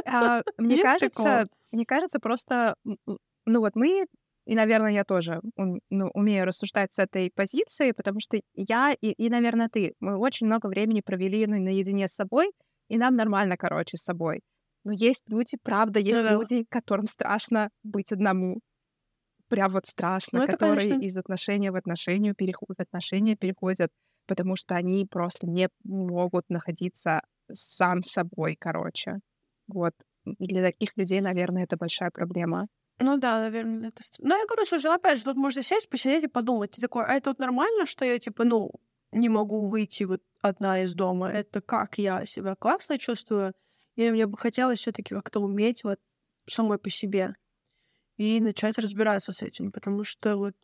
А, 0.04 0.42
мне 0.58 0.80
кажется, 0.80 1.48
мне 1.72 1.84
кажется, 1.84 2.20
просто, 2.20 2.76
ну 2.84 3.60
вот 3.60 3.74
мы 3.74 4.06
и, 4.48 4.54
наверное, 4.54 4.92
я 4.92 5.04
тоже 5.04 5.42
ну, 5.56 6.10
умею 6.14 6.46
рассуждать 6.46 6.90
с 6.90 6.98
этой 6.98 7.30
позиции, 7.30 7.92
потому 7.92 8.18
что 8.18 8.40
я 8.54 8.94
и, 8.98 9.12
и, 9.12 9.28
наверное, 9.28 9.68
ты, 9.68 9.92
мы 10.00 10.16
очень 10.16 10.46
много 10.46 10.68
времени 10.68 11.02
провели 11.02 11.46
ну, 11.46 11.60
наедине 11.60 12.08
с 12.08 12.14
собой, 12.14 12.52
и 12.88 12.96
нам 12.96 13.14
нормально, 13.14 13.58
короче, 13.58 13.98
с 13.98 14.04
собой. 14.04 14.40
Но 14.84 14.92
есть 14.94 15.24
люди, 15.28 15.58
правда, 15.62 16.00
есть 16.00 16.22
Да-да. 16.22 16.32
люди, 16.32 16.64
которым 16.70 17.06
страшно 17.06 17.68
быть 17.82 18.10
одному. 18.10 18.60
Прям 19.50 19.70
вот 19.70 19.84
страшно, 19.84 20.40
ну, 20.40 20.46
которые 20.46 20.80
конечно... 20.80 21.06
из 21.06 21.16
отношения 21.18 21.70
в 21.70 21.76
отношения 21.76 22.32
переходят, 22.32 22.80
отношения 22.80 23.36
переходят, 23.36 23.90
потому 24.26 24.56
что 24.56 24.76
они 24.76 25.04
просто 25.04 25.46
не 25.46 25.68
могут 25.84 26.48
находиться 26.48 27.20
сам 27.52 28.02
собой, 28.02 28.56
короче. 28.58 29.18
Вот. 29.66 29.92
Для 30.24 30.62
таких 30.62 30.96
людей, 30.96 31.20
наверное, 31.20 31.64
это 31.64 31.76
большая 31.76 32.10
проблема. 32.10 32.66
Ну 33.00 33.16
да, 33.16 33.40
наверное, 33.40 33.88
это... 33.88 34.02
Ну, 34.18 34.36
я 34.36 34.44
говорю, 34.46 34.64
слушай, 34.66 34.92
опять 34.92 35.18
же, 35.18 35.24
тут 35.24 35.36
можно 35.36 35.62
сесть, 35.62 35.88
посидеть 35.88 36.24
и 36.24 36.28
подумать. 36.28 36.72
Ты 36.72 36.80
такой, 36.80 37.04
а 37.04 37.14
это 37.14 37.30
вот 37.30 37.38
нормально, 37.38 37.86
что 37.86 38.04
я, 38.04 38.18
типа, 38.18 38.44
ну, 38.44 38.72
не 39.12 39.28
могу 39.28 39.68
выйти 39.68 40.02
вот 40.02 40.22
одна 40.40 40.82
из 40.82 40.94
дома? 40.94 41.30
Это 41.30 41.60
как 41.60 41.98
я 41.98 42.26
себя 42.26 42.56
классно 42.56 42.98
чувствую? 42.98 43.54
Или 43.94 44.10
мне 44.10 44.26
бы 44.26 44.36
хотелось 44.36 44.80
все 44.80 44.92
таки 44.92 45.14
как-то 45.14 45.40
уметь 45.40 45.84
вот 45.84 46.00
самой 46.48 46.78
по 46.78 46.90
себе 46.90 47.34
и 48.16 48.40
начать 48.40 48.78
разбираться 48.78 49.32
с 49.32 49.42
этим, 49.42 49.70
потому 49.70 50.04
что 50.04 50.36
вот... 50.36 50.54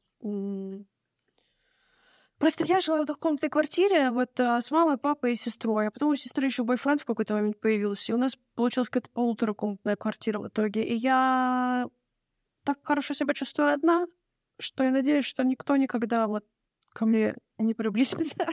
Просто 2.39 2.65
я 2.65 2.81
жила 2.81 3.05
в 3.05 3.07
каком-то 3.07 3.49
квартире 3.49 4.11
вот 4.11 4.39
а, 4.41 4.61
с 4.61 4.73
мамой, 4.73 4.99
папой 4.99 5.35
и 5.35 5.37
сестрой, 5.37 5.87
а 5.87 5.91
потом 5.93 6.11
у 6.11 6.17
сестры 6.17 6.47
еще 6.47 6.65
бойфренд 6.65 7.01
в 7.01 7.05
какой-то 7.05 7.35
момент 7.35 7.61
появился, 7.61 8.11
и 8.11 8.15
у 8.15 8.19
нас 8.19 8.37
получилась 8.57 8.89
какая-то 8.89 9.11
полуторакомнатная 9.11 9.95
квартира 9.95 10.41
в 10.41 10.49
итоге. 10.49 10.83
И 10.83 10.95
я 10.95 11.89
так 12.65 12.79
хорошо 12.83 13.15
себя 13.15 13.35
чувствую 13.35 13.73
одна, 13.73 14.07
что 14.59 14.85
я 14.85 14.91
надеюсь, 14.91 15.25
что 15.25 15.45
никто 15.45 15.77
никогда 15.77 16.27
вот 16.27 16.45
ко 16.95 17.07
мне 17.07 17.35
не 17.59 17.75
приблизится. 17.75 18.47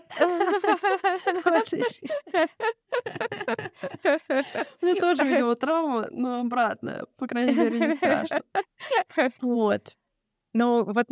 Мне 4.82 4.95
тоже, 4.95 5.24
видимо, 5.24 5.55
травма, 5.55 6.07
но 6.12 6.41
обратно. 6.41 7.05
По 7.18 7.28
крайней 7.28 7.53
мере, 7.53 7.80
не 7.80 7.93
страшно. 7.93 8.43
Вот. 9.41 9.95
Ну, 10.53 10.84
вот 10.84 11.07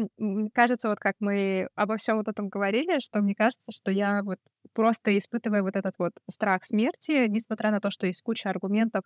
кажется, 0.53 0.89
вот 0.89 0.99
как 0.99 1.15
мы 1.19 1.69
обо 1.75 1.95
всем 1.95 2.17
вот 2.17 2.27
этом 2.27 2.49
говорили, 2.49 2.99
что 2.99 3.21
мне 3.21 3.35
кажется, 3.35 3.71
что 3.71 3.89
я 3.89 4.21
вот 4.21 4.39
просто 4.73 5.17
испытываю 5.17 5.63
вот 5.63 5.77
этот 5.77 5.95
вот 5.97 6.11
страх 6.29 6.65
смерти, 6.65 7.27
несмотря 7.27 7.71
на 7.71 7.79
то, 7.79 7.89
что 7.89 8.05
есть 8.05 8.21
куча 8.21 8.49
аргументов, 8.49 9.05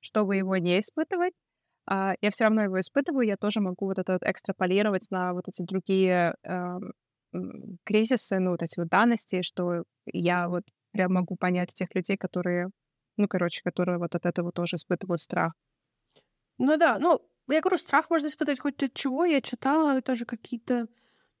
чтобы 0.00 0.36
его 0.36 0.56
не 0.56 0.80
испытывать, 0.80 1.34
я 1.88 2.30
все 2.30 2.44
равно 2.44 2.62
его 2.62 2.80
испытываю, 2.80 3.26
я 3.26 3.36
тоже 3.36 3.60
могу 3.60 3.86
вот 3.86 3.98
это 3.98 4.18
экстраполировать 4.22 5.06
на 5.10 5.32
вот 5.32 5.48
эти 5.48 5.62
другие 5.62 6.34
э, 6.42 6.78
кризисы, 7.84 8.38
ну, 8.38 8.50
вот 8.52 8.62
эти 8.62 8.78
вот 8.78 8.88
данности, 8.88 9.42
что 9.42 9.84
я 10.06 10.48
вот 10.48 10.64
прям 10.92 11.12
могу 11.12 11.36
понять 11.36 11.74
тех 11.74 11.94
людей, 11.94 12.16
которые, 12.16 12.68
ну, 13.16 13.28
короче, 13.28 13.60
которые 13.62 13.98
вот 13.98 14.14
от 14.14 14.26
этого 14.26 14.52
тоже 14.52 14.76
испытывают 14.76 15.20
страх. 15.20 15.52
Ну 16.58 16.76
да, 16.76 16.98
ну, 16.98 17.20
я 17.48 17.60
говорю, 17.60 17.78
страх 17.78 18.10
можно 18.10 18.26
испытывать 18.26 18.60
хоть 18.60 18.82
от 18.82 18.94
чего. 18.94 19.24
Я 19.24 19.40
читала 19.40 20.00
тоже 20.02 20.24
какие-то... 20.24 20.86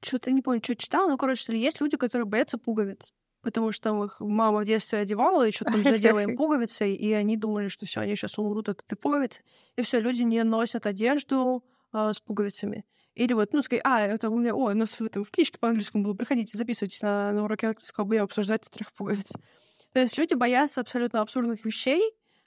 Что-то 0.02 0.30
не 0.30 0.42
помню, 0.42 0.60
что 0.62 0.76
читала, 0.76 1.08
но, 1.08 1.16
короче, 1.16 1.58
есть 1.58 1.80
люди, 1.80 1.96
которые 1.96 2.26
боятся 2.26 2.58
пуговиц 2.58 3.12
потому 3.46 3.70
что 3.70 4.04
их 4.04 4.16
мама 4.18 4.58
в 4.58 4.64
детстве 4.64 4.98
одевала, 4.98 5.46
и 5.46 5.52
что-то 5.52 5.70
там 5.70 5.84
задела 5.84 6.18
им 6.18 6.36
пуговицей, 6.36 6.96
и 6.96 7.12
они 7.12 7.36
думали, 7.36 7.68
что 7.68 7.86
все, 7.86 8.00
они 8.00 8.16
сейчас 8.16 8.38
умрут 8.38 8.68
от 8.68 8.82
этой 8.82 8.96
пуговицы. 8.96 9.42
И 9.76 9.82
все, 9.82 10.00
люди 10.00 10.22
не 10.22 10.42
носят 10.42 10.84
одежду 10.84 11.64
а, 11.92 12.12
с 12.12 12.18
пуговицами. 12.18 12.84
Или 13.14 13.34
вот, 13.34 13.52
ну, 13.52 13.62
сказать, 13.62 13.82
а, 13.84 14.00
это 14.00 14.30
у 14.30 14.36
меня, 14.36 14.52
ой, 14.52 14.74
у 14.74 14.76
нас 14.76 14.98
в, 14.98 15.04
этом, 15.04 15.24
в 15.24 15.30
книжке 15.30 15.58
по 15.60 15.68
английскому 15.68 16.02
было, 16.02 16.14
приходите, 16.14 16.58
записывайтесь 16.58 17.02
на, 17.02 17.30
на 17.30 17.44
уроки 17.44 17.66
английского, 17.66 18.04
будем 18.04 18.24
обсуждать 18.24 18.68
трех 18.68 18.92
пуговиц. 18.92 19.30
То 19.92 20.00
есть 20.00 20.18
люди 20.18 20.34
боятся 20.34 20.80
абсолютно 20.80 21.20
абсурдных 21.20 21.64
вещей, 21.64 22.02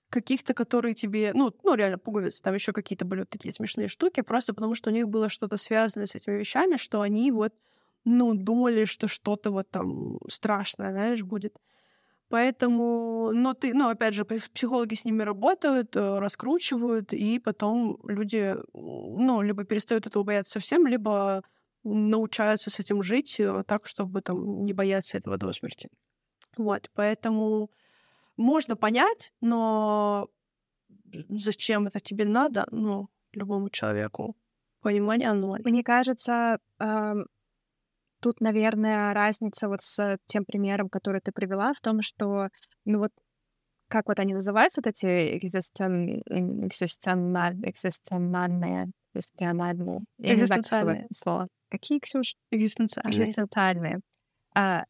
каких-то, 0.10 0.54
которые 0.54 0.95
тебе, 0.95 1.32
ну, 1.34 1.56
ну, 1.64 1.76
реально 1.76 1.97
пуговицы, 1.97 2.43
там 2.43 2.56
еще 2.56 2.74
какие-то 2.74 3.06
были 3.06 3.22
вот 3.22 3.30
такие 3.30 3.54
смешные 3.54 3.88
штуки, 3.88 4.20
просто 4.20 4.54
потому 4.54 4.76
что 4.76 4.89
у 4.89 4.93
них 4.93 5.08
было 5.08 5.30
что-то 5.30 5.56
связанное 5.56 6.08
с 6.08 6.16
этими 6.16 6.36
вещами, 6.36 6.76
что 6.76 7.00
они 7.00 7.32
вот 7.32 7.54
ну, 8.06 8.34
думали, 8.34 8.86
что 8.86 9.08
что-то 9.08 9.52
вот 9.52 9.70
там 9.70 10.18
страшное, 10.28 10.91
знаешь, 10.91 11.24
будет. 11.24 11.58
Поэтому, 12.30 13.32
но 13.34 13.54
ты, 13.56 13.74
ну, 13.74 13.89
опять 13.89 14.14
же, 14.14 14.24
психологи 14.24 14.93
с 14.93 15.04
ними 15.04 15.24
работают, 15.24 15.95
э, 15.95 16.20
раскручивают, 16.20 17.12
и 17.12 17.39
потом 17.39 17.97
люди, 18.04 18.56
ну, 18.74 19.41
либо 19.41 19.64
перестают 19.64 20.06
этого 20.06 20.24
бояться 20.24 20.54
совсем, 20.54 20.86
либо 20.86 21.43
научаются 21.84 22.70
с 22.70 22.80
этим 22.80 23.02
жить 23.02 23.39
э, 23.39 23.64
так, 23.66 23.88
чтобы 23.88 24.22
там 24.22 24.64
не 24.64 24.74
бояться 24.74 25.18
этого 25.18 25.38
до 25.38 25.52
смерти. 25.54 25.89
Вот, 26.56 26.91
поэтому 26.93 27.72
можно 28.38 28.76
понять, 28.76 29.32
но 29.41 30.28
зачем 31.30 31.88
это 31.88 32.00
тебе 32.00 32.26
надо, 32.26 32.68
ну, 32.72 33.10
любому 33.34 33.70
человеку, 33.72 34.36
понимание 34.82 35.34
ноль. 35.34 35.62
Мне 35.64 35.84
кажется, 35.84 36.60
Тут, 38.22 38.41
наверное, 38.41 39.13
разница 39.13 39.70
вот 39.70 39.82
с 39.82 40.17
тем 40.26 40.45
примером, 40.45 40.89
который 40.89 41.22
ты 41.22 41.32
привела, 41.32 41.74
в 41.74 41.80
том, 41.80 42.01
что, 42.01 42.49
ну 42.86 42.99
вот, 42.99 43.11
как 43.88 44.07
вот 44.07 44.20
они 44.20 44.34
называются, 44.34 44.82
вот 44.84 44.88
эти 44.88 45.38
экзистен... 45.38 46.22
экзистенциальные, 46.28 47.72
экзистенциальные, 47.72 48.91
экзистенциальные, 49.13 49.99
я 50.17 50.36
не 50.36 50.45
знаю, 50.45 50.63
как 50.63 50.97
слово. 51.15 51.47
Какие, 51.70 51.99
Ксюш? 51.99 52.36
Экзистенциальные. 52.51 53.13
Экзистенциальные. 53.13 53.99
А, 54.55 54.86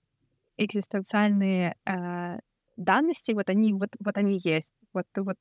экзистенциальные 0.57 1.75
а, 1.86 2.39
данности, 2.77 3.34
вот 3.34 3.49
они, 3.49 3.73
вот, 3.73 3.89
вот 4.03 4.17
они 4.17 4.39
есть. 4.43 4.71
Вот 4.93 5.05
вот 5.15 5.36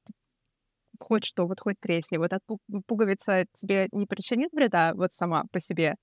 хоть 1.00 1.24
что, 1.24 1.46
вот 1.46 1.60
хоть 1.60 1.78
тресни. 1.80 2.16
Вот 2.16 2.32
от 2.32 2.42
пуговица 2.86 3.46
тебе 3.52 3.88
не 3.92 4.06
причинит 4.06 4.50
вреда 4.52 4.94
вот 4.94 5.12
сама 5.12 5.44
по 5.52 5.60
себе, 5.60 5.94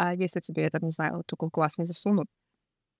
а 0.00 0.14
если 0.14 0.40
тебе 0.40 0.64
это, 0.64 0.78
не 0.80 0.90
знаю, 0.90 1.24
такой 1.26 1.50
класс 1.50 1.76
не 1.76 1.84
засунут. 1.84 2.26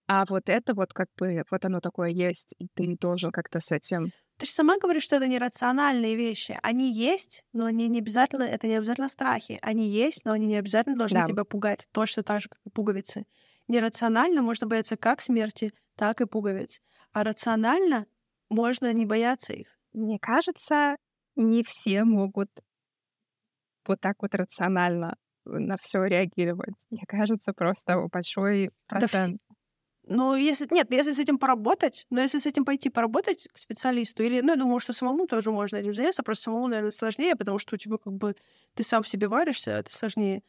А 0.06 0.26
вот 0.28 0.50
это 0.50 0.74
вот 0.74 0.92
как 0.92 1.08
бы, 1.16 1.42
вот 1.50 1.64
оно 1.64 1.80
такое 1.80 2.10
есть, 2.10 2.54
и 2.58 2.66
ты 2.74 2.94
должен 3.00 3.30
как-то 3.30 3.58
с 3.58 3.72
этим... 3.72 4.10
Ты 4.36 4.44
же 4.44 4.52
сама 4.52 4.76
говоришь, 4.78 5.04
что 5.04 5.16
это 5.16 5.26
нерациональные 5.26 6.14
вещи. 6.14 6.58
Они 6.62 6.92
есть, 6.92 7.42
но 7.54 7.64
они 7.64 7.88
не 7.88 8.00
обязательно, 8.00 8.42
это 8.42 8.66
не 8.66 8.76
обязательно 8.76 9.08
страхи. 9.08 9.58
Они 9.62 9.88
есть, 9.88 10.26
но 10.26 10.32
они 10.32 10.46
не 10.46 10.56
обязательно 10.56 10.96
должны 10.96 11.20
да. 11.20 11.26
тебя 11.26 11.44
пугать. 11.44 11.88
Точно 11.92 12.22
так 12.22 12.42
же, 12.42 12.50
как 12.50 12.58
и 12.66 12.70
пуговицы. 12.70 13.24
Нерационально 13.66 14.42
можно 14.42 14.66
бояться 14.66 14.98
как 14.98 15.22
смерти, 15.22 15.72
так 15.96 16.20
и 16.20 16.26
пуговиц. 16.26 16.82
А 17.12 17.24
рационально 17.24 18.04
можно 18.50 18.92
не 18.92 19.06
бояться 19.06 19.54
их. 19.54 19.78
Мне 19.94 20.18
кажется, 20.18 20.96
не 21.34 21.64
все 21.64 22.04
могут 22.04 22.50
вот 23.86 24.00
так 24.02 24.16
вот 24.20 24.34
рационально 24.34 25.16
на 25.58 25.76
все 25.76 26.04
реагировать. 26.04 26.74
Мне 26.90 27.02
кажется, 27.06 27.52
просто 27.52 28.08
большой 28.10 28.70
процент. 28.86 29.38
Да 29.48 29.50
ну, 30.10 30.34
если 30.34 30.66
нет, 30.70 30.90
если 30.90 31.12
с 31.12 31.18
этим 31.18 31.38
поработать, 31.38 32.06
но 32.10 32.20
если 32.20 32.38
с 32.38 32.46
этим 32.46 32.64
пойти 32.64 32.90
поработать 32.90 33.46
к 33.52 33.58
специалисту, 33.58 34.24
или, 34.24 34.40
ну, 34.40 34.50
я 34.50 34.56
думаю, 34.56 34.80
что 34.80 34.92
самому 34.92 35.26
тоже 35.26 35.52
можно 35.52 35.76
этим 35.76 35.94
заняться, 35.94 36.24
просто 36.24 36.44
самому, 36.44 36.66
наверное, 36.66 36.90
сложнее, 36.90 37.36
потому 37.36 37.58
что 37.60 37.76
у 37.76 37.78
тебя 37.78 37.96
как 37.96 38.14
бы 38.14 38.34
ты 38.74 38.82
сам 38.82 39.02
в 39.04 39.08
себе 39.08 39.28
варишься, 39.28 39.70
это 39.70 39.94
сложнее. 39.94 40.42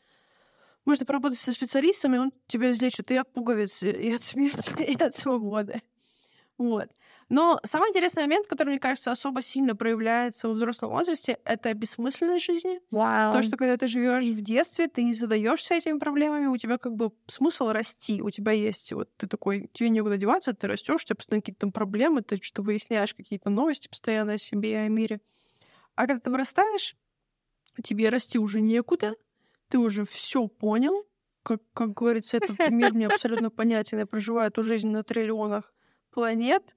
можно 0.85 1.05
поработать 1.05 1.39
со 1.39 1.53
специалистами, 1.53 2.17
он 2.17 2.31
тебя 2.47 2.71
излечит 2.71 3.11
и 3.11 3.17
от 3.17 3.31
пуговиц, 3.33 3.83
и 3.83 4.13
от 4.13 4.23
смерти, 4.23 4.73
и 4.81 4.95
от 5.01 5.15
свободы. 5.15 5.81
Вот. 6.61 6.89
Но 7.27 7.59
самый 7.63 7.89
интересный 7.89 8.21
момент, 8.21 8.45
который, 8.45 8.69
мне 8.69 8.79
кажется, 8.79 9.11
особо 9.11 9.41
сильно 9.41 9.75
проявляется 9.75 10.47
в 10.47 10.51
взрослом 10.51 10.91
возрасте, 10.91 11.39
это 11.43 11.73
бессмысленность 11.73 12.45
жизни. 12.45 12.79
Wow. 12.91 13.33
То, 13.33 13.41
что 13.41 13.57
когда 13.57 13.77
ты 13.77 13.87
живешь 13.87 14.25
в 14.25 14.41
детстве, 14.41 14.87
ты 14.87 15.03
не 15.03 15.15
задаешься 15.15 15.73
этими 15.73 15.97
проблемами, 15.97 16.45
у 16.45 16.57
тебя 16.57 16.77
как 16.77 16.95
бы 16.95 17.13
смысл 17.25 17.69
расти, 17.69 18.21
у 18.21 18.29
тебя 18.29 18.51
есть 18.51 18.93
вот 18.93 19.09
ты 19.17 19.25
такой, 19.25 19.71
тебе 19.73 19.89
некуда 19.89 20.17
деваться, 20.17 20.53
ты 20.53 20.67
растешь, 20.67 21.01
у 21.01 21.05
тебя 21.05 21.15
постоянно 21.15 21.41
какие-то 21.41 21.61
там 21.61 21.71
проблемы, 21.71 22.21
ты 22.21 22.37
что-то 22.39 22.61
выясняешь 22.61 23.15
какие-то 23.15 23.49
новости 23.49 23.87
постоянно 23.87 24.33
о 24.33 24.37
себе 24.37 24.73
и 24.73 24.75
о 24.75 24.87
мире. 24.87 25.19
А 25.95 26.05
когда 26.05 26.19
ты 26.19 26.29
вырастаешь, 26.29 26.95
тебе 27.83 28.09
расти 28.09 28.37
уже 28.37 28.61
некуда, 28.61 29.15
ты 29.69 29.79
уже 29.79 30.05
все 30.05 30.47
понял, 30.47 31.07
как, 31.41 31.61
как 31.73 31.93
говорится, 31.95 32.37
этот 32.37 32.71
мир 32.71 32.93
мне 32.93 33.07
абсолютно 33.07 33.49
понятен, 33.49 33.97
я 33.97 34.05
проживаю 34.05 34.49
эту 34.49 34.63
жизнь 34.63 34.89
на 34.89 35.03
триллионах 35.03 35.73
планет, 36.11 36.75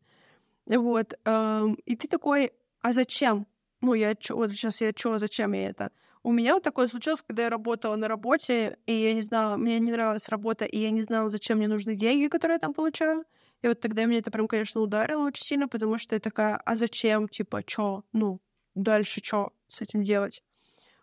вот, 0.66 1.14
эм, 1.26 1.74
и 1.87 1.97
ты 1.97 2.09
такой, 2.09 2.53
а 2.82 2.93
зачем? 2.95 3.47
Ну, 3.82 3.95
я 3.95 4.14
вот 4.30 4.53
сейчас 4.53 4.80
я 4.82 4.93
чё, 4.93 5.18
зачем 5.18 5.53
я 5.55 5.68
это? 5.70 5.91
У 6.24 6.32
меня 6.32 6.55
вот 6.55 6.62
такое 6.64 6.89
случилось, 6.89 7.22
когда 7.26 7.45
я 7.45 7.51
работала 7.51 7.97
на 7.97 8.09
работе, 8.09 8.78
и 8.87 8.95
я 8.95 9.14
не 9.14 9.22
знала, 9.22 9.57
мне 9.59 9.78
не 9.80 9.93
нравилась 9.93 10.28
работа, 10.30 10.64
и 10.66 10.78
я 10.80 10.91
не 10.91 11.03
знала, 11.03 11.30
зачем 11.30 11.59
мне 11.59 11.68
нужны 11.68 11.97
деньги, 11.97 12.28
которые 12.28 12.57
я 12.57 12.59
там 12.61 12.74
получаю. 12.74 13.24
И 13.62 13.68
вот 13.68 13.80
тогда 13.80 14.05
меня 14.07 14.20
это 14.20 14.30
прям, 14.32 14.49
конечно, 14.49 14.80
ударило 14.82 15.24
очень 15.26 15.45
сильно, 15.45 15.68
потому 15.68 15.99
что 15.99 16.14
я 16.16 16.20
такая, 16.20 16.57
а 16.64 16.76
зачем, 16.76 17.28
типа, 17.28 17.62
чё, 17.64 18.05
ну, 18.12 18.41
дальше 18.74 19.20
чё 19.22 19.51
с 19.68 19.82
этим 19.82 20.05
делать? 20.05 20.43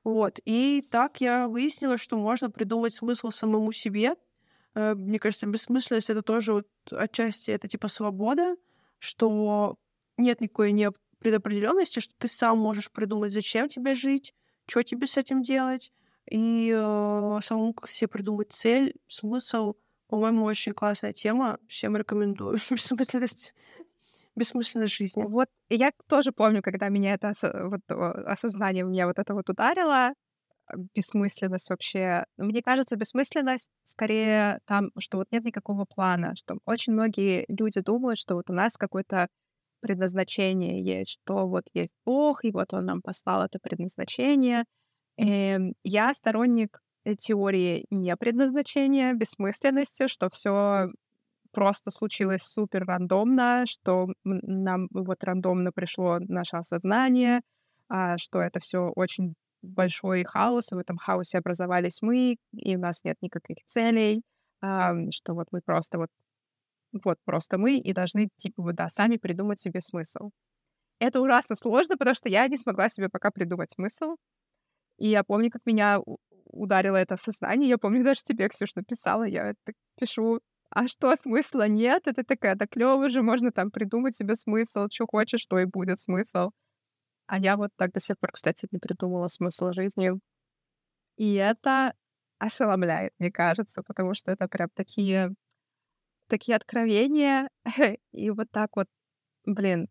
Вот. 0.06 0.40
И 0.46 0.84
так 0.92 1.22
я 1.22 1.48
выяснила, 1.50 1.98
что 1.98 2.18
можно 2.18 2.52
придумать 2.52 2.96
смысл 2.96 3.30
самому 3.32 3.72
себе. 3.74 4.16
Э, 4.76 4.94
мне 4.96 5.20
кажется, 5.20 5.48
бессмысленность— 5.48 6.10
это 6.12 6.22
тоже 6.22 6.54
вот 6.54 6.68
отчасти 6.92 7.52
это 7.52 7.68
типа 7.68 7.88
свобода, 7.88 8.56
что 9.00 9.78
нет 10.18 10.42
никакой 10.42 10.72
не 10.72 10.92
предопределенности, 11.20 12.00
что 12.00 12.14
ты 12.18 12.28
сам 12.28 12.58
можешь 12.58 12.92
придумать, 12.92 13.34
зачем 13.34 13.70
тебе 13.70 13.96
жить, 13.96 14.34
что 14.68 14.84
тебе 14.84 15.08
с 15.08 15.18
этим 15.18 15.44
делать, 15.44 15.92
и 16.30 16.72
э, 16.76 17.40
самому 17.44 17.74
как 17.74 17.90
себе 17.90 18.08
придумать 18.08 18.52
цель, 18.52 18.96
смысл. 19.08 19.76
По-моему, 20.08 20.44
очень 20.44 20.74
классная 20.74 21.14
тема. 21.14 21.58
Всем 21.68 21.96
рекомендую. 21.96 22.60
Бессмысленность 22.70 23.54
бессмысленность 24.36 24.94
жизни. 24.94 25.24
Вот 25.24 25.50
я 25.70 25.92
тоже 26.08 26.32
помню, 26.32 26.62
когда 26.62 26.90
меня 26.90 27.14
это 27.14 27.34
вот, 27.68 27.82
осознание 27.90 28.84
меня 28.84 29.08
вот 29.08 29.20
это 29.20 29.34
вот 29.34 29.50
ударило, 29.50 30.14
бессмысленность 30.96 31.70
вообще. 31.70 32.26
Мне 32.38 32.62
кажется, 32.62 32.96
бессмысленность 32.96 33.70
скорее 33.84 34.60
там, 34.66 34.92
что 35.00 35.18
вот 35.18 35.28
нет 35.32 35.44
никакого 35.44 35.86
плана, 35.86 36.34
что 36.36 36.58
очень 36.66 36.94
многие 36.94 37.46
люди 37.48 37.82
думают, 37.82 38.20
что 38.20 38.36
вот 38.36 38.50
у 38.50 38.54
нас 38.54 38.78
какое-то 38.78 39.28
предназначение 39.82 40.84
есть, 40.84 41.12
что 41.12 41.48
вот 41.48 41.64
есть 41.74 41.94
Бог, 42.06 42.46
и 42.46 42.52
вот 42.52 42.74
Он 42.74 42.86
нам 42.86 43.02
послал 43.02 43.44
это 43.44 43.60
предназначение. 43.62 44.66
И 45.18 45.24
эм, 45.26 45.74
я 45.84 46.14
сторонник 46.14 46.80
теории 47.18 47.86
не 47.90 48.16
предназначения, 48.16 49.14
бессмысленности, 49.14 50.08
что 50.08 50.30
все 50.30 50.90
просто 51.52 51.92
случилось 51.92 52.44
супер 52.44 52.86
рандомно, 52.86 53.66
что 53.68 54.08
нам 54.24 54.88
вот 54.92 55.24
рандомно 55.24 55.72
пришло 55.72 56.20
наше 56.20 56.58
осознание, 56.58 57.42
а, 57.90 58.18
что 58.18 58.40
это 58.40 58.60
все 58.60 58.92
очень 58.96 59.36
большой 59.62 60.24
хаос, 60.24 60.72
и 60.72 60.76
в 60.76 60.80
этом 60.80 60.98
хаосе 60.98 61.40
образовались 61.40 62.02
мы, 62.02 62.38
и 62.54 62.76
у 62.76 62.80
нас 62.80 63.04
нет 63.04 63.18
никаких 63.22 63.58
целей, 63.66 64.24
что 64.62 65.34
вот 65.34 65.48
мы 65.52 65.62
просто 65.66 65.98
вот 65.98 66.10
вот 67.06 67.18
просто 67.26 67.58
мы 67.58 67.78
и 67.78 67.94
должны, 67.94 68.30
типа, 68.36 68.64
вот, 68.64 68.76
да, 68.76 68.90
сами 68.90 69.18
придумать 69.18 69.62
себе 69.62 69.80
смысл. 69.82 70.32
Это 71.00 71.22
ужасно 71.22 71.56
сложно, 71.56 71.98
потому 71.98 72.16
что 72.16 72.30
я 72.30 72.48
не 72.48 72.58
смогла 72.58 72.90
себе 72.90 73.10
пока 73.10 73.32
придумать 73.32 73.72
смысл. 73.72 74.18
И 74.98 75.10
я 75.10 75.24
помню, 75.24 75.52
как 75.52 75.62
меня 75.66 76.00
ударило 76.46 76.98
это 76.98 77.18
сознание. 77.18 77.70
Я 77.70 77.78
помню, 77.78 78.04
даже 78.04 78.22
тебе, 78.24 78.50
Ксюш, 78.50 78.76
написала. 78.76 79.24
Я 79.24 79.54
пишу 80.00 80.42
а 80.74 80.88
что, 80.88 81.14
смысла 81.18 81.68
нет? 81.68 82.08
Это 82.08 82.24
такая, 82.24 82.56
да 82.56 82.66
клёво 82.66 83.10
же, 83.10 83.22
можно 83.22 83.52
там 83.52 83.72
придумать 83.72 84.16
себе 84.16 84.36
смысл, 84.36 84.88
что 84.90 85.06
хочешь, 85.06 85.42
что 85.42 85.60
и 85.60 85.66
будет 85.66 86.00
смысл. 86.00 86.52
А 87.32 87.40
я 87.40 87.56
вот 87.56 87.72
так 87.78 87.94
до 87.94 88.02
сих 88.02 88.20
пор, 88.20 88.34
кстати, 88.34 88.68
не 88.72 88.80
придумала 88.80 89.30
смысл 89.30 89.72
жизни. 89.72 90.12
И 91.16 91.36
это 91.36 91.94
ошеломляет, 92.40 93.14
мне 93.20 93.32
кажется, 93.32 93.84
потому 93.84 94.14
что 94.14 94.32
это 94.32 94.50
прям 94.50 94.68
такие, 94.74 95.34
такие 96.28 96.58
откровения. 96.58 97.48
И 98.12 98.32
вот 98.32 98.52
так 98.52 98.72
вот, 98.76 98.88
блин, 99.46 99.88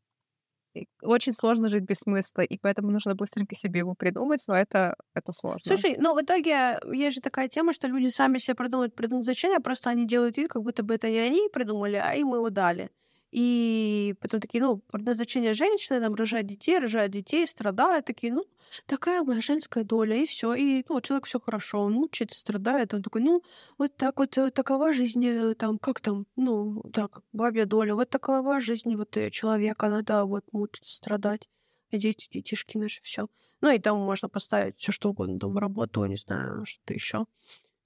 очень 1.00 1.32
сложно 1.32 1.68
жить 1.68 1.84
без 1.84 2.00
смысла, 2.00 2.42
и 2.42 2.58
поэтому 2.58 2.90
нужно 2.90 3.14
быстренько 3.14 3.56
себе 3.56 3.80
его 3.80 3.94
придумать, 3.94 4.44
но 4.46 4.54
это, 4.54 4.94
это 5.14 5.32
сложно. 5.32 5.62
Слушай, 5.64 5.96
ну 5.98 6.14
в 6.14 6.22
итоге 6.22 6.78
есть 6.92 7.16
же 7.16 7.20
такая 7.22 7.48
тема, 7.48 7.72
что 7.72 7.88
люди 7.88 8.08
сами 8.08 8.36
себе 8.36 8.54
придумывают 8.54 8.94
предназначение, 8.94 9.60
просто 9.60 9.90
они 9.90 10.06
делают 10.06 10.36
вид, 10.36 10.50
как 10.50 10.62
будто 10.62 10.82
бы 10.82 10.94
это 10.94 11.08
не 11.08 11.18
они 11.18 11.48
придумали, 11.50 11.96
а 11.96 12.14
им 12.14 12.34
его 12.34 12.50
дали. 12.50 12.90
И 13.30 14.16
потом 14.20 14.40
такие, 14.40 14.62
ну, 14.62 14.78
предназначение 14.78 15.54
женщины, 15.54 16.00
там, 16.00 16.14
рожать 16.14 16.46
детей, 16.46 16.78
рожать 16.78 17.12
детей, 17.12 17.46
страдают, 17.46 18.06
такие, 18.06 18.32
ну, 18.32 18.44
такая 18.86 19.22
моя 19.22 19.40
женская 19.40 19.84
доля, 19.84 20.16
и 20.16 20.26
все. 20.26 20.54
И, 20.54 20.84
ну, 20.88 21.00
человек 21.00 21.26
все 21.26 21.38
хорошо, 21.38 21.82
он 21.82 21.92
мучается, 21.92 22.40
страдает, 22.40 22.92
он 22.92 23.02
такой, 23.02 23.22
ну, 23.22 23.42
вот 23.78 23.96
так 23.96 24.18
вот, 24.18 24.36
э, 24.36 24.50
такова 24.50 24.92
жизнь, 24.92 25.24
э, 25.24 25.54
там, 25.54 25.78
как 25.78 26.00
там, 26.00 26.26
ну, 26.34 26.82
так, 26.92 27.22
бабья 27.32 27.66
доля, 27.66 27.94
вот 27.94 28.10
такова 28.10 28.60
жизнь 28.60 28.96
вот 28.96 29.16
э, 29.16 29.30
человека, 29.30 29.88
надо 29.88 30.24
вот 30.24 30.44
мучиться, 30.52 30.96
страдать, 30.96 31.48
и 31.90 31.98
дети, 31.98 32.28
детишки 32.32 32.78
наши, 32.78 33.00
все. 33.02 33.28
Ну, 33.60 33.70
и 33.70 33.78
там 33.78 33.98
можно 33.98 34.28
поставить 34.28 34.76
все 34.78 34.90
что 34.90 35.10
угодно, 35.10 35.38
там, 35.38 35.56
работу, 35.56 36.04
не 36.06 36.16
знаю, 36.16 36.64
что-то 36.66 36.94
еще. 36.94 37.26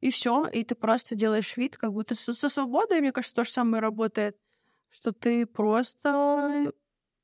И 0.00 0.10
все, 0.10 0.46
и 0.46 0.64
ты 0.64 0.74
просто 0.74 1.14
делаешь 1.14 1.56
вид, 1.58 1.76
как 1.76 1.92
будто 1.92 2.14
со, 2.14 2.32
со 2.32 2.48
свободой, 2.48 3.00
мне 3.00 3.12
кажется, 3.12 3.34
то 3.34 3.44
же 3.44 3.50
самое 3.50 3.82
работает 3.82 4.38
что 4.94 5.12
ты 5.12 5.44
просто 5.44 6.72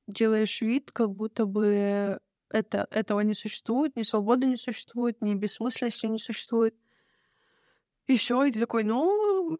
делаешь 0.08 0.60
вид, 0.60 0.90
как 0.90 1.12
будто 1.12 1.46
бы 1.46 2.18
это, 2.48 2.88
этого 2.90 3.20
не 3.20 3.34
существует, 3.34 3.94
ни 3.94 4.02
свободы 4.02 4.46
не 4.46 4.56
существует, 4.56 5.22
ни 5.22 5.34
бессмысленности 5.34 6.06
не 6.06 6.18
существует. 6.18 6.74
И 8.08 8.16
все, 8.16 8.42
и 8.42 8.50
ты 8.50 8.58
такой, 8.58 8.82
ну, 8.82 9.56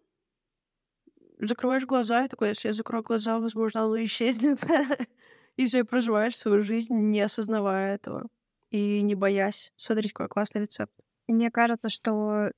закрываешь 1.39 1.87
глаза, 1.87 2.25
и 2.25 2.29
такой, 2.29 2.49
если 2.49 2.67
я 2.67 2.75
закрою 2.75 3.05
глаза, 3.05 3.39
возможно, 3.39 3.85
оно 3.85 4.03
исчезнет. 4.03 4.59
и 5.57 5.67
все, 5.67 5.79
и 5.79 5.83
проживаешь 5.85 6.37
свою 6.37 6.63
жизнь, 6.63 6.93
не 6.93 7.21
осознавая 7.21 7.95
этого 7.95 8.29
и 8.71 9.03
не 9.03 9.15
боясь. 9.15 9.73
Смотрите, 9.77 10.13
какой 10.13 10.29
классный 10.29 10.63
рецепт. 10.63 10.93
Мне 11.29 11.53
кажется, 11.53 11.91
что 11.91 12.51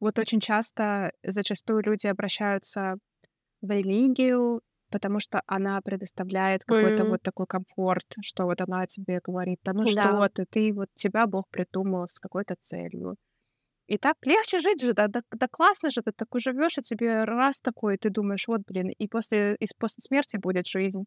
вот 0.00 0.18
очень 0.18 0.40
часто, 0.40 1.12
зачастую 1.22 1.82
люди 1.82 2.06
обращаются 2.06 2.98
в 3.60 3.70
религию, 3.70 4.62
потому 4.90 5.20
что 5.20 5.42
она 5.46 5.80
предоставляет 5.80 6.64
какой-то 6.64 7.04
mm-hmm. 7.04 7.08
вот 7.08 7.22
такой 7.22 7.46
комфорт, 7.46 8.06
что 8.22 8.44
вот 8.44 8.60
она 8.60 8.86
тебе 8.86 9.20
говорит, 9.24 9.60
да 9.64 9.72
ну 9.72 9.84
да. 9.84 9.90
что 9.90 10.28
ты, 10.28 10.46
ты 10.46 10.72
вот 10.72 10.88
тебя 10.94 11.26
Бог 11.26 11.48
придумал 11.50 12.06
с 12.06 12.18
какой-то 12.18 12.56
целью. 12.60 13.16
И 13.86 13.98
так 13.98 14.16
легче 14.24 14.60
жить 14.60 14.80
же, 14.80 14.92
да, 14.92 15.08
да, 15.08 15.22
да 15.32 15.48
классно 15.50 15.90
же, 15.90 16.02
ты 16.02 16.12
такой 16.12 16.40
живешь, 16.40 16.78
и 16.78 16.82
тебе 16.82 17.24
раз 17.24 17.60
такой, 17.60 17.98
ты 17.98 18.08
думаешь, 18.10 18.46
вот, 18.46 18.60
блин, 18.66 18.88
и 18.88 19.08
после, 19.08 19.56
и 19.56 19.66
после 19.78 20.00
смерти 20.00 20.36
будет 20.36 20.66
жизнь. 20.66 21.04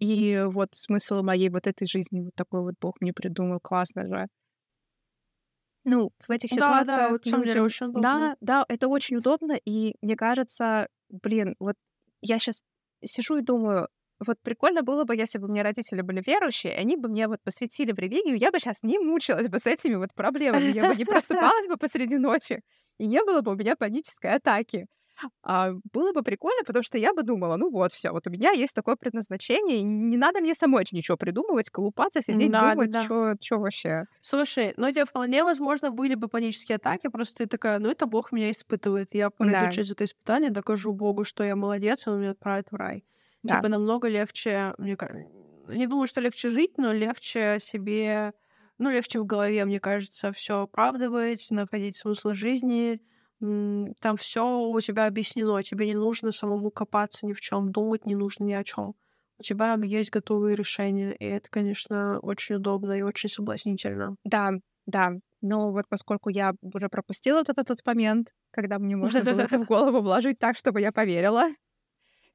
И 0.00 0.44
вот 0.46 0.70
смысл 0.72 1.22
моей 1.22 1.48
вот 1.48 1.66
этой 1.66 1.86
жизни, 1.86 2.20
вот 2.20 2.34
такой 2.34 2.62
вот 2.62 2.74
Бог 2.80 3.00
мне 3.00 3.12
придумал, 3.12 3.60
классно 3.60 4.06
же. 4.06 4.26
Ну, 5.84 6.10
в 6.18 6.30
этих 6.30 6.50
ситуациях... 6.50 7.20
Да, 7.24 7.30
да, 7.30 7.42
деле, 7.44 7.62
очень 7.62 7.86
удобно. 7.86 8.02
Да, 8.02 8.36
да, 8.40 8.64
это 8.68 8.88
очень 8.88 9.16
удобно, 9.16 9.52
и 9.64 9.94
мне 10.02 10.16
кажется, 10.16 10.88
блин, 11.10 11.56
вот 11.60 11.76
я 12.22 12.38
сейчас 12.38 12.62
сижу 13.04 13.38
и 13.38 13.42
думаю, 13.42 13.88
вот 14.26 14.38
прикольно 14.42 14.82
было 14.82 15.04
бы, 15.04 15.14
если 15.16 15.38
бы 15.38 15.46
у 15.46 15.50
меня 15.50 15.62
родители 15.62 16.02
были 16.02 16.22
верующие, 16.26 16.74
они 16.74 16.96
бы 16.96 17.08
мне 17.08 17.28
вот 17.28 17.40
посвятили 17.42 17.92
в 17.92 17.98
религию, 17.98 18.36
я 18.36 18.50
бы 18.50 18.58
сейчас 18.58 18.82
не 18.82 18.98
мучилась 18.98 19.48
бы 19.48 19.58
с 19.58 19.66
этими 19.66 19.94
вот 19.94 20.12
проблемами, 20.14 20.72
я 20.72 20.88
бы 20.88 20.96
не 20.96 21.04
просыпалась 21.04 21.68
бы 21.68 21.76
посреди 21.76 22.18
ночи, 22.18 22.62
и 22.98 23.06
не 23.06 23.22
было 23.24 23.42
бы 23.42 23.52
у 23.52 23.56
меня 23.56 23.76
панической 23.76 24.32
атаки. 24.32 24.86
А, 25.42 25.72
было 25.92 26.12
бы 26.12 26.22
прикольно, 26.22 26.62
потому 26.64 26.82
что 26.82 26.98
я 26.98 27.12
бы 27.12 27.22
думала, 27.22 27.56
ну 27.56 27.70
вот, 27.70 27.92
все, 27.92 28.10
вот 28.10 28.26
у 28.26 28.30
меня 28.30 28.50
есть 28.50 28.74
такое 28.74 28.96
предназначение, 28.96 29.78
и 29.78 29.82
не 29.82 30.16
надо 30.16 30.40
мне 30.40 30.54
самой 30.54 30.84
ничего 30.92 31.16
придумывать, 31.16 31.70
колупаться, 31.70 32.22
сидеть, 32.22 32.50
да, 32.50 32.72
думать, 32.72 32.90
да. 32.90 33.00
что 33.00 33.58
вообще. 33.58 34.04
Слушай, 34.20 34.74
ну 34.76 34.90
тебе 34.90 35.04
вполне 35.04 35.42
возможно 35.42 35.90
были 35.90 36.14
бы 36.14 36.28
панические 36.28 36.76
атаки, 36.76 37.08
просто 37.08 37.44
ты 37.44 37.46
такая, 37.46 37.78
ну 37.78 37.90
это 37.90 38.06
Бог 38.06 38.32
меня 38.32 38.50
испытывает, 38.50 39.14
я 39.14 39.30
пройду 39.30 39.60
да. 39.60 39.72
через 39.72 39.90
это 39.90 40.04
испытание, 40.04 40.50
докажу 40.50 40.92
Богу, 40.92 41.24
что 41.24 41.42
я 41.42 41.56
молодец, 41.56 42.06
он 42.06 42.20
меня 42.20 42.30
отправит 42.30 42.70
в 42.70 42.76
рай. 42.76 43.04
Да. 43.42 43.56
Типа 43.56 43.68
намного 43.68 44.08
легче, 44.08 44.74
мне 44.78 44.96
кажется, 44.96 45.28
не 45.68 45.86
думаю, 45.86 46.06
что 46.06 46.20
легче 46.20 46.48
жить, 46.48 46.78
но 46.78 46.92
легче 46.92 47.58
себе 47.60 48.32
ну, 48.78 48.90
легче 48.90 49.18
в 49.18 49.26
голове, 49.26 49.64
мне 49.64 49.80
кажется, 49.80 50.32
все 50.32 50.62
оправдывать, 50.62 51.48
находить 51.50 51.96
смысл 51.96 52.30
жизни. 52.30 53.00
Там 53.40 54.16
все 54.16 54.60
у 54.60 54.80
тебя 54.80 55.06
объяснено, 55.06 55.62
тебе 55.62 55.86
не 55.86 55.94
нужно 55.94 56.32
самому 56.32 56.70
копаться 56.70 57.24
ни 57.26 57.32
в 57.32 57.40
чем, 57.40 57.70
думать 57.70 58.04
не 58.06 58.16
нужно 58.16 58.44
ни 58.44 58.52
о 58.52 58.64
чем. 58.64 58.94
У 59.38 59.42
тебя 59.42 59.76
есть 59.84 60.10
готовые 60.10 60.56
решения, 60.56 61.12
и 61.14 61.24
это, 61.24 61.48
конечно, 61.48 62.18
очень 62.20 62.56
удобно 62.56 62.92
и 62.98 63.02
очень 63.02 63.28
соблазнительно. 63.28 64.16
Да, 64.24 64.50
да. 64.86 65.12
Но 65.40 65.70
вот 65.70 65.84
поскольку 65.88 66.30
я 66.30 66.52
уже 66.62 66.88
пропустила 66.88 67.38
вот 67.38 67.48
этот, 67.48 67.70
этот 67.70 67.86
момент, 67.86 68.32
когда 68.50 68.78
мне 68.80 68.96
можно 68.96 69.22
было 69.24 69.40
это 69.42 69.58
в 69.60 69.64
голову 69.68 70.00
вложить 70.02 70.40
так, 70.40 70.56
чтобы 70.56 70.80
я 70.80 70.90
поверила, 70.90 71.46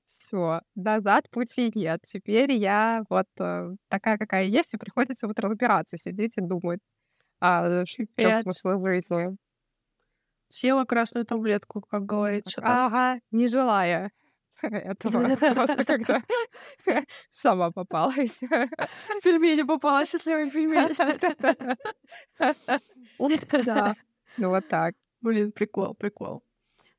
все, 0.08 0.62
назад 0.76 1.30
пути 1.30 1.72
нет. 1.76 2.02
Теперь 2.06 2.52
я 2.54 3.04
вот 3.10 3.28
э, 3.40 3.72
такая, 3.90 4.18
какая 4.18 4.46
есть, 4.46 4.74
и 4.74 4.78
приходится 4.78 5.28
вот 5.28 5.40
разбираться, 5.40 5.98
сидеть 5.98 6.38
и 6.38 6.42
думать, 6.42 6.80
а 7.42 7.86
в 7.86 8.22
чем 8.22 8.38
смысл 8.38 8.84
жизни. 8.86 9.38
Съела 10.54 10.86
красную 10.86 11.26
таблетку, 11.26 11.82
как 11.82 12.06
говорится. 12.06 12.62
Ага, 12.64 13.20
не 13.32 13.48
желая 13.48 14.12
этого. 14.62 15.36
Просто 15.56 15.84
когда 15.84 16.22
сама 17.32 17.72
попалась. 17.72 18.42
Пельмени 19.24 19.64
попала, 19.64 20.06
счастливый 20.06 20.52
пельмень. 20.52 20.94
Да, 23.66 23.96
ну 24.38 24.50
вот 24.50 24.68
так. 24.68 24.94
Блин, 25.22 25.52
прикол, 25.52 25.96
прикол. 25.96 26.44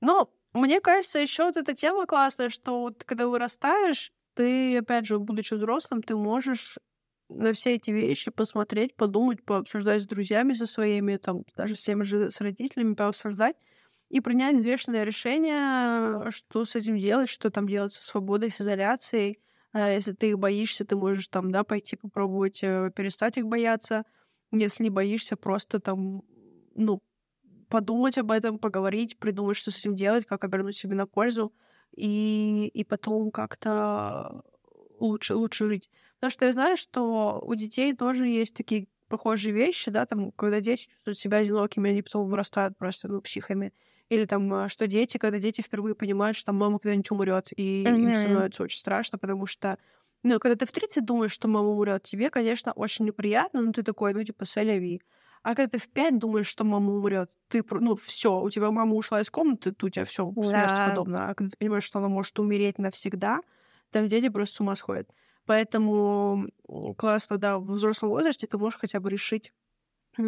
Но 0.01 0.29
мне 0.53 0.81
кажется, 0.81 1.21
еще 1.21 1.45
вот 1.45 1.57
эта 1.57 1.75
тема 1.75 2.07
классная, 2.07 2.49
что 2.49 2.81
вот 2.81 3.05
когда 3.05 3.29
вырастаешь, 3.29 4.11
ты, 4.35 4.79
опять 4.79 5.07
же, 5.07 5.21
будучи 5.21 5.55
взрослым, 5.55 6.03
ты 6.03 6.17
можешь 6.17 6.77
на 7.29 7.53
все 7.53 7.75
эти 7.75 7.91
вещи 7.91 8.31
посмотреть, 8.31 8.97
подумать, 8.97 9.45
пообсуждать 9.45 10.03
с 10.03 10.07
друзьями 10.07 10.55
со 10.55 10.67
своими, 10.67 11.17
там, 11.17 11.45
даже 11.57 11.77
с 11.77 11.83
теми 11.83 12.05
же 12.05 12.31
с 12.31 12.41
родителями 12.41 12.95
пообсуждать 12.95 13.57
и 14.11 14.21
принять 14.21 14.57
взвешенное 14.57 15.05
решение, 15.05 16.31
что 16.31 16.65
с 16.65 16.77
этим 16.77 16.99
делать, 16.99 17.29
что 17.29 17.51
там 17.51 17.67
делать 17.69 17.93
со 17.93 18.05
свободой, 18.05 18.51
с 18.51 18.61
изоляцией. 18.61 19.41
А 19.73 19.91
если 19.91 20.13
ты 20.13 20.31
их 20.31 20.39
боишься, 20.39 20.85
ты 20.85 20.95
можешь 20.97 21.29
там, 21.29 21.51
да, 21.51 21.65
пойти 21.65 21.97
попробовать 21.97 22.63
э, 22.63 22.93
перестать 22.95 23.37
их 23.39 23.47
бояться. 23.47 24.05
Если 24.53 24.85
не 24.85 24.91
боишься, 24.91 25.37
просто 25.37 25.81
там, 25.81 26.23
ну, 26.77 27.03
подумать 27.69 28.19
об 28.19 28.31
этом, 28.31 28.59
поговорить, 28.59 29.19
придумать, 29.19 29.57
что 29.57 29.73
с 29.73 29.79
этим 29.79 29.97
делать, 29.97 30.27
как 30.27 30.45
обернуть 30.45 30.77
себе 30.77 30.95
на 30.95 31.09
пользу, 31.09 31.53
и, 31.97 32.69
и 32.73 32.85
потом 32.85 33.33
как-то 33.33 34.45
лучше, 35.01 35.35
лучше 35.35 35.67
жить. 35.67 35.91
Потому 36.25 36.33
что 36.33 36.47
я 36.47 36.53
знаю, 36.55 36.77
что 36.79 37.39
у 37.45 37.55
детей 37.55 37.93
тоже 37.95 38.27
есть 38.27 38.55
такие 38.55 38.89
похожие 39.11 39.53
вещи, 39.53 39.91
да, 39.91 40.07
там, 40.07 40.33
когда 40.33 40.61
дети 40.61 40.87
чувствуют 40.87 41.19
себя 41.19 41.37
одинокими, 41.37 41.91
они 41.91 42.01
потом 42.01 42.31
вырастают 42.31 42.79
просто, 42.79 43.09
ну, 43.09 43.21
психами. 43.21 43.75
Или 44.09 44.25
там, 44.25 44.51
а, 44.55 44.71
что 44.71 44.87
дети, 44.87 45.19
когда 45.19 45.39
дети 45.39 45.61
впервые 45.61 45.95
понимают, 45.95 46.39
что 46.39 46.47
там 46.47 46.57
мама 46.57 46.79
когда-нибудь 46.79 47.11
умрет, 47.11 47.49
и 47.55 47.85
mm-hmm. 47.85 47.99
им 47.99 48.15
становится 48.15 48.63
очень 48.63 48.79
страшно, 48.79 49.19
потому 49.19 49.47
что 49.47 49.77
ну, 50.23 50.39
когда 50.39 50.57
ты 50.57 50.65
в 50.65 50.73
30 50.73 51.05
думаешь, 51.05 51.33
что 51.33 51.47
мама 51.47 51.69
умрет, 51.69 52.05
тебе, 52.05 52.31
конечно, 52.31 52.73
очень 52.73 53.05
неприятно, 53.05 53.61
но 53.61 53.73
ты 53.73 53.83
такой, 53.83 54.15
ну, 54.15 54.25
типа, 54.25 54.47
соляви. 54.47 55.03
А 55.43 55.55
когда 55.55 55.73
ты 55.73 55.79
в 55.79 55.91
пять 55.91 56.19
думаешь, 56.19 56.47
что 56.47 56.65
мама 56.65 56.91
умрет, 56.95 57.31
ты, 57.49 57.63
ну, 57.71 57.97
все, 57.97 58.41
у 58.41 58.49
тебя 58.49 58.71
мама 58.71 58.95
ушла 58.95 59.21
из 59.21 59.29
комнаты, 59.29 59.73
тут 59.73 59.85
у 59.85 59.89
тебя 59.91 60.07
все 60.07 60.33
смерть 60.33 60.75
да. 60.75 60.89
подобно. 60.89 61.29
А 61.29 61.35
когда 61.35 61.51
ты 61.51 61.59
понимаешь, 61.59 61.85
что 61.85 61.99
она 61.99 62.09
может 62.09 62.39
умереть 62.39 62.79
навсегда, 62.79 63.43
там 63.91 64.09
дети 64.09 64.31
просто 64.31 64.57
с 64.57 64.61
ума 64.61 64.75
сходят. 64.75 65.11
Поэтому 65.47 66.49
классно, 66.97 67.39
да, 67.39 67.59
в 67.59 67.67
взрослом 67.73 68.11
возрасте 68.11 68.47
ты 68.47 68.57
можешь 68.59 68.79
хотя 68.79 69.01
бы 69.01 69.11
решить, 69.11 69.53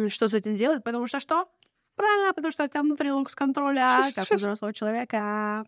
что 0.09 0.27
с 0.27 0.33
этим 0.33 0.55
делать, 0.55 0.83
потому 0.83 1.07
что 1.07 1.19
что? 1.19 1.49
Правильно, 1.95 2.33
потому 2.33 2.51
что 2.51 2.63
это 2.63 2.81
внутри 2.81 3.11
лукс 3.11 3.33
контроля, 3.33 4.11
как 4.13 4.31
у 4.31 4.35
взрослого 4.35 4.73
человека. 4.73 5.65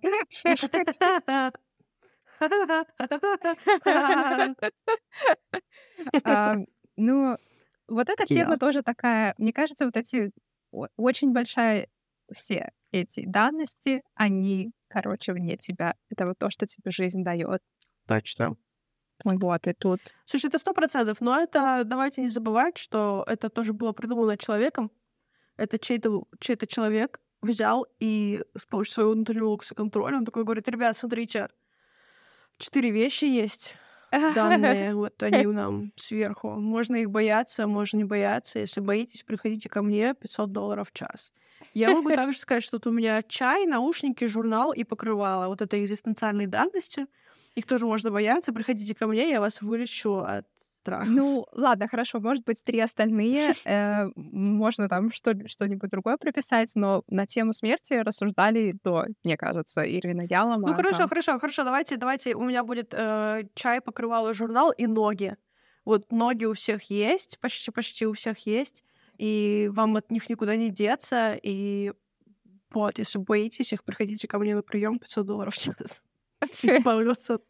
Ну, 6.95 7.37
вот 7.87 8.09
эта 8.09 8.25
тема 8.27 8.57
тоже 8.59 8.83
такая, 8.83 9.33
мне 9.37 9.51
кажется, 9.51 9.85
вот 9.85 9.97
эти 9.97 10.31
очень 10.97 11.33
большая 11.33 11.87
все 12.31 12.71
эти 12.91 13.25
данности, 13.25 14.03
они, 14.13 14.71
короче, 14.87 15.33
вне 15.33 15.57
тебя. 15.57 15.95
Это 16.11 16.27
вот 16.27 16.37
то, 16.37 16.51
что 16.51 16.67
тебе 16.67 16.91
жизнь 16.91 17.23
дает. 17.23 17.61
Точно. 18.07 18.55
Вот, 19.23 19.67
и 19.67 19.73
тут... 19.73 19.99
Слушай, 20.25 20.47
это 20.47 20.59
сто 20.59 20.73
процентов, 20.73 21.21
но 21.21 21.39
это, 21.39 21.83
давайте 21.85 22.21
не 22.21 22.29
забывать, 22.29 22.77
что 22.77 23.23
это 23.27 23.49
тоже 23.49 23.73
было 23.73 23.91
придумано 23.91 24.37
человеком. 24.37 24.91
Это 25.57 25.77
чей-то 25.77 26.23
чей 26.39 26.55
человек 26.67 27.19
взял 27.41 27.85
и 27.99 28.41
с 28.55 28.65
помощью 28.65 28.93
своего 28.93 29.11
внутреннего 29.11 29.57
контроля 29.75 30.17
он 30.17 30.25
такой 30.25 30.43
говорит, 30.43 30.67
ребят, 30.67 30.95
смотрите, 30.95 31.49
четыре 32.57 32.91
вещи 32.91 33.25
есть, 33.25 33.75
данные, 34.35 34.95
вот 34.95 35.21
они 35.23 35.45
нам 35.45 35.91
сверху. 35.95 36.49
Можно 36.51 36.97
их 36.97 37.09
бояться, 37.09 37.67
можно 37.67 37.97
не 37.97 38.03
бояться. 38.03 38.59
Если 38.59 38.79
боитесь, 38.81 39.23
приходите 39.23 39.69
ко 39.69 39.81
мне, 39.81 40.13
500 40.13 40.51
долларов 40.51 40.89
в 40.89 40.93
час. 40.93 41.33
Я 41.73 41.91
могу 41.91 42.09
также 42.15 42.39
сказать, 42.39 42.63
что 42.63 42.79
у 42.85 42.91
меня 42.91 43.21
чай, 43.23 43.65
наушники, 43.65 44.25
журнал 44.25 44.73
и 44.73 44.83
покрывало. 44.83 45.47
Вот 45.47 45.61
это 45.61 45.81
экзистенциальные 45.81 46.47
данности. 46.47 47.07
Их 47.59 47.65
тоже 47.65 47.85
можно 47.85 48.09
бояться. 48.09 48.53
Приходите 48.53 48.95
ко 48.95 49.05
мне, 49.05 49.29
я 49.29 49.41
вас 49.41 49.61
вылечу 49.61 50.19
от 50.19 50.45
страх. 50.77 51.03
Ну, 51.05 51.45
ладно, 51.51 51.89
хорошо, 51.89 52.21
может 52.21 52.45
быть, 52.45 52.63
три 52.63 52.79
остальные, 52.79 53.53
э, 53.65 54.07
можно 54.15 54.87
там 54.87 55.11
что- 55.11 55.45
что-нибудь 55.49 55.89
другое 55.89 56.15
прописать, 56.15 56.71
но 56.75 57.03
на 57.07 57.27
тему 57.27 57.51
смерти 57.51 57.95
рассуждали 57.95 58.77
до, 58.81 59.07
мне 59.25 59.35
кажется, 59.35 59.81
Ирина 59.83 60.21
Ялома. 60.21 60.69
Ну, 60.69 60.73
хорошо, 60.73 60.99
там... 60.99 61.09
хорошо, 61.09 61.37
хорошо, 61.37 61.63
давайте, 61.65 61.97
давайте, 61.97 62.33
у 62.33 62.45
меня 62.45 62.63
будет 62.63 62.93
э, 62.93 63.43
чай, 63.55 63.81
покрывало, 63.81 64.33
журнал 64.33 64.71
и 64.71 64.87
ноги. 64.87 65.35
Вот 65.83 66.09
ноги 66.13 66.45
у 66.45 66.53
всех 66.53 66.83
есть, 66.83 67.39
почти-почти 67.41 68.05
у 68.05 68.13
всех 68.13 68.47
есть, 68.47 68.85
и 69.17 69.69
вам 69.73 69.97
от 69.97 70.09
них 70.11 70.29
никуда 70.29 70.55
не 70.55 70.69
деться, 70.69 71.37
и 71.43 71.91
вот, 72.71 72.99
если 72.99 73.19
боитесь 73.19 73.73
их, 73.73 73.83
приходите 73.83 74.29
ко 74.29 74.39
мне 74.39 74.55
на 74.55 74.61
прием 74.61 74.97
500 74.97 75.25
долларов 75.25 75.55
в 75.55 76.08
час. 76.47 76.77
Избавляться 76.77 77.35
от, 77.35 77.43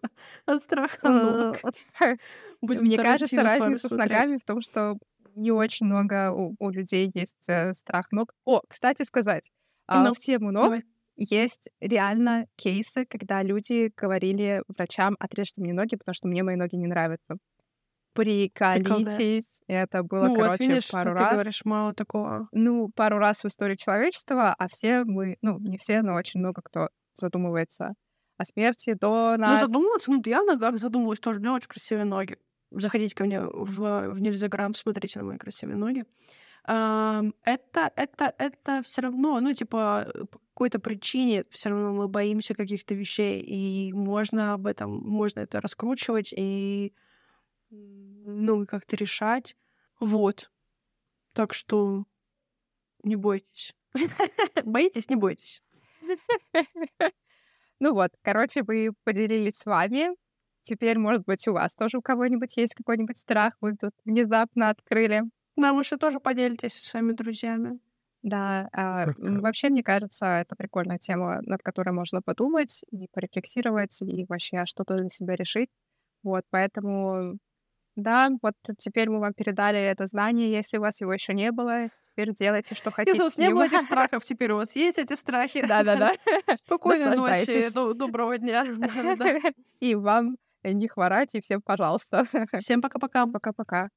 от 0.45 0.63
страха. 0.63 1.53
Будем 2.61 2.83
Мне 2.83 2.97
кажется, 2.97 3.41
разница 3.41 3.87
с, 3.87 3.91
ногами 3.91 4.37
в 4.37 4.43
том, 4.43 4.61
что 4.61 4.97
не 5.35 5.51
очень 5.51 5.85
много 5.85 6.31
у, 6.31 6.55
у 6.59 6.69
людей 6.69 7.09
есть 7.13 7.47
э, 7.47 7.73
страх 7.73 8.11
ног. 8.11 8.33
О, 8.45 8.61
кстати 8.67 9.03
сказать, 9.03 9.49
э, 9.87 9.97
ну, 9.97 10.13
в 10.13 10.17
тему 10.17 10.51
ног 10.51 10.65
давай. 10.65 10.83
есть 11.15 11.69
реально 11.79 12.47
кейсы, 12.57 13.05
когда 13.05 13.41
люди 13.43 13.91
говорили 13.95 14.63
врачам, 14.67 15.15
отрежьте 15.19 15.61
мне 15.61 15.73
ноги, 15.73 15.95
потому 15.95 16.13
что 16.13 16.27
мне 16.27 16.43
мои 16.43 16.55
ноги 16.55 16.75
не 16.75 16.87
нравятся. 16.87 17.37
Приколитесь. 18.13 19.61
Это 19.67 20.03
было, 20.03 20.27
ну, 20.27 20.35
короче, 20.35 20.51
вот 20.51 20.59
видишь, 20.59 20.91
пару 20.91 21.13
раз. 21.13 21.29
Ты 21.29 21.35
говоришь 21.35 21.65
мало 21.65 21.93
такого. 21.93 22.49
Ну, 22.51 22.89
пару 22.93 23.19
раз 23.19 23.43
в 23.43 23.47
истории 23.47 23.75
человечества, 23.75 24.53
а 24.57 24.67
все 24.67 25.05
мы, 25.05 25.37
ну, 25.41 25.59
не 25.59 25.77
все, 25.77 26.01
но 26.01 26.15
очень 26.15 26.41
много 26.41 26.61
кто 26.61 26.89
задумывается 27.13 27.93
о 28.39 28.45
смерти 28.45 28.93
до 28.93 29.35
ну, 29.37 29.37
нас. 29.37 29.61
Ну, 29.61 29.67
задумываться, 29.67 30.11
ну, 30.11 30.21
я 30.25 30.39
на 30.43 30.53
ногах 30.53 30.77
задумываюсь 30.77 31.19
тоже. 31.19 31.39
У 31.39 31.41
меня 31.41 31.53
очень 31.53 31.67
красивые 31.67 32.05
ноги 32.05 32.37
заходите 32.71 33.15
ко 33.15 33.25
мне 33.25 33.41
в, 33.41 34.09
в 34.09 34.19
Нельзяграм, 34.19 34.73
смотрите 34.73 35.19
на 35.19 35.25
мои 35.25 35.37
красивые 35.37 35.77
ноги. 35.77 36.05
Это, 36.65 37.91
это, 37.95 38.33
это 38.37 38.81
все 38.83 39.01
равно, 39.01 39.39
ну, 39.39 39.53
типа, 39.53 40.11
по 40.29 40.39
какой-то 40.53 40.79
причине 40.79 41.45
все 41.49 41.69
равно 41.69 41.93
мы 41.93 42.07
боимся 42.07 42.53
каких-то 42.53 42.93
вещей, 42.93 43.41
и 43.41 43.91
можно 43.93 44.53
об 44.53 44.67
этом, 44.67 44.91
можно 44.91 45.39
это 45.39 45.61
раскручивать 45.61 46.31
и, 46.35 46.93
ну, 47.69 48.67
как-то 48.67 48.95
решать. 48.97 49.55
Вот. 49.99 50.51
Так 51.33 51.53
что 51.53 52.05
не 53.03 53.15
бойтесь. 53.15 53.73
Боитесь, 54.63 55.09
не 55.09 55.15
бойтесь. 55.15 55.63
Ну 57.80 57.93
вот, 57.93 58.11
короче, 58.21 58.63
вы 58.63 58.91
поделились 59.03 59.57
с 59.57 59.65
вами 59.65 60.09
Теперь, 60.61 60.99
может 60.99 61.23
быть, 61.25 61.47
у 61.47 61.53
вас 61.53 61.73
тоже 61.73 61.97
у 61.97 62.01
кого-нибудь 62.01 62.55
есть 62.57 62.75
какой-нибудь 62.75 63.17
страх, 63.17 63.53
вы 63.61 63.75
тут 63.75 63.91
внезапно 64.05 64.69
открыли. 64.69 65.23
Да, 65.55 65.73
вы 65.73 65.82
еще 65.82 65.97
тоже 65.97 66.19
поделитесь 66.19 66.73
со 66.73 66.89
своими 66.89 67.11
друзьями. 67.13 67.80
Да, 68.21 68.67
а, 68.73 69.07
вообще, 69.17 69.69
мне 69.69 69.82
кажется, 69.84 70.25
это 70.25 70.55
прикольная 70.55 70.97
тема, 70.97 71.39
над 71.43 71.61
которой 71.63 71.91
можно 71.91 72.21
подумать 72.21 72.84
и 72.91 73.07
порефлексировать, 73.13 74.01
и 74.01 74.25
вообще 74.27 74.65
что-то 74.65 74.95
для 74.97 75.09
себя 75.09 75.36
решить. 75.36 75.69
Вот, 76.23 76.43
поэтому, 76.49 77.38
да, 78.00 78.30
вот 78.41 78.56
теперь 78.78 79.10
мы 79.10 79.20
вам 79.20 79.34
передали 79.34 79.80
это 79.80 80.06
знание, 80.08 80.52
если 80.52 80.78
у 80.78 80.82
вас 80.82 81.02
его 81.02 81.14
еще 81.14 81.34
не 81.34 81.52
было, 81.52 81.89
теперь 82.12 82.34
делайте, 82.34 82.76
что 82.76 82.91
хотите. 82.91 83.12
Если 83.12 83.22
у 83.22 83.26
вас 83.26 83.38
не 83.38 83.50
было 83.50 83.64
этих 83.64 83.82
страхов, 83.82 84.24
теперь 84.26 84.52
у 84.52 84.58
вас 84.58 84.76
есть 84.76 84.97
эти 84.97 85.14
страхи. 85.14 85.66
Да-да-да. 85.66 86.14
Спокойной 86.66 87.16
ночи, 87.16 87.70
доброго 87.93 88.38
дня. 88.38 88.66
И 89.80 89.95
вам 89.95 90.38
не 90.64 90.88
хворать, 90.88 91.36
и 91.36 91.41
всем 91.41 91.62
пожалуйста. 91.62 92.26
Всем 92.60 92.82
пока-пока. 92.82 93.26
Пока-пока. 93.28 93.89